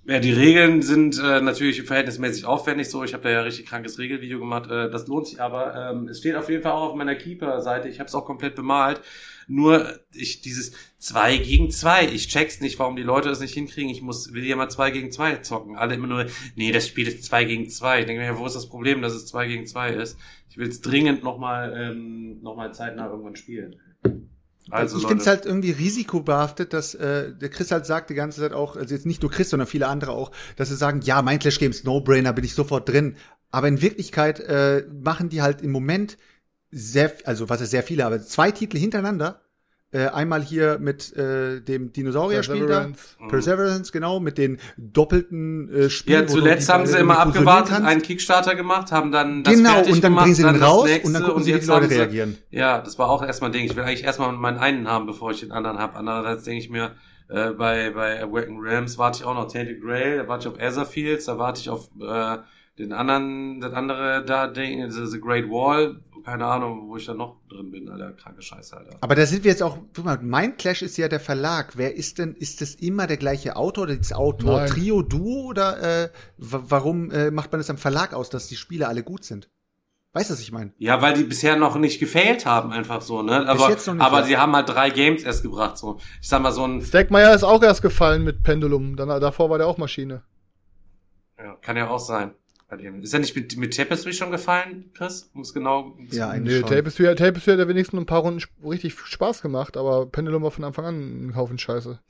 [0.05, 3.05] Ja, die Regeln sind äh, natürlich verhältnismäßig aufwendig so.
[3.05, 4.69] Ich habe da ja richtig krankes Regelvideo gemacht.
[4.69, 5.77] Äh, das lohnt sich aber.
[5.77, 7.89] Ähm, es steht auf jeden Fall auch auf meiner Keeper-Seite.
[7.89, 9.01] Ich habe es auch komplett bemalt.
[9.47, 12.07] Nur ich dieses zwei gegen zwei.
[12.07, 13.91] Ich check's nicht, warum die Leute es nicht hinkriegen.
[13.91, 15.77] Ich muss will ja mal zwei gegen zwei zocken.
[15.77, 16.27] Alle immer nur,
[16.57, 18.01] nee, das Spiel ist zwei gegen zwei.
[18.01, 20.19] Ich denke mir, wo ist das Problem, dass es zwei gegen zwei ist?
[20.51, 23.77] Ich will es dringend nochmal ähm, noch zeitnah irgendwann spielen.
[24.71, 28.41] Also, ich finde es halt irgendwie risikobehaftet, dass äh, der Chris halt sagt die ganze
[28.41, 31.21] Zeit auch, also jetzt nicht nur Chris, sondern viele andere auch, dass sie sagen, ja,
[31.23, 33.17] mein Clash Games No-Brainer, bin ich sofort drin.
[33.51, 36.17] Aber in Wirklichkeit äh, machen die halt im Moment
[36.71, 39.43] sehr, also was ist sehr viele, aber zwei Titel hintereinander.
[39.95, 42.81] Äh, einmal hier mit äh, dem Dinosaurier-Spiel da.
[42.87, 43.17] Perseverance.
[43.29, 46.23] Perseverance, genau, mit den doppelten äh, Spielen.
[46.23, 47.89] Ja, zuletzt haben sie immer abgewartet, kannst.
[47.89, 50.85] einen Kickstarter gemacht, haben dann das Genau, fertig und dann gemacht, bringen sie den raus
[50.87, 52.39] nächste und dann gucken sie, wie jetzt die Leute sie- reagieren.
[52.51, 53.65] Ja, das war auch erstmal ein Ding.
[53.67, 55.95] Ich will eigentlich erstmal meinen einen haben, bevor ich den anderen habe.
[55.97, 56.93] Andererseits denke ich mir,
[57.29, 60.59] äh, bei, bei Awaken Rams warte ich auch noch Tainted Grail, da warte ich auf
[60.61, 62.39] Etherfields, da warte ich auf äh,
[62.79, 67.15] den anderen, das andere da Ding, The, The Great Wall, keine Ahnung, wo ich da
[67.15, 68.97] noch drin bin, Alter, kranke Scheiße, Alter.
[69.01, 71.77] Aber da sind wir jetzt auch, guck mal, Mindclash ist ja der Verlag.
[71.77, 74.69] Wer ist denn, ist das immer der gleiche Autor oder das Autor Nein.
[74.71, 76.09] Trio, Duo oder äh,
[76.39, 79.49] wa- warum äh, macht man das am Verlag aus, dass die Spiele alle gut sind?
[80.15, 80.73] Weißt du, was ich meine?
[80.77, 83.49] Ja, weil die bisher noch nicht gefailt haben, einfach so, ne?
[83.49, 85.99] Aber, jetzt noch nicht, aber sie haben halt drei Games erst gebracht, so.
[86.21, 88.97] Ich sag mal, so ein, Stackmeyer ist auch erst gefallen mit Pendulum.
[88.97, 90.23] Dann, davor war der auch Maschine.
[91.39, 92.35] ja, kann ja auch sein.
[92.73, 95.31] Ist er nicht mit, mit Tapestry schon gefallen, Chris?
[95.35, 95.97] Muss genau.
[96.11, 96.71] Ja, eigentlich Nee, schon.
[96.71, 100.65] Tapestry, Tapestry hat ja wenigstens ein paar Runden richtig Spaß gemacht, aber Pendulum war von
[100.65, 102.01] Anfang an ein Haufen Scheiße.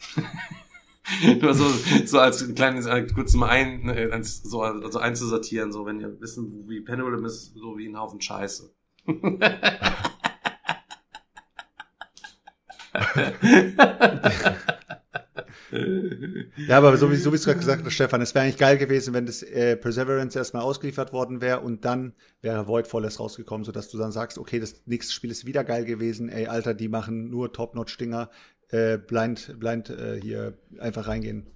[1.41, 1.67] Nur so,
[2.07, 6.69] so als kleines, äh, kurz mal ein, ne, so also einzusortieren, so wenn ihr wissen,
[6.69, 8.73] wie Pendulum ist, so wie ein Haufen Scheiße.
[16.69, 18.77] Ja, aber so wie, so wie es gerade gesagt hast, Stefan, es wäre eigentlich geil
[18.77, 23.65] gewesen, wenn das äh, Perseverance erstmal ausgeliefert worden wäre und dann wäre Void Flawless rausgekommen,
[23.65, 26.89] sodass du dann sagst, okay, das nächste Spiel ist wieder geil gewesen, ey, Alter, die
[26.89, 28.31] machen nur Top-Notch-Dinger,
[28.69, 31.47] äh, blind, blind äh, hier einfach reingehen.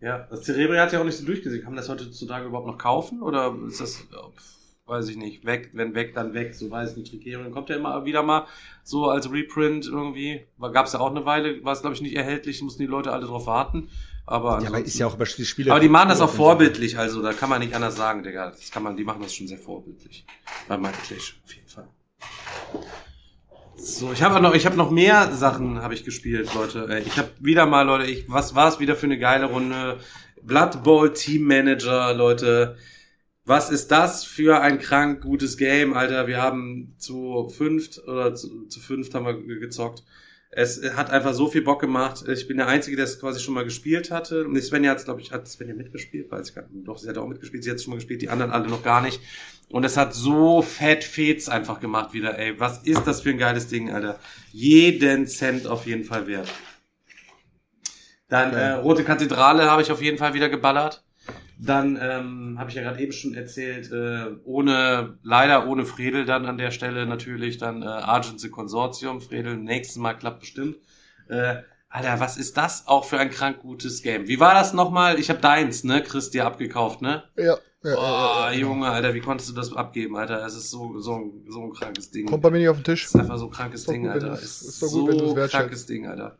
[0.00, 1.62] Ja, das Cerebri hat ja auch nicht so durchgesehen.
[1.62, 3.20] Kann man das heutzutage überhaupt noch kaufen?
[3.20, 4.59] Oder ist das, ja, pf,
[4.90, 7.10] weiß ich nicht, weg, wenn weg, dann weg, so weiß ich nicht.
[7.12, 8.46] Tricerion kommt ja immer wieder mal
[8.82, 10.42] so als Reprint irgendwie.
[10.60, 13.12] Gab es ja auch eine Weile, war es glaube ich nicht erhältlich, mussten die Leute
[13.12, 13.88] alle drauf warten.
[14.26, 15.70] Aber, Ja, aber ist ja auch über die Spiele.
[15.72, 18.50] aber die machen das auch vorbildlich, also da kann man nicht anders sagen, Digga.
[18.50, 20.24] Das kann man, die machen das schon sehr vorbildlich.
[20.68, 21.88] Bei Michael Clash, auf jeden Fall.
[23.76, 26.86] So, ich habe noch, ich habe noch mehr Sachen habe ich gespielt, Leute.
[26.90, 29.98] Äh, Ich habe wieder mal, Leute, ich, was war es wieder für eine geile Runde?
[30.42, 32.76] Blood Bowl Team Manager, Leute.
[33.50, 36.28] Was ist das für ein krank gutes Game, Alter?
[36.28, 40.04] Wir haben zu fünft oder zu, zu fünft haben wir ge- gezockt.
[40.52, 42.28] Es hat einfach so viel Bock gemacht.
[42.28, 44.46] Ich bin der Einzige, der es quasi schon mal gespielt hatte.
[44.46, 46.86] Und Svenja hat glaube ich, hat Svenja mitgespielt, weiß ich gar nicht.
[46.86, 47.64] Doch, sie hat auch mitgespielt.
[47.64, 49.20] Sie hat es schon mal gespielt, die anderen alle noch gar nicht.
[49.68, 52.54] Und es hat so fett Fets einfach gemacht wieder, ey.
[52.60, 54.20] Was ist das für ein geiles Ding, Alter?
[54.52, 56.48] Jeden Cent auf jeden Fall wert.
[58.28, 61.02] Dann äh, Rote Kathedrale habe ich auf jeden Fall wieder geballert.
[61.62, 66.46] Dann ähm, habe ich ja gerade eben schon erzählt, äh, ohne leider ohne Fredel dann
[66.46, 69.20] an der Stelle natürlich dann äh, Argent the Consortium.
[69.20, 70.76] Fredel nächstes Mal klappt bestimmt.
[71.28, 71.56] Äh,
[71.90, 74.26] Alter, was ist das auch für ein krank gutes Game?
[74.26, 75.18] Wie war das nochmal?
[75.18, 77.24] Ich habe deins, ne, Chris, dir abgekauft, ne?
[77.36, 78.58] Ja, ja, Oh, ja, ja.
[78.58, 80.44] Junge, Alter, wie konntest du das abgeben, Alter?
[80.46, 82.26] Es ist so, so, ein- so ein krankes Ding.
[82.26, 83.02] Kommt bei mir nicht auf den Tisch.
[83.04, 84.28] Das ist einfach so ein krankes Ding, gut, Alter.
[84.30, 85.52] du's- Ist, ist gut, so wertschätzt.
[85.60, 86.38] krankes Ding, Alter.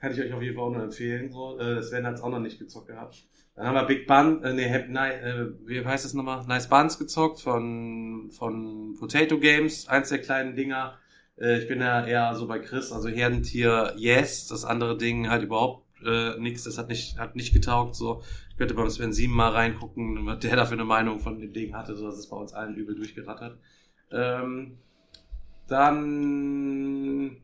[0.00, 1.32] Kann ich euch auf jeden Fall auch nur empfehlen.
[1.32, 1.58] So.
[1.58, 3.24] Äh, Sven hat's auch noch nicht gezockt gehabt.
[3.54, 6.46] Dann haben wir Big Bun, äh, nee, äh, wie heißt es nochmal?
[6.46, 10.98] Nice Buns gezockt von, von Potato Games, eins der kleinen Dinger.
[11.38, 15.42] Äh, ich bin ja eher so bei Chris, also Herdentier, yes, das andere Ding halt
[15.42, 18.22] überhaupt äh, nichts, das hat nicht, hat nicht getaugt, so.
[18.50, 21.52] Ich könnte beim Sven 7 mal reingucken, was der da für eine Meinung von dem
[21.52, 23.58] Ding hatte, so dass es bei uns allen übel durchgerattert.
[24.10, 24.78] Ähm,
[25.68, 27.36] dann,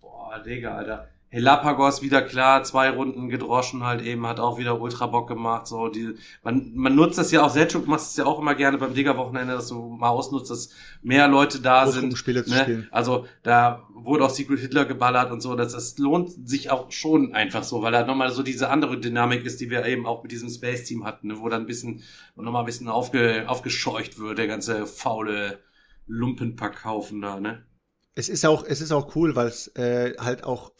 [0.00, 1.08] boah, Digga, Alter.
[1.32, 5.88] Helapagos wieder klar, zwei Runden gedroschen halt eben, hat auch wieder ultra Bock gemacht, so,
[5.88, 8.92] die, man, man nutzt das ja auch, Selchuk macht es ja auch immer gerne beim
[8.92, 10.68] Digger-Wochenende, dass du mal ausnutzt, dass
[11.00, 12.10] mehr Leute da sind.
[12.10, 12.60] Großgruppenspiele zu ne?
[12.60, 12.88] spielen.
[12.90, 17.34] Also, da wurde auch Secret Hitler geballert und so, das, das lohnt sich auch schon
[17.34, 20.32] einfach so, weil da nochmal so diese andere Dynamik ist, die wir eben auch mit
[20.32, 21.40] diesem Space-Team hatten, ne?
[21.40, 22.02] wo dann ein bisschen,
[22.36, 25.60] nochmal ein bisschen aufge, aufgescheucht wird, der ganze faule
[26.06, 27.64] Lumpenpackhaufen da, ne?
[28.14, 30.72] Es ist auch, es ist auch cool, weil es äh, halt auch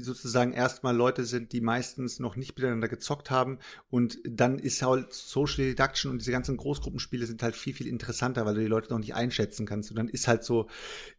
[0.00, 3.58] sozusagen erstmal Leute sind, die meistens noch nicht miteinander gezockt haben.
[3.90, 8.46] Und dann ist halt Social Deduction und diese ganzen Großgruppenspiele sind halt viel, viel interessanter,
[8.46, 9.90] weil du die Leute noch nicht einschätzen kannst.
[9.90, 10.68] Und dann ist halt so,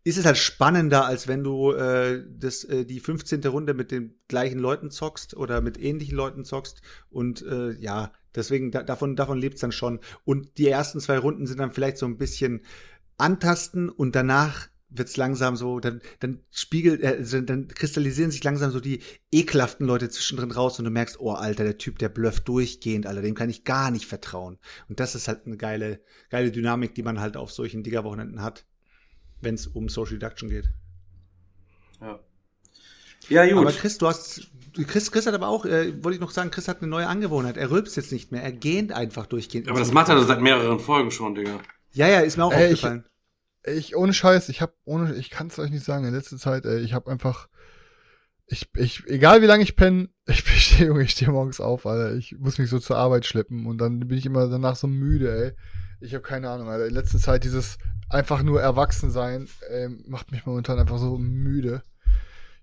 [0.04, 3.44] ist es halt spannender, als wenn du äh, das, äh, die 15.
[3.46, 6.82] Runde mit den gleichen Leuten zockst oder mit ähnlichen Leuten zockst.
[7.10, 10.00] Und äh, ja, deswegen da, davon, davon lebt's dann schon.
[10.26, 12.62] Und die ersten zwei Runden sind dann vielleicht so ein bisschen
[13.18, 18.72] antasten und danach wird's langsam so, dann, dann spiegelt, äh, also dann kristallisieren sich langsam
[18.72, 19.02] so die
[19.32, 23.22] ekelhaften Leute zwischendrin raus und du merkst, oh Alter, der Typ, der blufft durchgehend, Alter,
[23.22, 24.58] dem kann ich gar nicht vertrauen.
[24.88, 28.66] Und das ist halt eine geile, geile Dynamik, die man halt auf solchen Digger-Wochenenden hat,
[29.42, 30.70] wenn es um Social Deduction geht.
[32.02, 32.20] Ja.
[33.30, 33.58] Ja, gut.
[33.68, 34.50] Aber Chris, du hast,
[34.88, 37.58] Chris, Chris hat aber auch, äh, wollte ich noch sagen, Chris hat eine neue Angewohnheit.
[37.58, 39.68] Er rülpst jetzt nicht mehr, er gähnt einfach durchgehend.
[39.70, 41.60] aber das macht er seit mehreren Folgen schon, Digga.
[41.92, 43.04] Ja, ja, ist mir auch ich- aufgefallen.
[43.78, 46.66] Ich, ohne Scheiß, ich hab, ohne, ich kann es euch nicht sagen, in letzter Zeit,
[46.66, 47.48] ey, ich hab einfach,
[48.48, 52.16] ich, ich, egal wie lange ich penne, ich stehe, Junge, ich stehe morgens auf, Alter,
[52.16, 55.46] ich muss mich so zur Arbeit schleppen und dann bin ich immer danach so müde,
[55.46, 55.52] ey.
[56.02, 57.78] Ich habe keine Ahnung, Alter, in letzter Zeit dieses
[58.10, 61.84] einfach nur erwachsen sein, ey, macht mich momentan einfach so müde.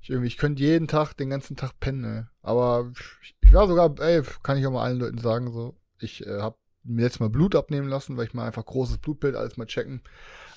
[0.01, 2.25] Ich irgendwie, ich könnte jeden Tag, den ganzen Tag pennen, ey.
[2.43, 2.93] Aber
[3.23, 6.41] ich, ich war sogar, ey, kann ich auch mal allen Leuten sagen, so, ich äh,
[6.41, 9.67] hab mir letztes Mal Blut abnehmen lassen, weil ich mal einfach großes Blutbild alles mal
[9.67, 10.03] checken.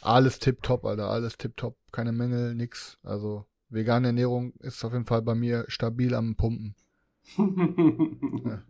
[0.02, 1.76] Alles tipptopp, Alter, alles tipptopp.
[1.92, 2.98] Keine Mängel, nix.
[3.04, 6.76] Also, vegane Ernährung ist auf jeden Fall bei mir stabil am Pumpen.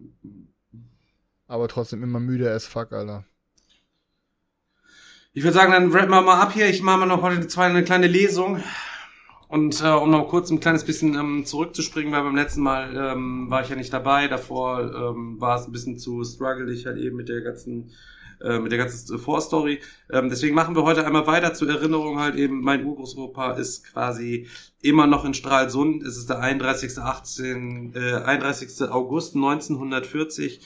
[1.47, 3.25] Aber trotzdem immer müde as fuck, Alter.
[5.33, 6.67] Ich würde sagen, dann rappen wir mal ab hier.
[6.69, 8.63] Ich mache mal noch heute zwei, eine kleine Lesung.
[9.47, 13.49] Und äh, um noch kurz ein kleines bisschen ähm, zurückzuspringen, weil beim letzten Mal ähm,
[13.49, 14.27] war ich ja nicht dabei.
[14.27, 17.91] Davor ähm, war es ein bisschen zu struggelig halt eben mit der ganzen
[18.41, 19.79] äh, mit der ganzen Vorstory.
[20.11, 24.47] Ähm, deswegen machen wir heute einmal weiter zur Erinnerung halt eben, mein Urgroßopa ist quasi
[24.81, 26.03] immer noch in Stralsund.
[26.03, 26.97] Es ist der 31.
[26.97, 28.89] 18, äh, 31.
[28.89, 30.61] August 1940.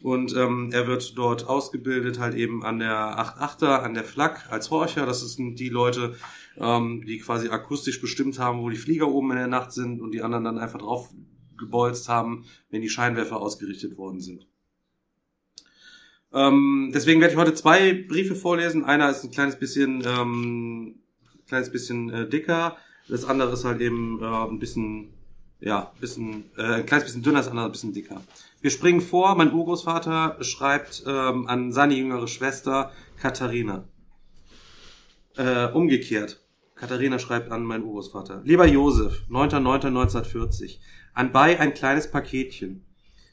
[0.00, 4.70] Und ähm, er wird dort ausgebildet, halt eben an der 88er, an der Flak als
[4.70, 5.06] Horcher.
[5.06, 6.14] Das sind die Leute,
[6.56, 10.12] ähm, die quasi akustisch bestimmt haben, wo die Flieger oben in der Nacht sind und
[10.12, 11.10] die anderen dann einfach drauf
[11.56, 14.46] gebolzt haben, wenn die Scheinwerfer ausgerichtet worden sind.
[16.32, 18.84] Ähm, deswegen werde ich heute zwei Briefe vorlesen.
[18.84, 20.96] Einer ist ein kleines bisschen, ähm,
[21.46, 22.76] kleines bisschen äh, dicker.
[23.08, 25.14] Das andere ist halt eben äh, ein bisschen,
[25.60, 28.22] ja, ein bisschen, äh, ein kleines bisschen dünner, das andere ein bisschen dicker.
[28.60, 29.34] Wir springen vor.
[29.36, 33.84] Mein Urgroßvater schreibt ähm, an seine jüngere Schwester Katharina.
[35.36, 36.40] Äh, umgekehrt.
[36.74, 38.42] Katharina schreibt an meinen Urgroßvater.
[38.44, 40.78] Lieber Josef, 9.9.1940.
[41.14, 42.84] Anbei ein kleines Paketchen.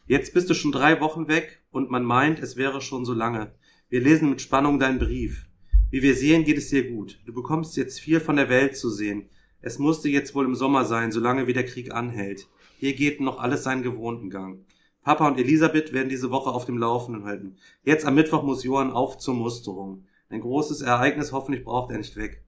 [0.07, 3.53] Jetzt bist du schon drei Wochen weg und man meint, es wäre schon so lange.
[3.89, 5.47] Wir lesen mit Spannung deinen Brief.
[5.91, 7.19] Wie wir sehen, geht es dir gut.
[7.25, 9.29] Du bekommst jetzt viel von der Welt zu sehen.
[9.61, 12.47] Es musste jetzt wohl im Sommer sein, solange wie der Krieg anhält.
[12.79, 14.65] Hier geht noch alles seinen gewohnten Gang.
[15.03, 17.57] Papa und Elisabeth werden diese Woche auf dem Laufenden halten.
[17.83, 20.05] Jetzt am Mittwoch muss Johann auf zur Musterung.
[20.29, 22.43] Ein großes Ereignis, hoffentlich braucht er nicht weg.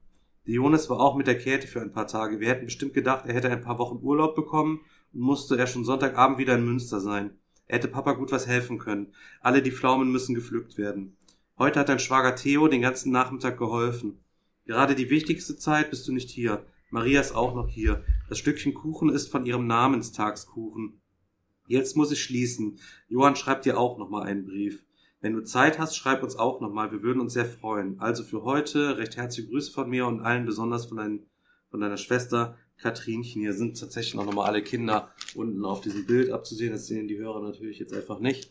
[0.46, 2.40] Der Jonas war auch mit der Käthe für ein paar Tage.
[2.40, 4.80] Wir hätten bestimmt gedacht, er hätte ein paar Wochen Urlaub bekommen
[5.12, 7.38] und musste er schon Sonntagabend wieder in Münster sein.
[7.68, 9.12] Er hätte Papa gut was helfen können.
[9.40, 11.16] Alle die Pflaumen müssen gepflückt werden.
[11.58, 14.20] Heute hat dein Schwager Theo den ganzen Nachmittag geholfen.
[14.64, 16.64] Gerade die wichtigste Zeit bist du nicht hier.
[16.90, 18.04] Maria ist auch noch hier.
[18.28, 21.00] Das Stückchen Kuchen ist von ihrem Namenstagskuchen.
[21.66, 22.78] Jetzt muss ich schließen.
[23.08, 24.84] Johann schreibt dir auch noch mal einen Brief.
[25.20, 26.90] Wenn du Zeit hast, schreib uns auch noch mal.
[26.92, 28.00] Wir würden uns sehr freuen.
[28.00, 31.26] Also für heute recht herzliche Grüße von mir und allen besonders von, dein,
[31.70, 33.42] von deiner Schwester Katrinchen.
[33.42, 36.72] Hier sind tatsächlich noch mal alle Kinder unten auf diesem Bild abzusehen.
[36.72, 38.50] Das sehen die Hörer natürlich jetzt einfach nicht.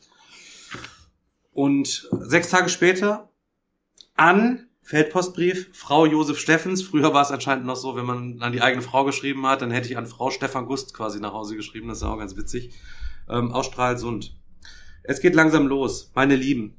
[1.51, 3.31] Und sechs Tage später
[4.15, 6.81] an Feldpostbrief Frau Josef Steffens.
[6.81, 9.71] Früher war es anscheinend noch so, wenn man an die eigene Frau geschrieben hat, dann
[9.71, 11.87] hätte ich an Frau Stefan Gust quasi nach Hause geschrieben.
[11.89, 12.73] Das ist auch ganz witzig.
[13.29, 14.37] Ähm, aus Stralsund.
[15.03, 16.75] Es geht langsam los, meine Lieben.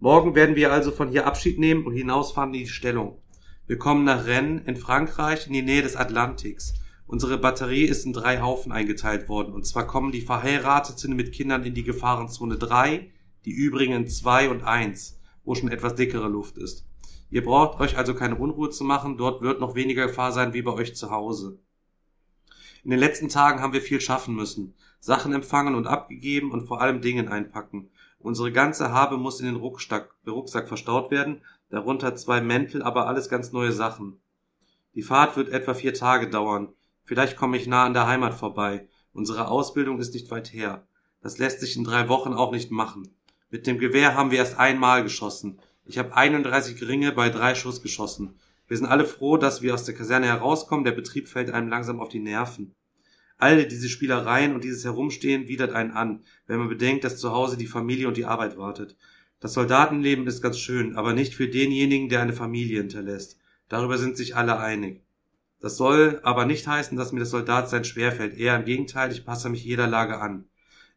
[0.00, 3.22] Morgen werden wir also von hier Abschied nehmen und hinausfahren in die Stellung.
[3.66, 6.74] Wir kommen nach Rennes in Frankreich in die Nähe des Atlantiks.
[7.06, 9.54] Unsere Batterie ist in drei Haufen eingeteilt worden.
[9.54, 13.10] Und zwar kommen die Verheirateten mit Kindern in die Gefahrenzone 3,
[13.44, 16.84] die übrigen in 2 und 1, wo schon etwas dickere Luft ist.
[17.30, 20.62] Ihr braucht euch also keine Unruhe zu machen, dort wird noch weniger Gefahr sein wie
[20.62, 21.58] bei euch zu Hause.
[22.82, 24.74] In den letzten Tagen haben wir viel schaffen müssen.
[25.00, 27.90] Sachen empfangen und abgegeben und vor allem Dingen einpacken.
[28.18, 33.28] Unsere ganze Habe muss in den Rucksack, Rucksack verstaut werden, darunter zwei Mäntel, aber alles
[33.28, 34.20] ganz neue Sachen.
[34.94, 36.68] Die Fahrt wird etwa vier Tage dauern.
[37.06, 38.88] Vielleicht komme ich nah an der Heimat vorbei.
[39.12, 40.88] Unsere Ausbildung ist nicht weit her.
[41.22, 43.16] Das lässt sich in drei Wochen auch nicht machen.
[43.48, 45.60] Mit dem Gewehr haben wir erst einmal geschossen.
[45.84, 48.40] Ich habe 31 Ringe bei drei Schuss geschossen.
[48.66, 50.84] Wir sind alle froh, dass wir aus der Kaserne herauskommen.
[50.84, 52.74] Der Betrieb fällt einem langsam auf die Nerven.
[53.38, 57.56] Alle diese Spielereien und dieses Herumstehen widert einen an, wenn man bedenkt, dass zu Hause
[57.56, 58.96] die Familie und die Arbeit wartet.
[59.38, 63.38] Das Soldatenleben ist ganz schön, aber nicht für denjenigen, der eine Familie hinterlässt.
[63.68, 65.05] Darüber sind sich alle einig.
[65.60, 68.36] Das soll aber nicht heißen, dass mir das Soldatsein schwerfällt.
[68.36, 70.48] Eher im Gegenteil, ich passe mich jeder Lage an.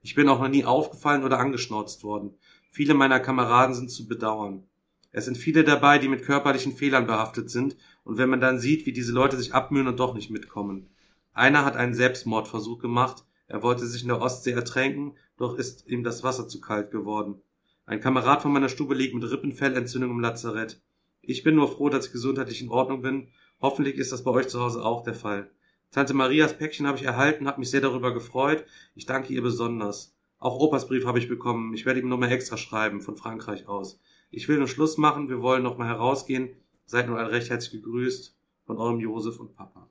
[0.01, 2.37] Ich bin auch noch nie aufgefallen oder angeschnauzt worden.
[2.71, 4.63] Viele meiner Kameraden sind zu bedauern.
[5.11, 8.85] Es sind viele dabei, die mit körperlichen Fehlern behaftet sind, und wenn man dann sieht,
[8.85, 10.89] wie diese Leute sich abmühen und doch nicht mitkommen.
[11.33, 16.03] Einer hat einen Selbstmordversuch gemacht, er wollte sich in der Ostsee ertränken, doch ist ihm
[16.03, 17.41] das Wasser zu kalt geworden.
[17.85, 20.79] Ein Kamerad von meiner Stube liegt mit Rippenfellentzündung im Lazarett.
[21.21, 23.29] Ich bin nur froh, dass ich gesundheitlich in Ordnung bin
[23.61, 25.51] Hoffentlich ist das bei euch zu Hause auch der Fall.
[25.91, 28.65] Tante Marias Päckchen habe ich erhalten, habe mich sehr darüber gefreut.
[28.95, 30.15] Ich danke ihr besonders.
[30.37, 31.73] Auch Opas Brief habe ich bekommen.
[31.73, 33.99] Ich werde ihm nochmal extra schreiben, von Frankreich aus.
[34.31, 36.55] Ich will nur Schluss machen, wir wollen nochmal herausgehen.
[36.85, 39.89] Seid nun alle recht herzlich gegrüßt von eurem Josef und Papa.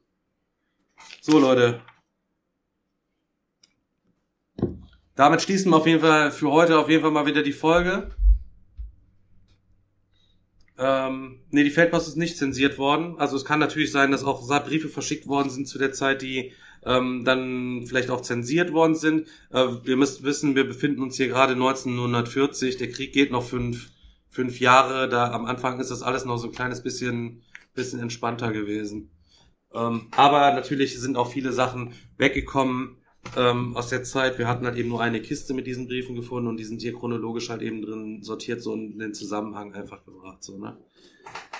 [1.20, 1.80] So, Leute.
[5.14, 8.14] Damit schließen wir auf jeden Fall für heute auf jeden Fall mal wieder die Folge.
[10.78, 13.16] Ähm, nee, die Feldpost ist nicht zensiert worden.
[13.18, 16.52] Also es kann natürlich sein, dass auch Briefe verschickt worden sind zu der Zeit, die
[16.84, 19.26] ähm, dann vielleicht auch zensiert worden sind.
[19.50, 22.76] Äh, wir müssen wissen, wir befinden uns hier gerade 1940.
[22.76, 23.90] Der Krieg geht noch fünf,
[24.28, 25.08] fünf Jahre.
[25.08, 27.42] Da am Anfang ist das alles noch so ein kleines bisschen,
[27.74, 29.10] bisschen entspannter gewesen.
[29.74, 32.97] Ähm, aber natürlich sind auch viele Sachen weggekommen
[33.36, 34.38] ähm, aus der Zeit.
[34.38, 36.94] Wir hatten halt eben nur eine Kiste mit diesen Briefen gefunden und die sind hier
[36.94, 40.42] chronologisch halt eben drin sortiert, so in den Zusammenhang einfach gebracht.
[40.42, 40.76] So, ne?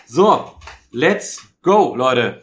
[0.07, 0.53] so
[0.93, 2.43] let's go, Leute.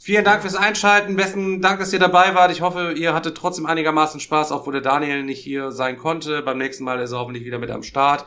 [0.00, 1.16] Vielen Dank fürs Einschalten.
[1.16, 2.50] Besten Dank, dass ihr dabei wart.
[2.50, 6.40] Ich hoffe, ihr hattet trotzdem einigermaßen Spaß, obwohl der Daniel nicht hier sein konnte.
[6.42, 8.24] Beim nächsten Mal ist er hoffentlich wieder mit am Start.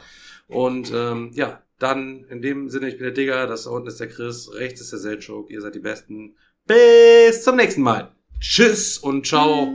[0.48, 4.00] Und ähm, ja, dann in dem Sinne, ich bin der Digger, das da unten ist
[4.00, 5.50] der Chris, rechts ist der Selchuk.
[5.50, 6.36] Ihr seid die Besten.
[6.68, 8.12] Bis zum nächsten Mal.
[8.42, 9.72] Tschüss und ciao.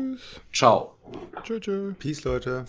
[0.52, 0.98] Ciao.
[1.44, 1.92] Tschö, tschö.
[1.98, 2.66] Peace, Leute.